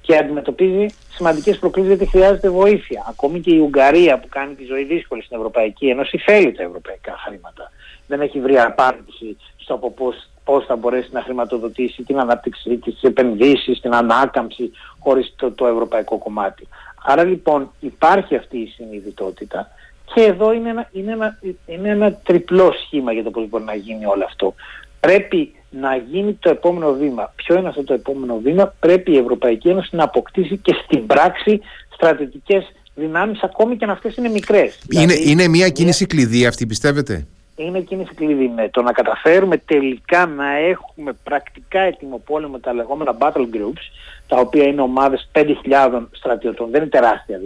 και 0.00 0.16
αντιμετωπίζει 0.16 0.86
σημαντικές 1.08 1.58
προκλήσεις 1.58 1.96
γιατί 1.96 2.10
χρειάζεται 2.10 2.50
βοήθεια. 2.50 3.06
Ακόμη 3.08 3.40
και 3.40 3.54
η 3.54 3.58
Ουγγαρία 3.58 4.18
που 4.18 4.28
κάνει 4.28 4.54
τη 4.54 4.64
ζωή 4.64 4.84
δύσκολη 4.84 5.22
στην 5.22 5.36
Ευρωπαϊκή 5.36 5.86
Ένωση 5.86 6.18
θέλει 6.18 6.52
τα 6.52 6.62
ευρωπαϊκά 6.62 7.14
χρήματα. 7.24 7.70
Δεν 8.06 8.20
έχει 8.20 8.40
βρει 8.40 8.58
απάντηση 8.58 9.36
στο 9.56 9.74
από 9.74 9.90
πώς, 9.90 10.28
πώς 10.44 10.64
θα 10.64 10.76
μπορέσει 10.76 11.08
να 11.12 11.22
χρηματοδοτήσει 11.22 12.02
την 12.02 12.18
ανάπτυξη, 12.18 12.76
τις 12.76 13.02
επενδύσεις, 13.02 13.80
την 13.80 13.94
ανάκαμψη 13.94 14.70
χωρίς 14.98 15.34
το, 15.36 15.52
το 15.52 15.66
ευρωπαϊκό 15.66 16.18
κομμάτι. 16.18 16.68
Άρα 17.04 17.24
λοιπόν 17.24 17.70
υπάρχει 17.80 18.36
αυτή 18.36 18.58
η 18.58 18.66
συνειδητότητα 18.66 19.68
και 20.14 20.22
εδώ 20.22 20.52
είναι 20.52 20.68
ένα, 20.68 20.88
είναι 20.92 21.12
ένα, 21.12 21.38
είναι 21.66 21.88
ένα 21.88 22.12
τριπλό 22.12 22.72
σχήμα 22.84 23.12
για 23.12 23.22
το 23.22 23.30
πώς 23.30 23.48
μπορεί 23.48 23.64
να 23.64 23.74
γίνει 23.74 24.06
όλο 24.06 24.24
αυτό. 24.24 24.54
Πρέπει 25.00 25.54
να 25.70 25.96
γίνει 25.96 26.32
το 26.32 26.50
επόμενο 26.50 26.92
βήμα. 26.92 27.32
Ποιο 27.36 27.56
είναι 27.58 27.68
αυτό 27.68 27.84
το 27.84 27.94
επόμενο 27.94 28.38
βήμα; 28.42 28.74
Πρέπει 28.80 29.12
η 29.12 29.16
Ευρωπαϊκή 29.16 29.68
Ένωση 29.68 29.96
να 29.96 30.04
αποκτήσει 30.04 30.56
και 30.56 30.76
στην 30.84 31.06
πράξη 31.06 31.60
στρατιωτικές 31.94 32.72
δυνάμεις 32.94 33.42
ακόμη 33.42 33.76
και 33.76 33.84
αν 33.84 33.90
αυτές 33.90 34.16
είναι 34.16 34.28
μικρές. 34.28 34.78
Είναι, 34.90 35.06
δηλαδή, 35.06 35.30
είναι 35.30 35.48
μια 35.48 35.68
κίνηση 35.68 36.06
κλειδί 36.06 36.46
αυτή 36.46 36.66
πιστεύετε; 36.66 37.26
Είναι 37.56 37.80
κίνηση 37.80 38.14
κλειδί. 38.14 38.48
Ναι. 38.54 38.68
Το 38.68 38.82
να 38.82 38.92
καταφέρουμε 38.92 39.56
τελικά 39.56 40.26
να 40.26 40.56
έχουμε 40.56 41.12
πρακτικά 41.24 41.80
έτοιμο 41.80 42.22
πόλεμο 42.26 42.58
τα 42.58 42.72
λεγόμενα 42.72 43.16
battle 43.18 43.46
groups 43.54 43.84
τα 44.26 44.36
οποία 44.36 44.64
είναι 44.64 44.80
ομάδες 44.80 45.28
5.000 45.32 46.06
στρατιωτών, 46.10 46.70
δεν 46.70 46.80
είναι 46.80 46.90
τεράστια 46.90 47.40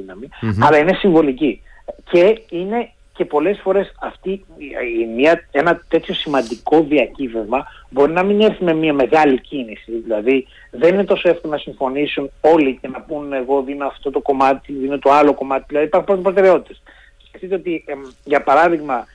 αλλά 0.60 0.78
είναι 0.78 0.92
συμβολική. 0.92 1.62
Και 2.10 2.42
είναι 2.48 2.90
και 3.20 3.24
πολλές 3.24 3.60
φορές 3.62 3.94
αυτή, 4.00 4.44
μια, 5.14 5.44
ένα 5.50 5.82
τέτοιο 5.88 6.14
σημαντικό 6.14 6.82
διακύβευμα 6.82 7.66
μπορεί 7.90 8.12
να 8.12 8.22
μην 8.22 8.40
έρθει 8.40 8.64
με 8.64 8.74
μια 8.74 8.92
μεγάλη 8.92 9.40
κίνηση. 9.40 9.92
Δηλαδή 9.92 10.46
δεν 10.70 10.94
είναι 10.94 11.04
τόσο 11.04 11.28
εύκολο 11.28 11.52
να 11.52 11.58
συμφωνήσουν 11.58 12.30
όλοι 12.40 12.78
και 12.80 12.88
να 12.88 13.00
πούν 13.00 13.32
εγώ 13.32 13.62
δίνω 13.62 13.86
αυτό 13.86 14.10
το 14.10 14.20
κομμάτι, 14.20 14.72
δίνω 14.72 14.98
το 14.98 15.10
άλλο 15.10 15.34
κομμάτι. 15.34 15.64
Δηλαδή 15.68 15.86
υπάρχουν 15.86 16.22
προτεραιότητες. 16.22 16.82
Σκεφτείτε 17.28 17.54
ότι 17.54 17.84
για 18.24 18.42
παράδειγμα 18.42 19.06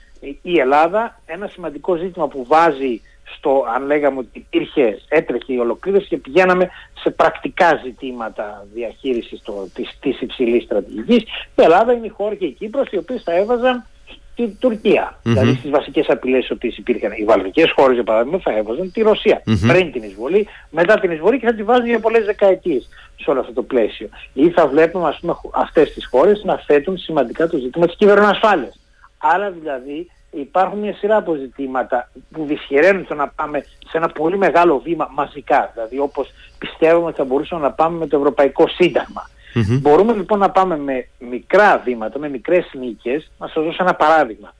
η 0.42 0.60
Ελλάδα 0.60 1.20
ένα 1.26 1.48
σημαντικό 1.48 1.96
ζήτημα 1.96 2.28
που 2.28 2.46
βάζει 2.48 3.02
στο 3.38 3.66
αν 3.76 3.86
λέγαμε 3.86 4.20
ότι 4.20 4.30
υπήρχε, 4.40 5.00
έτρεχε 5.08 5.54
η 5.54 5.58
ολοκλήρωση 5.58 6.08
και 6.08 6.18
πηγαίναμε 6.18 6.70
σε 7.00 7.10
πρακτικά 7.10 7.82
ζητήματα 7.84 8.66
διαχείρισης 8.74 9.42
το, 9.42 9.68
της, 9.74 9.98
της 10.00 10.22
υψηλής 10.22 10.64
στρατηγικής. 10.64 11.24
Η 11.56 11.62
Ελλάδα 11.62 11.94
είναι 11.94 12.06
η 12.06 12.10
χώρα 12.10 12.36
και 12.36 12.46
η 12.46 12.52
Κύπρος 12.52 12.88
οι 12.92 12.98
οποίες 12.98 13.24
θα 13.24 13.36
έβαζαν 13.36 13.86
στην 14.32 14.58
τουρκια 14.60 15.20
Δηλαδή 15.24 15.54
στις 15.54 15.70
βασικές 15.70 16.10
απειλές 16.10 16.48
οι 16.48 16.54
οποίες 16.54 16.78
υπήρχαν. 16.78 17.12
Οι 17.12 17.24
βαλτικές 17.24 17.72
χώρες 17.72 17.94
για 17.94 18.04
παράδειγμα 18.04 18.40
θα 18.40 18.58
έβαζαν 18.58 18.92
τη 18.92 19.02
Ρωσία 19.02 19.42
πριν 19.68 19.92
την 19.92 20.04
εισβολή, 20.04 20.48
μετά 20.70 21.00
την 21.00 21.12
εισβολή 21.12 21.40
και 21.40 21.46
θα 21.46 21.54
τη 21.54 21.64
βάζουν 21.64 21.86
για 21.86 22.00
πολλές 22.00 22.26
δεκαετίες 22.26 22.90
σε 23.22 23.30
όλο 23.30 23.40
αυτό 23.40 23.54
το 23.54 23.64
πλαίσιο. 23.64 24.10
Ή 24.34 24.50
θα 24.50 24.68
βλέπουμε 24.68 25.08
ας 25.08 25.18
πούμε, 25.20 25.36
αυτές 25.54 25.94
τις 25.94 26.06
χώρες 26.06 26.44
να 26.44 26.58
θέτουν 26.58 26.98
σημαντικά 26.98 27.48
το 27.48 27.58
ζήτημα 27.58 27.86
της 27.86 27.96
κυβερνοασφάλειας. 27.96 28.80
Άρα 29.18 29.52
δηλαδή 29.52 30.10
υπάρχουν 30.36 30.80
μια 30.80 30.94
σειρά 30.94 31.16
από 31.16 31.34
ζητήματα 31.34 32.10
που 32.32 32.46
δυσχεραίνουν 32.46 33.08
το 33.08 33.14
να 33.14 33.28
πάμε 33.28 33.66
σε 33.88 33.98
ένα 33.98 34.08
πολύ 34.08 34.38
μεγάλο 34.38 34.80
βήμα 34.80 35.10
μαζικά. 35.14 35.72
Δηλαδή 35.74 36.00
όπως 36.00 36.30
πιστεύουμε 36.58 37.08
ότι 37.08 37.16
θα 37.16 37.24
μπορούσαμε 37.24 37.62
να 37.62 37.72
πάμε 37.72 37.98
με 37.98 38.08
το 38.08 38.18
Ευρωπαϊκό 38.18 38.68
Μπορούμε 39.82 40.14
λοιπόν 40.14 40.40
να 40.40 40.50
πάμε 40.50 40.78
με 40.78 41.08
μικρά 41.20 41.78
βήματα, 41.78 42.20
με 42.20 42.30
μικρές 42.30 42.72
νίκες. 42.74 43.32
Να 43.38 43.48
σας 43.48 43.64
δώσω 43.64 43.84
ένα 43.84 43.94
παράδειγμα. 43.94 44.54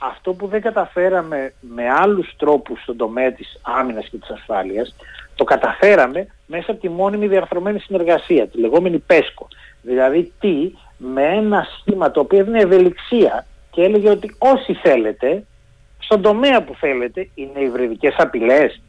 Αυτό 0.00 0.32
που 0.32 0.46
δεν 0.46 0.60
καταφέραμε 0.60 1.52
με 1.60 1.90
άλλους 1.90 2.34
τρόπους 2.36 2.82
στον 2.82 2.96
τομέα 2.96 3.32
της 3.32 3.60
άμυνας 3.62 4.08
και 4.08 4.16
της 4.16 4.30
ασφάλειας, 4.30 4.94
το 5.34 5.44
καταφέραμε 5.44 6.26
μέσα 6.46 6.70
από 6.70 6.80
τη 6.80 6.88
μόνιμη 6.88 7.28
διαρθρωμένη 7.28 7.78
συνεργασία, 7.78 8.46
τη 8.46 8.60
λεγόμενη 8.60 8.98
ΠΕΣΚΟ. 8.98 9.48
Δηλαδή 9.82 10.32
τι, 10.40 10.72
με 10.96 11.22
ένα 11.22 11.66
σχήμα 11.78 12.10
το 12.10 12.20
οποίο 12.20 12.38
είναι 12.38 12.60
ευελιξία 12.60 13.46
και 13.72 13.82
έλεγε 13.82 14.10
ότι 14.10 14.36
όσοι 14.38 14.74
θέλετε, 14.74 15.44
στον 15.98 16.22
τομέα 16.22 16.62
που 16.62 16.74
θέλετε, 16.74 17.28
είναι 17.34 17.60
υβριδικές 17.60 18.14
απειλές, 18.18 18.80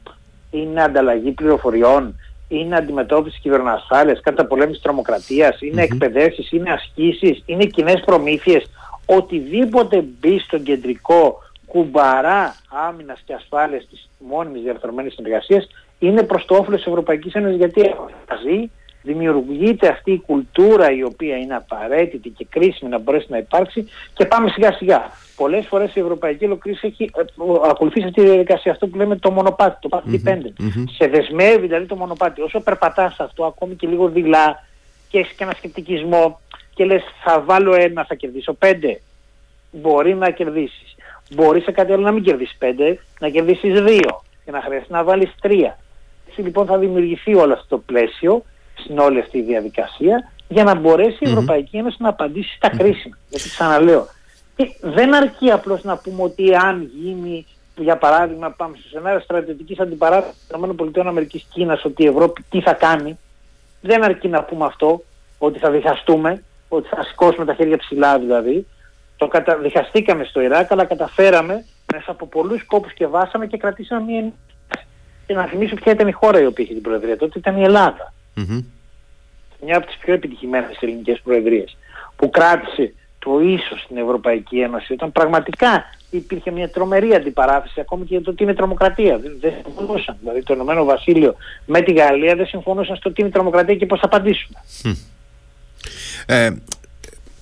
είναι 0.52 0.84
ανταλλαγή 0.84 1.32
πληροφοριών, 1.32 2.20
είναι 2.48 2.76
αντιμετώπιση 2.76 3.40
κυβερνοασφάλειας, 3.40 4.22
καταπολέμηση 4.22 4.82
τρομοκρατίας, 4.82 5.62
είναι 5.62 5.82
mm-hmm. 5.82 5.92
εκπαιδεύσεις, 5.92 6.52
είναι 6.52 6.72
ασκήσεις, 6.72 7.44
είναι 7.46 7.66
κοινές 7.66 8.02
προμήθειες, 8.06 8.70
οτιδήποτε 9.06 10.02
μπει 10.20 10.40
στον 10.40 10.64
κεντρικό 10.64 11.42
κουμπαρά 11.66 12.56
άμυνας 12.88 13.22
και 13.26 13.34
ασφάλειας 13.34 13.88
της 13.90 14.10
μόνιμης 14.18 14.62
διαρθρωμένης 14.62 15.14
συνεργασίας 15.14 15.68
είναι 16.00 16.24
προς 16.24 16.46
το 16.46 16.56
όφελος 16.56 16.80
της 16.80 16.88
Ευρωπαϊκής 16.88 17.34
Ένωσης 17.34 17.58
γιατί 17.58 17.82
μαζί 18.30 18.72
δημιουργείται 19.04 19.88
αυτή 19.88 20.12
η 20.12 20.20
κουλτούρα 20.26 20.92
η 20.92 21.04
οποία 21.04 21.38
είναι 21.38 21.56
απαραίτητη 21.56 22.30
και 22.30 22.46
κρίσιμη 22.50 22.92
να 22.92 23.00
μπορέσει 23.00 23.28
να 23.30 23.38
υπάρξει 23.38 23.88
και 24.14 24.26
πάμε 24.26 24.50
σιγά 24.50 24.72
σιγά. 24.72 25.12
Πολλές 25.36 25.66
φορές 25.68 25.96
η 25.96 26.00
ευρωπαϊκή 26.00 26.46
ολοκλήρωση 26.46 26.88
έχει 26.88 27.04
ε, 27.04 27.22
ακολουθήσει 27.70 28.06
αυτή 28.06 28.22
τη 28.22 28.28
διαδικασία, 28.28 28.72
αυτό 28.72 28.88
που 28.88 28.98
λέμε 28.98 29.16
το 29.16 29.32
μονοπάτι, 29.32 29.88
το 29.88 29.90
path 29.92 30.14
dependent. 30.14 30.62
Mm-hmm. 30.62 30.84
Σε 30.98 31.08
δεσμεύει 31.08 31.68
δηλαδή 31.68 31.86
το 31.86 31.96
μονοπάτι. 31.96 32.42
Όσο 32.42 32.60
περπατάς 32.60 33.20
αυτό, 33.20 33.46
ακόμη 33.46 33.76
και 33.76 33.88
λίγο 33.88 34.10
δειλά 34.10 34.66
και 35.10 35.20
έχεις 35.20 35.34
και 35.34 35.44
ένα 35.44 35.54
σκεπτικισμό 35.54 36.40
και 36.76 36.86
λες, 36.86 37.04
θα 37.24 37.42
βάλω 37.42 37.74
ένα, 37.74 38.06
θα 38.06 38.16
κερδίσω 38.16 38.54
πέντε. 38.54 39.02
Μπορεί 39.72 40.16
να 40.16 40.30
κερδίσεις. 40.30 40.96
Μπορεί 41.36 41.62
σε 41.62 41.72
κάτι 41.72 41.92
άλλο 41.92 42.02
να 42.02 42.12
μην 42.12 42.24
κερδίσεις 42.24 42.58
πέντε, 42.58 43.00
να 43.20 43.30
κερδίσεις 43.30 43.82
δύο 43.82 44.22
και 44.46 44.52
να 44.52 44.62
χρειαστεί 44.62 44.92
να 44.92 45.04
βάλεις 45.04 45.36
τρία. 45.42 45.78
Έτσι 46.28 46.42
λοιπόν 46.42 46.66
θα 46.66 46.78
δημιουργηθεί 46.78 47.36
όλο 47.36 47.54
αυτό 47.54 47.66
το 47.76 47.84
πλαίσιο 47.86 48.44
στην 48.76 49.00
όλη 49.00 49.20
αυτή 49.20 49.38
η 49.38 49.42
διαδικασία 49.42 50.32
για 50.48 50.64
να 50.64 50.76
μπορέσει 50.76 51.18
η 51.20 51.30
Ευρωπαϊκή 51.30 51.78
Ένωση 51.78 51.98
να 52.00 52.10
απαντήσει 52.10 52.56
στα 52.56 52.70
κρίσιμα. 52.70 53.18
Γιατί 53.30 53.50
ξαναλέω, 53.50 54.08
δεν 54.82 55.16
αρκεί 55.16 55.52
απλώς 55.52 55.84
να 55.84 55.98
πούμε 55.98 56.24
ότι 56.24 56.56
αν 56.56 56.92
γίνει, 56.96 57.46
για 57.78 57.98
παράδειγμα, 57.98 58.50
πάμε 58.50 58.78
στο 58.80 58.90
σενάριο 58.90 59.20
στρατιωτικής 59.20 59.80
αντιπαράθεσης 59.80 60.48
των 60.48 60.70
ΗΠΑ 60.70 61.24
Κίνας 61.54 61.86
ότι 61.86 62.04
η 62.04 62.08
Ευρώπη 62.08 62.46
τι 62.50 62.62
θα 62.62 62.74
κάνει, 62.74 63.20
δεν 63.82 64.04
αρκεί 64.04 64.28
να 64.28 64.44
πούμε 64.44 64.66
αυτό, 64.66 65.04
ότι 65.38 65.60
θα 65.60 65.72
διχαστούμε, 65.72 66.44
ότι 66.68 66.88
θα 66.88 67.04
σηκώσουμε 67.04 67.46
τα 67.46 67.54
χέρια 67.54 67.78
ψηλά 67.78 68.20
δηλαδή. 68.20 68.68
Το 69.18 69.28
κατα... 69.28 69.58
διχαστήκαμε 69.58 70.24
στο 70.24 70.42
Ιράκ, 70.42 70.72
αλλά 70.72 70.86
καταφέραμε 70.86 71.66
μέσα 71.94 72.12
από 72.12 72.28
πολλούς 72.28 72.66
κόπους 72.66 72.94
και 72.94 73.08
βάσαμε 73.08 73.48
και 73.48 73.58
κρατήσαμε 73.58 74.12
μια 74.12 74.32
και 75.26 75.34
να 75.34 75.46
θυμίσω 75.46 75.76
ποια 75.76 75.92
ήταν 75.92 76.08
η 76.08 76.12
χώρα 76.12 76.40
η 76.42 76.46
οποία 76.46 76.64
είχε 76.64 76.74
την 76.74 76.84
Προεδρία 76.84 77.18
τότε, 77.18 77.40
ήταν 77.40 77.58
η 77.58 77.64
Ελλάδα. 77.64 78.14
Mm-hmm. 78.36 78.64
Μια 79.66 79.78
από 79.78 79.86
τις 79.86 79.98
πιο 79.98 80.14
επιτυχημένες 80.14 80.78
ελληνικές 80.80 81.22
προεδρίες 81.24 81.78
που 82.16 82.30
κράτησε 82.30 82.94
το 83.20 83.40
ίσως 83.40 83.82
στην 83.82 83.98
Ευρωπαϊκή 83.98 84.60
Ένωση 84.60 84.94
όταν 84.94 85.12
πραγματικά 85.12 85.86
υπήρχε 86.10 86.52
μια 86.52 86.70
τρομερή 86.70 87.14
αντιπαράθεση 87.14 87.80
ακόμη 87.80 88.06
και 88.06 88.16
για 88.16 88.22
το 88.22 88.34
τι 88.34 88.44
είναι 88.44 88.54
τρομοκρατία. 88.54 89.18
Δεν, 89.18 89.32
δεν 89.40 89.54
συμφωνούσαν. 89.64 90.18
Δηλαδή 90.20 90.44
το 90.44 90.54
Ηνωμένο 90.54 90.84
Βασίλειο 90.84 91.36
με 91.66 91.82
τη 91.82 91.94
Γαλλία 91.94 92.36
δεν 92.36 92.46
συμφωνούσαν 92.46 92.96
στο 92.96 93.12
τι 93.12 93.22
είναι 93.22 93.32
τρομοκρατία 93.32 93.76
και 93.76 93.86
πώς 93.86 94.00
θα 94.00 94.06
απαντήσουμε. 94.06 94.60
Ε, 96.26 96.50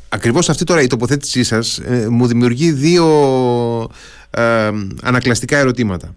ακριβώς 0.10 0.50
αυτή 0.50 0.64
τώρα 0.64 0.82
η 0.82 0.88
τοποθέτησή 0.88 1.44
σας 1.44 1.78
ε, 1.78 2.08
μου 2.10 2.28
δημιουργεί 2.28 2.72
δύο 2.72 3.08
ε, 4.32 4.72
ανακλαστικά 5.02 5.58
ερωτήματα. 5.58 6.16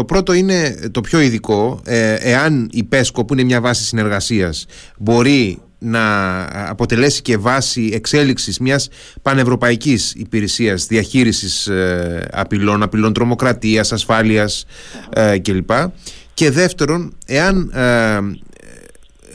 Το 0.00 0.06
πρώτο 0.06 0.32
είναι 0.32 0.88
το 0.90 1.00
πιο 1.00 1.20
ειδικό, 1.20 1.80
ε, 1.84 2.14
εάν 2.14 2.68
η 2.72 2.84
ΠΕΣΚΟ 2.84 3.24
που 3.24 3.32
είναι 3.32 3.42
μια 3.42 3.60
βάση 3.60 3.84
συνεργασίας 3.84 4.66
μπορεί 4.98 5.58
να 5.78 6.40
αποτελέσει 6.68 7.22
και 7.22 7.36
βάση 7.36 7.90
εξέλιξης 7.92 8.58
μιας 8.58 8.88
πανευρωπαϊκής 9.22 10.12
υπηρεσίας 10.16 10.86
διαχείρισης 10.86 11.66
ε, 11.66 12.28
απειλών, 12.32 12.82
απειλών 12.82 13.12
τρομοκρατίας, 13.12 13.92
ασφάλειας 13.92 14.64
ε, 15.12 15.38
κλπ. 15.38 15.70
Και 16.34 16.50
δεύτερον, 16.50 17.16
εάν 17.26 17.70
ε, 17.74 18.18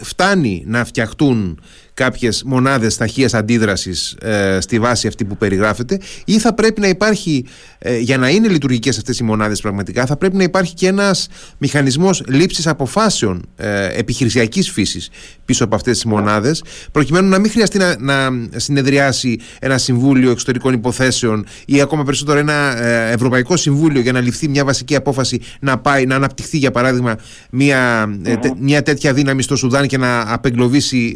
φτάνει 0.01 0.63
να 0.65 0.85
φτιαχτούν 0.85 1.59
κάποιες 1.93 2.43
μονάδες 2.45 2.97
ταχείας 2.97 3.33
αντίδρασης 3.33 4.15
ε, 4.21 4.57
στη 4.61 4.79
βάση 4.79 5.07
αυτή 5.07 5.25
που 5.25 5.37
περιγράφεται, 5.37 5.99
ή 6.25 6.39
θα 6.39 6.53
πρέπει 6.53 6.81
να 6.81 6.87
υπάρχει, 6.87 7.45
ε, 7.87 7.97
για 7.97 8.17
να 8.17 8.29
είναι 8.29 8.47
λειτουργικές 8.47 8.97
αυτές 8.97 9.19
οι 9.19 9.23
μονάδες 9.23 9.61
πραγματικά, 9.61 10.05
θα 10.05 10.17
πρέπει 10.17 10.35
να 10.35 10.43
υπάρχει 10.43 10.73
και 10.73 10.87
ένας 10.87 11.27
μηχανισμός 11.57 12.23
λήψης 12.27 12.67
αποφάσεων 12.67 13.45
ε, 13.55 13.99
επιχειρησιακής 13.99 14.71
φύσης 14.71 15.09
πίσω 15.45 15.63
από 15.63 15.75
αυτές 15.75 15.93
τις 15.93 16.05
μονάδες, 16.05 16.63
προκειμένου 16.91 17.29
να 17.29 17.39
μην 17.39 17.51
χρειαστεί 17.51 17.77
να, 17.77 17.95
να 17.99 18.29
συνεδριάσει 18.55 19.39
ένα 19.59 19.77
Συμβούλιο 19.77 20.31
Εξωτερικών 20.31 20.73
Υποθέσεων 20.73 21.45
ή 21.65 21.81
ακόμα 21.81 22.03
περισσότερο 22.03 22.39
ένα 22.39 22.83
ε, 22.83 23.11
Ευρωπαϊκό 23.11 23.57
Συμβούλιο 23.57 24.01
για 24.01 24.11
να 24.11 24.19
ληφθεί 24.19 24.47
μια 24.47 24.65
βασική 24.65 24.95
απόφαση 24.95 25.41
να 25.59 25.77
πάει 25.77 26.05
να 26.05 26.15
αναπτυχθεί, 26.15 26.57
για 26.57 26.71
παράδειγμα, 26.71 27.15
μια, 27.51 28.09
ε, 28.23 28.35
μια 28.59 28.83
τέτοια 28.83 29.13
δύναμη 29.13 29.41
στο 29.41 29.55
Σουδάν 29.55 29.87
και 29.87 29.97
να 29.97 30.33
απεγκλωβίσει 30.33 31.15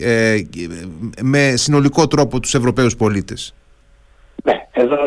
με 1.21 1.53
συνολικό 1.55 2.07
τρόπο 2.07 2.39
τους 2.39 2.53
Ευρωπαίους 2.53 2.95
πολίτες. 2.95 3.53
Ναι, 4.43 4.53
εδώ 4.71 4.97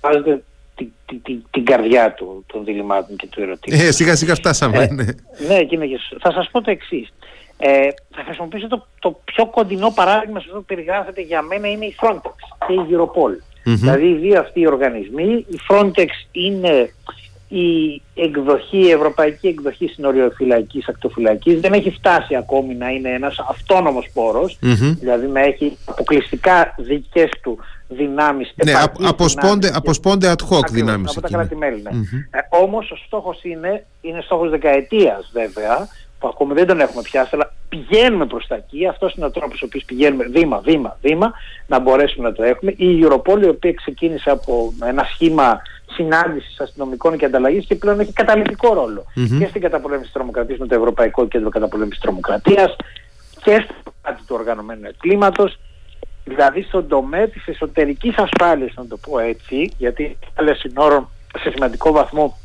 βάζετε 0.00 0.42
την, 0.78 1.22
την, 1.22 1.44
την 1.50 1.64
καρδιά 1.64 2.12
του, 2.12 2.44
των 2.46 2.64
διλημάτων 2.64 3.16
και 3.16 3.26
του 3.26 3.42
ερωτήματος. 3.42 3.88
Ε, 3.88 3.92
σιγά 3.92 4.16
σιγά 4.16 4.34
φτάσαμε. 4.34 4.78
Ε, 4.78 4.92
ναι, 4.92 5.04
ναι 5.48 5.62
και 5.62 5.78
θα 6.20 6.32
σας 6.32 6.48
πω 6.50 6.60
το 6.62 6.70
εξής. 6.70 7.12
Ε, 7.58 7.88
θα 8.14 8.22
χρησιμοποιήσω 8.24 8.68
το, 8.68 8.86
το 8.98 9.20
πιο 9.24 9.46
κοντινό 9.46 9.92
παράδειγμα 9.94 10.40
σε 10.40 10.46
αυτό 10.48 10.58
που 10.58 10.64
περιγράφεται 10.64 11.20
για 11.20 11.42
μένα 11.42 11.68
είναι 11.68 11.84
η 11.84 11.94
Frontex 12.00 12.34
και 12.66 12.72
η 12.72 12.86
Europol. 12.90 13.42
Δηλαδή 13.64 14.06
οι 14.06 14.14
δύο 14.14 14.40
αυτοί 14.40 14.60
οι 14.60 14.66
οργανισμοί, 14.66 15.46
η 15.48 15.58
Frontex 15.68 16.08
είναι 16.32 16.92
η 17.48 18.02
εκδοχή, 18.14 18.78
η 18.78 18.90
ευρωπαϊκή 18.90 19.46
εκδοχή 19.46 19.86
συνοριοφυλακής 19.86 20.88
ακτοφυλακής 20.88 21.60
δεν 21.60 21.72
έχει 21.72 21.90
φτάσει 21.90 22.34
ακόμη 22.34 22.74
να 22.74 22.88
είναι 22.88 23.08
ένας 23.08 23.38
αυτόνομος 23.48 24.08
δηλαδή 25.00 25.26
να 25.26 25.40
έχει 25.40 25.76
αποκλειστικά 25.84 26.74
δικές 26.78 27.30
του 27.42 27.58
δυνάμεις. 27.88 28.54
Ναι, 28.64 28.72
αποσπώνται, 29.02 29.70
αποσπώνται 29.74 30.34
ad 30.36 30.42
hoc 30.50 30.68
δυνάμεις. 30.70 31.10
Από 31.10 31.20
τα 31.20 31.28
κράτη-μέλη, 31.28 31.82
ναι. 31.82 31.90
Ε, 32.30 32.38
όμως 32.62 32.90
ο 32.90 32.96
στόχος 33.06 33.44
είναι, 33.44 33.86
είναι 34.00 34.20
στόχος 34.20 34.50
δεκαετίας 34.50 35.30
βέβαια, 35.32 35.88
που 36.18 36.28
ακόμη 36.28 36.54
δεν 36.54 36.66
τον 36.66 36.80
έχουμε 36.80 37.02
πιάσει, 37.02 37.30
αλλά 37.32 37.52
πηγαίνουμε 37.68 38.26
προς 38.26 38.46
τα 38.46 38.54
εκεί. 38.54 38.86
Αυτός 38.86 39.14
είναι 39.14 39.26
ο 39.26 39.30
τρόπος 39.30 39.62
ο 39.62 39.64
οποίος 39.64 39.84
πηγαίνουμε 39.84 40.24
βήμα, 40.24 40.60
βήμα, 40.64 40.98
βήμα, 41.00 41.32
να 41.66 41.78
μπορέσουμε 41.78 42.28
να 42.28 42.34
το 42.34 42.42
έχουμε. 42.42 42.70
Η 42.76 43.04
Europol, 43.04 43.42
η 43.42 43.48
οποία 43.48 43.72
ξεκίνησε 43.72 44.30
από 44.30 44.72
ένα 44.86 45.04
σχήμα 45.12 45.60
συνάντησης 45.90 46.60
αστυνομικών 46.60 47.16
και 47.16 47.24
ανταλλαγής 47.24 47.66
και 47.66 47.74
πλέον 47.74 48.00
έχει 48.00 48.12
καταλητικό 48.12 48.88
και 49.38 49.46
στην 49.48 49.60
καταπολέμηση 49.60 50.04
της 50.04 50.12
τρομοκρατίας 50.12 50.58
με 50.58 50.66
το 50.66 50.74
Ευρωπαϊκό 50.74 51.26
Κέντρο 51.28 51.48
Καταπολέμησης 51.48 52.00
Τρομοκρατίας 52.00 52.76
και 53.42 53.64
στο 53.64 53.74
κομμάτι 53.84 54.22
του 54.26 54.34
οργανωμένου 54.38 54.86
εγκλήματο. 54.86 55.50
Δηλαδή 56.28 56.62
στον 56.62 56.88
τομέα 56.88 57.28
της 57.28 57.46
εσωτερικής 57.46 58.14
ασφάλειας, 58.16 58.74
να 58.74 58.86
το 58.86 58.96
πω 58.96 59.18
έτσι, 59.18 59.70
γιατί 59.78 60.02
η 60.02 60.16
ασφάλεια 60.26 60.54
συνόρων 60.54 61.08
σε 61.38 61.50
σημαντικό 61.50 61.92
βαθμό 61.92 62.38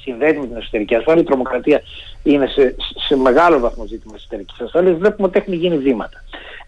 συνδέεται 0.00 0.38
με 0.38 0.46
την 0.46 0.56
εσωτερική 0.56 0.94
ασφάλεια. 0.94 1.22
Η 1.22 1.24
τρομοκρατία 1.24 1.82
είναι 2.22 2.46
σε, 2.46 2.74
σε 3.06 3.16
μεγάλο 3.16 3.58
βαθμό 3.58 3.86
ζήτημα 3.86 4.12
εσωτερικής 4.16 4.60
ασφάλειας. 4.60 4.98
Βλέπουμε 4.98 5.28
ότι 5.28 5.38
έχουν 5.38 5.52
γίνει 5.52 5.78
βήματα. 5.78 6.22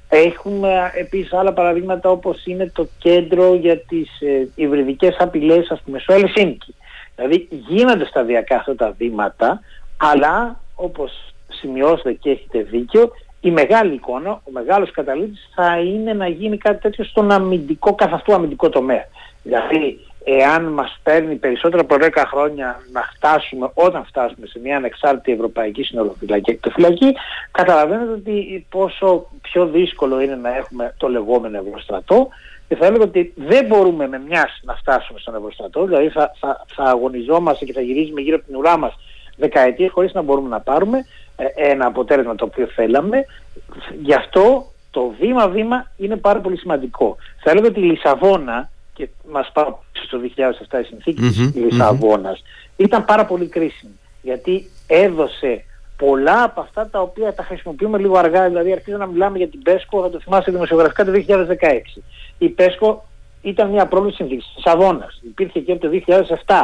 Έχουμε 0.08 0.90
επίσης 0.94 1.32
άλλα 1.32 1.52
παραδείγματα 1.52 2.10
όπως 2.10 2.44
είναι 2.44 2.70
το 2.74 2.88
κέντρο 2.98 3.54
για 3.54 3.78
τις 3.78 4.20
ε, 4.20 4.48
υβριδικές 4.54 5.16
απειλές 5.18 5.70
ας 5.70 5.80
πούμε 5.80 5.98
στο 5.98 6.12
Ελσίνκι. 6.12 6.74
Δηλαδή 7.14 7.48
γίνονται 7.50 8.04
σταδιακά 8.04 8.56
αυτά 8.56 8.74
τα 8.74 8.94
βήματα 8.98 9.60
αλλά 9.96 10.60
όπως 10.74 11.34
σημειώσετε 11.48 12.12
και 12.12 12.30
έχετε 12.30 12.62
δίκιο 12.62 13.12
η 13.40 13.50
μεγάλη 13.50 13.94
εικόνα, 13.94 14.30
ο 14.30 14.50
μεγάλος 14.50 14.90
καταλήτης 14.90 15.50
θα 15.54 15.78
είναι 15.78 16.12
να 16.12 16.28
γίνει 16.28 16.56
κάτι 16.56 16.80
τέτοιο 16.80 17.04
στον 17.04 17.30
αμυντικό, 17.30 17.94
καθ' 17.94 18.12
αυτού 18.12 18.34
αμυντικό 18.34 18.68
τομέα. 18.68 19.04
Δηλαδή 19.42 19.98
εάν 20.24 20.64
μας 20.64 20.98
παίρνει 21.02 21.34
περισσότερα 21.34 21.82
από 21.82 21.96
10 22.00 22.10
χρόνια 22.26 22.82
να 22.92 23.02
φτάσουμε, 23.02 23.70
όταν 23.74 24.04
φτάσουμε 24.04 24.46
σε 24.46 24.58
μια 24.58 24.76
ανεξάρτητη 24.76 25.32
ευρωπαϊκή 25.32 25.82
συνολοφυλακή 25.82 26.42
και 26.42 26.50
εκτοφυλακή, 26.50 27.14
καταλαβαίνετε 27.50 28.12
ότι 28.12 28.66
πόσο 28.68 29.26
πιο 29.42 29.66
δύσκολο 29.66 30.20
είναι 30.20 30.36
να 30.36 30.56
έχουμε 30.56 30.94
το 30.96 31.08
λεγόμενο 31.08 31.58
ευρωστρατό 31.66 32.28
και 32.68 32.76
θα 32.76 32.86
έλεγα 32.86 33.04
ότι 33.04 33.32
δεν 33.36 33.66
μπορούμε 33.66 34.08
με 34.08 34.18
μιας 34.28 34.60
να 34.62 34.74
φτάσουμε 34.74 35.18
στον 35.18 35.34
ευρωστρατό, 35.34 35.84
δηλαδή 35.84 36.08
θα, 36.08 36.32
θα, 36.38 36.66
θα 36.74 36.84
αγωνιζόμαστε 36.84 37.64
και 37.64 37.72
θα 37.72 37.80
γυρίζουμε 37.80 38.20
γύρω 38.20 38.36
από 38.36 38.46
την 38.46 38.56
ουρά 38.56 38.76
μας 38.76 38.94
δεκαετίες 39.40 39.90
χωρίς 39.92 40.12
να 40.12 40.22
μπορούμε 40.22 40.48
να 40.48 40.60
πάρουμε 40.60 41.06
ε, 41.36 41.70
ένα 41.70 41.86
αποτέλεσμα 41.86 42.34
το 42.34 42.44
οποίο 42.44 42.66
θέλαμε. 42.66 43.24
Γι' 44.02 44.14
αυτό 44.14 44.72
το 44.90 45.14
βήμα-βήμα 45.20 45.90
είναι 45.96 46.16
πάρα 46.16 46.38
πολύ 46.40 46.58
σημαντικό. 46.58 47.16
Θα 47.42 47.50
έλεγα 47.50 47.66
ότι 47.66 47.80
η 47.80 47.82
Λισαβόνα 47.82 48.70
και 48.94 49.08
μας 49.30 49.50
πάω 49.52 49.78
στο 49.92 50.18
2007 50.18 50.80
η 50.80 50.84
συνθήκη 50.84 51.20
mm-hmm, 51.22 51.52
της 51.52 51.62
Λισαβόνας 51.62 52.42
ήταν 52.76 53.04
πάρα 53.04 53.24
πολύ 53.24 53.46
κρίσιμη 53.46 53.98
γιατί 54.22 54.70
έδωσε 54.86 55.64
πολλά 55.96 56.42
από 56.42 56.60
αυτά 56.60 56.88
τα 56.88 57.00
οποία 57.00 57.34
τα 57.34 57.42
χρησιμοποιούμε 57.42 57.98
λίγο 57.98 58.18
αργά 58.18 58.48
δηλαδή 58.48 58.72
αρχίζουμε 58.72 59.04
να 59.04 59.10
μιλάμε 59.10 59.38
για 59.38 59.48
την 59.48 59.62
ΠΕΣΚΟ 59.62 60.02
θα 60.02 60.10
το 60.10 60.20
θυμάστε 60.20 60.50
δημοσιογραφικά 60.52 61.04
το 61.04 61.12
2016 61.12 62.00
η 62.38 62.48
ΠΕΣΚΟ 62.48 63.04
ήταν 63.42 63.70
μια 63.70 63.86
πρόβληση 63.86 64.16
συνθήκη 64.16 64.40
της 64.40 64.52
Λισαβόνας 64.56 65.20
υπήρχε 65.22 65.60
και 65.60 65.72
από 65.72 65.80
το 65.80 65.88
2007 66.46 66.54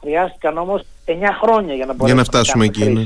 χρειάστηκαν 0.00 0.58
όμως 0.58 0.82
9 1.20 1.24
χρόνια 1.42 1.74
για 1.74 1.86
να 1.86 1.94
μπορέσουμε 1.94 2.20
να 2.20 2.26
φτάσουμε 2.26 2.64
εκεί 2.64 2.88
ναι. 2.88 3.04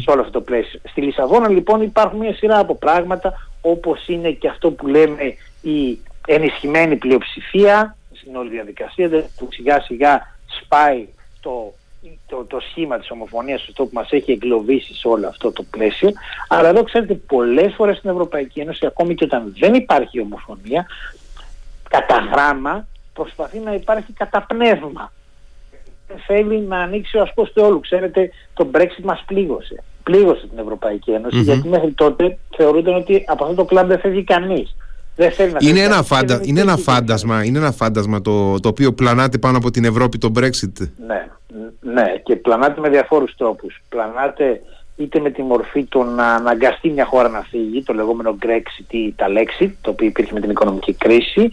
σε 0.00 0.10
όλο 0.10 0.20
αυτό 0.20 0.32
το 0.32 0.40
πλαίσιο. 0.40 0.80
Στη 0.84 1.00
Λισαβόνα 1.00 1.48
λοιπόν 1.48 1.82
υπάρχουν 1.82 2.18
μια 2.18 2.34
σειρά 2.34 2.58
από 2.58 2.74
πράγματα 2.74 3.32
όπως 3.60 4.08
είναι 4.08 4.30
και 4.30 4.48
αυτό 4.48 4.70
που 4.70 4.86
λέμε 4.86 5.22
η 5.62 5.98
ενισχυμένη 6.26 6.96
πλειοψηφία 6.96 7.96
στην 8.12 8.36
όλη 8.36 8.50
διαδικασία 8.50 9.08
που 9.36 9.48
σιγά 9.50 9.80
σιγά 9.80 10.36
σπάει 10.46 11.06
το 11.40 11.74
το, 12.26 12.44
το 12.44 12.60
σχήμα 12.70 12.98
της 12.98 13.10
ομοφωνίας 13.10 13.66
αυτό 13.68 13.84
που 13.84 13.90
μας 13.92 14.10
έχει 14.10 14.32
εγκλωβίσει 14.32 14.94
σε 14.94 15.08
όλο 15.08 15.28
αυτό 15.28 15.52
το 15.52 15.62
πλαίσιο 15.62 16.10
αλλά 16.48 16.68
εδώ 16.68 16.82
ξέρετε 16.82 17.14
πολλές 17.14 17.74
φορές 17.74 17.96
στην 17.96 18.10
Ευρωπαϊκή 18.10 18.60
Ένωση 18.60 18.86
ακόμη 18.86 19.14
και 19.14 19.24
όταν 19.24 19.54
δεν 19.58 19.74
υπάρχει 19.74 20.20
ομοφωνία 20.20 20.86
κατά 21.88 22.18
γράμμα 22.32 22.86
προσπαθεί 23.12 23.58
να 23.58 23.74
υπάρχει 23.74 24.12
κατά 24.12 24.46
πνεύμα 24.48 25.12
θέλει 26.26 26.60
να 26.60 26.78
ανοίξει 26.78 27.16
ο 27.16 27.22
ασκός 27.22 27.52
του 27.52 27.62
όλου. 27.64 27.80
Ξέρετε 27.80 28.30
το 28.54 28.70
Brexit 28.74 29.02
μας 29.04 29.24
πλήγωσε. 29.26 29.82
Πλήγωσε 30.02 30.46
την 30.46 30.58
Ευρωπαϊκή 30.58 31.12
γιατί 31.30 31.68
μέχρι 31.68 31.92
τότε 31.92 32.38
θεωρούνταν 32.56 32.94
ότι 32.94 33.24
από 33.26 33.44
αυτό 33.44 33.56
το 33.56 33.64
κλαμπ 33.64 33.88
δεν 33.88 33.98
φεύγει 33.98 34.24
κανείς. 34.24 34.76
Είναι, 35.58 35.80
ένα 35.80 36.02
φάντα, 36.02 36.40
είναι, 36.42 36.60
ένα 36.60 36.76
φάντασμα, 36.76 37.44
είναι 37.44 37.58
ένα 37.58 37.72
φάντασμα 37.72 38.20
το, 38.20 38.60
το 38.60 38.68
οποίο 38.68 38.92
πλανάται 38.92 39.38
πάνω 39.38 39.56
από 39.56 39.70
την 39.70 39.84
Ευρώπη 39.84 40.18
το 40.18 40.32
Brexit. 40.38 40.90
Ναι, 41.06 41.28
ναι 41.80 42.04
και 42.24 42.36
πλανάται 42.36 42.80
με 42.80 42.88
διαφόρους 42.88 43.34
τρόπους. 43.36 43.82
Πλανάται 43.88 44.60
είτε 44.96 45.20
με 45.20 45.30
τη 45.30 45.42
μορφή 45.42 45.84
του 45.84 46.04
να 46.04 46.34
αναγκαστεί 46.34 46.90
μια 46.90 47.04
χώρα 47.04 47.28
να 47.28 47.40
φύγει, 47.40 47.82
το 47.82 47.92
λεγόμενο 47.92 48.36
Brexit 48.42 48.94
ή 48.94 49.12
τα 49.12 49.28
λέξη, 49.28 49.78
το 49.80 49.90
οποίο 49.90 50.06
υπήρχε 50.06 50.32
με 50.32 50.40
την 50.40 50.50
οικονομική 50.50 50.92
κρίση, 50.92 51.52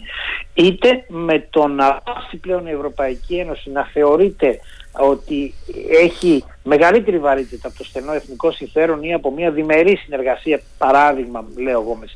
είτε 0.54 1.04
με 1.08 1.46
το 1.50 1.66
να 1.66 2.00
πάψει 2.04 2.36
πλέον 2.36 2.66
η 2.66 2.70
Ευρωπαϊκή 2.70 3.34
Ένωση 3.34 3.70
να 3.70 3.84
θεωρείται 3.84 4.58
ότι 4.92 5.54
έχει 6.02 6.44
μεγαλύτερη 6.62 7.18
βαρύτητα 7.18 7.68
από 7.68 7.76
το 7.78 7.84
στενό 7.84 8.12
εθνικό 8.12 8.52
συμφέρον 8.52 9.02
ή 9.02 9.14
από 9.14 9.30
μια 9.30 9.50
διμερή 9.50 9.96
συνεργασία, 9.96 10.60
παράδειγμα 10.78 11.44
λέω 11.56 11.80
εγώ 11.80 11.94
με 11.94 12.06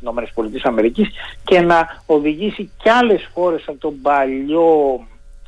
τις 0.51 0.63
ΗΠΑ 0.63 1.11
και 1.45 1.61
να 1.61 2.03
οδηγήσει 2.07 2.71
κι 2.83 2.89
άλλες 2.89 3.31
χώρες 3.35 3.65
από 3.67 3.79
τον 3.79 4.01
παλιό 4.03 5.01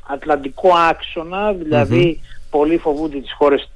Ατλαντικό 0.07 0.69
άξονα, 0.89 1.53
δηλαδή 1.53 2.21
πολλοί 2.49 2.77
φοβούνται 2.77 3.19
τις 3.19 3.33
χώρες 3.33 3.69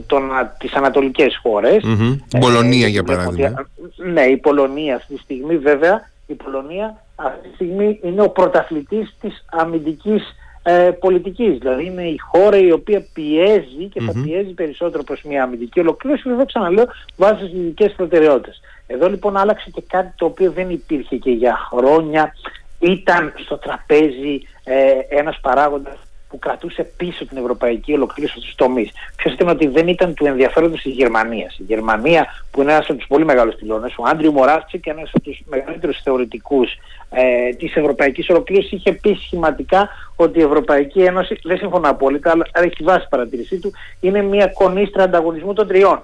των, 0.00 0.30
τις 0.58 0.72
ανατολικές 0.72 1.38
χώρες. 1.42 1.82
Mm-hmm. 1.84 2.38
Πολωνία 2.40 2.88
για 2.88 3.02
παράδειγμα. 3.02 3.66
ναι, 4.12 4.22
η 4.22 4.36
Πολωνία 4.36 4.94
αυτή 4.94 5.14
τη 5.14 5.20
στιγμή 5.20 5.56
βέβαια, 5.56 6.10
η 6.26 6.34
Πολωνία 6.34 7.02
αυτή 7.14 7.48
τη 7.48 7.54
στιγμή 7.54 8.00
είναι 8.02 8.22
ο 8.22 8.28
πρωταθλητής 8.28 9.16
της 9.20 9.44
αμυντικής 9.50 10.22
ε, 10.62 10.90
πολιτικής. 11.00 11.58
Δηλαδή 11.58 11.84
είναι 11.84 12.02
η 12.02 12.18
χώρα 12.18 12.58
η 12.58 12.72
οποία 12.72 13.06
πιέζει 13.12 13.84
και 13.92 14.00
θα 14.00 14.12
πιέζει 14.22 14.52
περισσότερο 14.52 15.02
προς 15.02 15.22
μια 15.22 15.42
αμυντική 15.42 15.80
ολοκλήρωση, 15.80 16.28
βέβαια 16.28 16.44
ξαναλέω, 16.44 16.84
βάσει 17.16 17.46
στις 17.46 17.52
ειδικές 17.52 17.92
προτεραιότητες. 17.92 18.60
Εδώ 18.86 19.08
λοιπόν 19.08 19.36
άλλαξε 19.36 19.70
και 19.70 19.82
κάτι 19.88 20.12
το 20.16 20.24
οποίο 20.24 20.52
δεν 20.52 20.70
υπήρχε 20.70 21.16
και 21.16 21.30
για 21.30 21.56
χρόνια. 21.70 22.34
Ήταν 22.78 23.32
στο 23.44 23.58
τραπέζι 23.58 24.42
ε, 24.64 25.18
ένας 25.18 25.38
παράγοντας 25.42 25.96
που 26.32 26.38
κρατούσε 26.38 26.82
πίσω 26.96 27.26
την 27.26 27.36
ευρωπαϊκή 27.36 27.92
ολοκλήρωση 27.92 28.40
στους 28.40 28.54
τομείς. 28.54 28.90
Ποιο 29.16 29.32
ήταν 29.32 29.48
ότι 29.48 29.66
δεν 29.66 29.88
ήταν 29.88 30.14
του 30.14 30.26
ενδιαφέροντος 30.26 30.80
της 30.82 30.92
Γερμανίας. 30.92 31.58
Η 31.58 31.62
Γερμανία 31.62 32.26
που 32.50 32.60
είναι 32.62 32.72
ένας 32.72 32.88
από 32.88 32.98
τους 32.98 33.06
πολύ 33.06 33.24
μεγάλους 33.24 33.54
πυλώνες, 33.54 33.94
ο 33.96 34.02
Άντριο 34.06 34.32
και 34.80 34.90
ένας 34.90 35.10
από 35.14 35.24
τους 35.24 35.42
μεγαλύτερους 35.46 36.00
θεωρητικούς 36.02 36.70
ε, 37.10 37.50
της 37.50 37.76
ευρωπαϊκής 37.76 38.28
ολοκλήρωσης 38.28 38.72
είχε 38.72 38.92
πει 38.92 39.14
σχηματικά 39.14 39.88
ότι 40.16 40.38
η 40.38 40.42
Ευρωπαϊκή 40.42 41.00
Ένωση, 41.00 41.38
δεν 41.42 41.56
συμφωνώ 41.56 41.88
απόλυτα, 41.88 42.30
αλλά 42.30 42.44
έχει 42.52 42.84
βάσει 42.84 43.06
παρατηρήσή 43.10 43.58
του, 43.58 43.72
είναι 44.00 44.22
μια 44.22 44.46
κονίστρα 44.46 45.02
ανταγωνισμού 45.02 45.52
των 45.52 45.66
τριών 45.66 46.02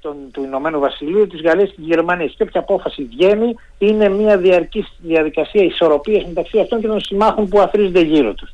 των, 0.00 0.16
του 0.32 0.42
Ηνωμένου 0.42 0.80
Βασιλείου, 0.80 1.26
της 1.26 1.40
Γαλλίας 1.40 1.68
και 1.68 1.76
της 1.76 1.86
Γερμανίας. 1.86 2.34
Και 2.36 2.42
όποια 2.42 2.60
απόφαση 2.60 3.02
βγαίνει 3.04 3.54
είναι 3.78 4.08
μια 4.08 4.38
διαρκής 4.38 4.92
διαδικασία 4.98 5.62
ισορροπίας 5.62 6.24
μεταξύ 6.24 6.60
αυτών 6.60 6.80
και 6.80 6.86
των 6.86 7.00
συμμάχων 7.00 7.48
που 7.48 7.60
αθρίζονται 7.60 8.00
γύρω 8.00 8.34
τους. 8.34 8.50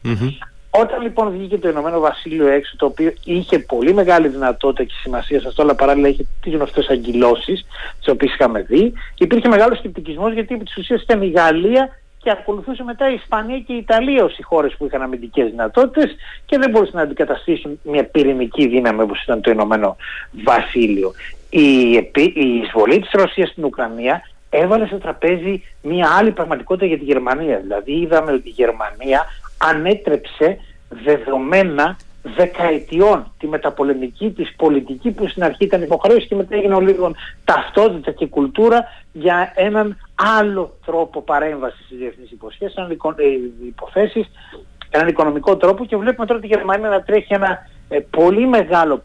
Όταν 0.75 1.03
λοιπόν 1.03 1.31
βγήκε 1.31 1.59
το 1.59 1.69
Ηνωμένο 1.69 2.01
Βασίλειο 2.01 2.47
έξω, 2.47 2.77
το 2.77 2.87
οποίο 2.87 3.13
είχε 3.25 3.59
πολύ 3.59 3.95
μεγάλη 3.95 4.29
δυνατότητα 4.29 4.85
και 4.85 4.95
σημασία 5.03 5.41
σε 5.41 5.49
αυτό, 5.49 5.63
αλλά 5.63 5.75
παράλληλα 5.75 6.09
είχε 6.09 6.27
τις 6.43 6.55
γνωστές 6.55 6.89
αγκυλώσει, 6.89 7.53
τις 7.99 8.09
οποίες 8.09 8.33
είχαμε 8.33 8.63
δει, 8.63 8.93
υπήρχε 9.19 9.49
μεγάλος 9.49 9.79
σκεπτικισμός 9.79 10.33
γιατί 10.33 10.55
επί 10.55 10.65
της 10.65 10.77
ουσίας 10.77 11.03
ήταν 11.03 11.23
η 11.23 11.29
Γαλλία 11.29 11.99
και 12.23 12.31
ακολουθούσε 12.31 12.83
μετά 12.83 13.11
η 13.11 13.15
Ισπανία 13.15 13.59
και 13.59 13.73
η 13.73 13.77
Ιταλία 13.77 14.25
ως 14.25 14.39
οι 14.39 14.43
χώρες 14.43 14.75
που 14.79 14.87
είχαν 14.87 15.03
αμυντικές 15.03 15.51
δυνατότητες 15.51 16.17
και 16.47 16.59
δεν 16.59 16.71
μπορούσαν 16.71 16.97
να 16.97 17.03
αντικαταστήσουν 17.03 17.81
μια 17.83 18.05
πυρηνική 18.05 18.69
δύναμη 18.69 19.03
όπως 19.03 19.23
ήταν 19.23 19.41
το 19.41 19.51
Ηνωμένο 19.51 19.97
Βασίλειο. 20.45 21.13
Η, 21.51 21.93
η 22.35 22.61
εισβολή 22.63 23.01
της 23.01 23.11
Ρωσίας 23.13 23.49
στην 23.49 23.65
Ουκρανία 23.65 24.23
έβαλε 24.51 24.87
στο 24.87 24.99
τραπέζι 24.99 25.63
μια 25.83 26.09
άλλη 26.19 26.31
πραγματικότητα 26.31 26.87
για 26.87 26.99
τη 26.99 27.05
Γερμανία. 27.05 27.59
Δηλαδή 27.59 27.93
είδαμε 27.93 28.33
ότι 28.33 28.49
η 28.49 28.55
Γερμανία 28.57 29.27
ανέτρεψε 29.63 30.59
δεδομένα 31.05 31.97
δεκαετιών. 32.23 33.33
Τη 33.39 33.47
μεταπολεμική 33.47 34.31
της 34.31 34.55
πολιτική 34.57 35.11
που 35.11 35.29
στην 35.29 35.45
αρχή 35.45 35.65
ήταν 35.65 35.83
υποχρέωση 35.83 36.27
και 36.27 36.35
μετά 36.35 36.57
έγινε 36.57 36.81
λίγο 36.81 37.13
ταυτότητα 37.45 38.11
και 38.11 38.27
κουλτούρα 38.27 38.85
για 39.13 39.53
έναν 39.55 39.97
άλλο 40.41 40.77
τρόπο 40.85 41.23
παρέμβασης 41.23 41.85
στις 41.85 41.99
διεθνείς 41.99 42.31
υποσχέσεις, 42.31 42.77
έναν 42.77 42.91
ε, 42.91 43.25
υποθέσεις, 43.67 44.31
έναν 44.91 45.09
οικονομικό 45.09 45.57
τρόπο. 45.57 45.85
Και 45.85 45.97
βλέπουμε 45.97 46.27
τώρα 46.27 46.41
τη 46.41 46.47
Γερμανία 46.47 46.89
να 46.89 47.03
τρέχει 47.03 47.35
ένα 47.35 47.59
ε, 47.89 47.99
πολύ 48.11 48.47
μεγάλο 48.47 49.03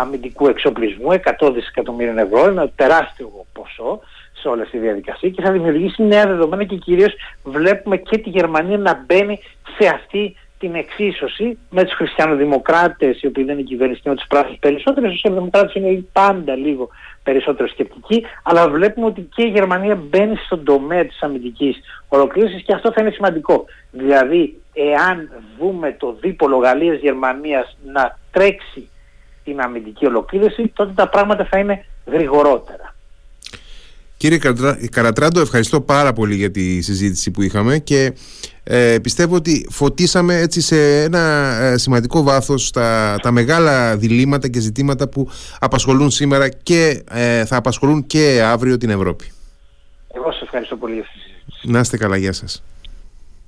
αμυντικού 0.00 0.46
εξοπλισμού, 0.46 1.08
100 1.38 1.52
δισεκατομμύρια 1.54 2.22
ευρώ, 2.22 2.48
ένα 2.48 2.68
τεράστιο 2.68 3.46
ποσό 3.52 4.00
σε 4.42 4.48
όλη 4.48 4.60
αυτή 4.60 4.78
τη 4.78 4.82
διαδικασία 4.82 5.28
και 5.28 5.42
θα 5.42 5.52
δημιουργήσει 5.52 6.02
νέα 6.02 6.26
δεδομένα 6.26 6.64
και 6.64 6.76
κυρίως 6.76 7.14
βλέπουμε 7.44 7.96
και 7.96 8.18
τη 8.18 8.30
Γερμανία 8.30 8.78
να 8.78 9.04
μπαίνει 9.06 9.40
σε 9.78 9.88
αυτή 9.88 10.36
την 10.58 10.74
εξίσωση 10.74 11.58
με 11.70 11.84
τους 11.84 11.94
χριστιανοδημοκράτες 11.94 13.22
οι 13.22 13.26
οποίοι 13.26 13.44
δεν 13.44 13.58
είναι 13.58 13.66
κυβέρνηση 13.66 14.00
και 14.00 14.08
με 14.08 14.14
τους 14.14 14.26
πράσινους 14.28 14.58
περισσότεροι, 14.58 15.06
οι 15.06 15.10
σοσιαλδημοκράτες 15.10 15.74
είναι 15.74 16.04
πάντα 16.12 16.56
λίγο 16.56 16.88
περισσότερο 17.22 17.68
σκεπτικοί, 17.68 18.26
αλλά 18.42 18.68
βλέπουμε 18.68 19.06
ότι 19.06 19.28
και 19.34 19.42
η 19.42 19.48
Γερμανία 19.48 19.94
μπαίνει 19.94 20.36
στον 20.36 20.64
τομέα 20.64 21.06
της 21.06 21.22
αμυντικής 21.22 21.76
ολοκλήρωσης 22.08 22.62
και 22.62 22.72
αυτό 22.72 22.92
θα 22.92 23.00
είναι 23.00 23.10
σημαντικό. 23.10 23.64
Δηλαδή, 23.90 24.60
εάν 24.72 25.30
δούμε 25.58 25.96
το 25.98 26.16
δίπολο 26.20 26.56
Γαλλίας-Γερμανίας 26.56 27.76
να 27.92 28.18
τρέξει 28.30 28.88
την 29.44 29.60
αμυντική 29.60 30.06
ολοκλήρωση, 30.06 30.68
τότε 30.74 30.92
τα 30.94 31.08
πράγματα 31.08 31.44
θα 31.44 31.58
είναι 31.58 31.84
γρηγορότερα. 32.06 32.91
Κύριε 34.22 34.38
Καρατράντο, 34.90 35.40
ευχαριστώ 35.40 35.80
πάρα 35.80 36.12
πολύ 36.12 36.34
για 36.34 36.50
τη 36.50 36.80
συζήτηση 36.80 37.30
που 37.30 37.42
είχαμε 37.42 37.78
και 37.78 38.12
ε, 38.64 38.98
πιστεύω 39.02 39.34
ότι 39.34 39.66
φωτίσαμε 39.70 40.36
έτσι 40.36 40.60
σε 40.60 41.02
ένα 41.02 41.18
ε, 41.60 41.78
σημαντικό 41.78 42.22
βάθος 42.22 42.70
τα, 42.70 43.16
τα 43.22 43.30
μεγάλα 43.30 43.96
διλήμματα 43.96 44.48
και 44.48 44.60
ζητήματα 44.60 45.08
που 45.08 45.30
απασχολούν 45.60 46.10
σήμερα 46.10 46.48
και 46.48 47.02
ε, 47.10 47.44
θα 47.44 47.56
απασχολούν 47.56 48.06
και 48.06 48.42
αύριο 48.44 48.76
την 48.76 48.90
Ευρώπη. 48.90 49.32
Εγώ 50.14 50.32
σας 50.32 50.42
ευχαριστώ 50.42 50.76
πολύ 50.76 50.94
για 50.94 51.02
τη 51.02 51.08
συζήτηση. 51.08 51.70
Να 51.70 51.80
είστε 51.80 51.96
καλά, 51.96 52.16
γεια 52.16 52.32
σας. 52.32 52.62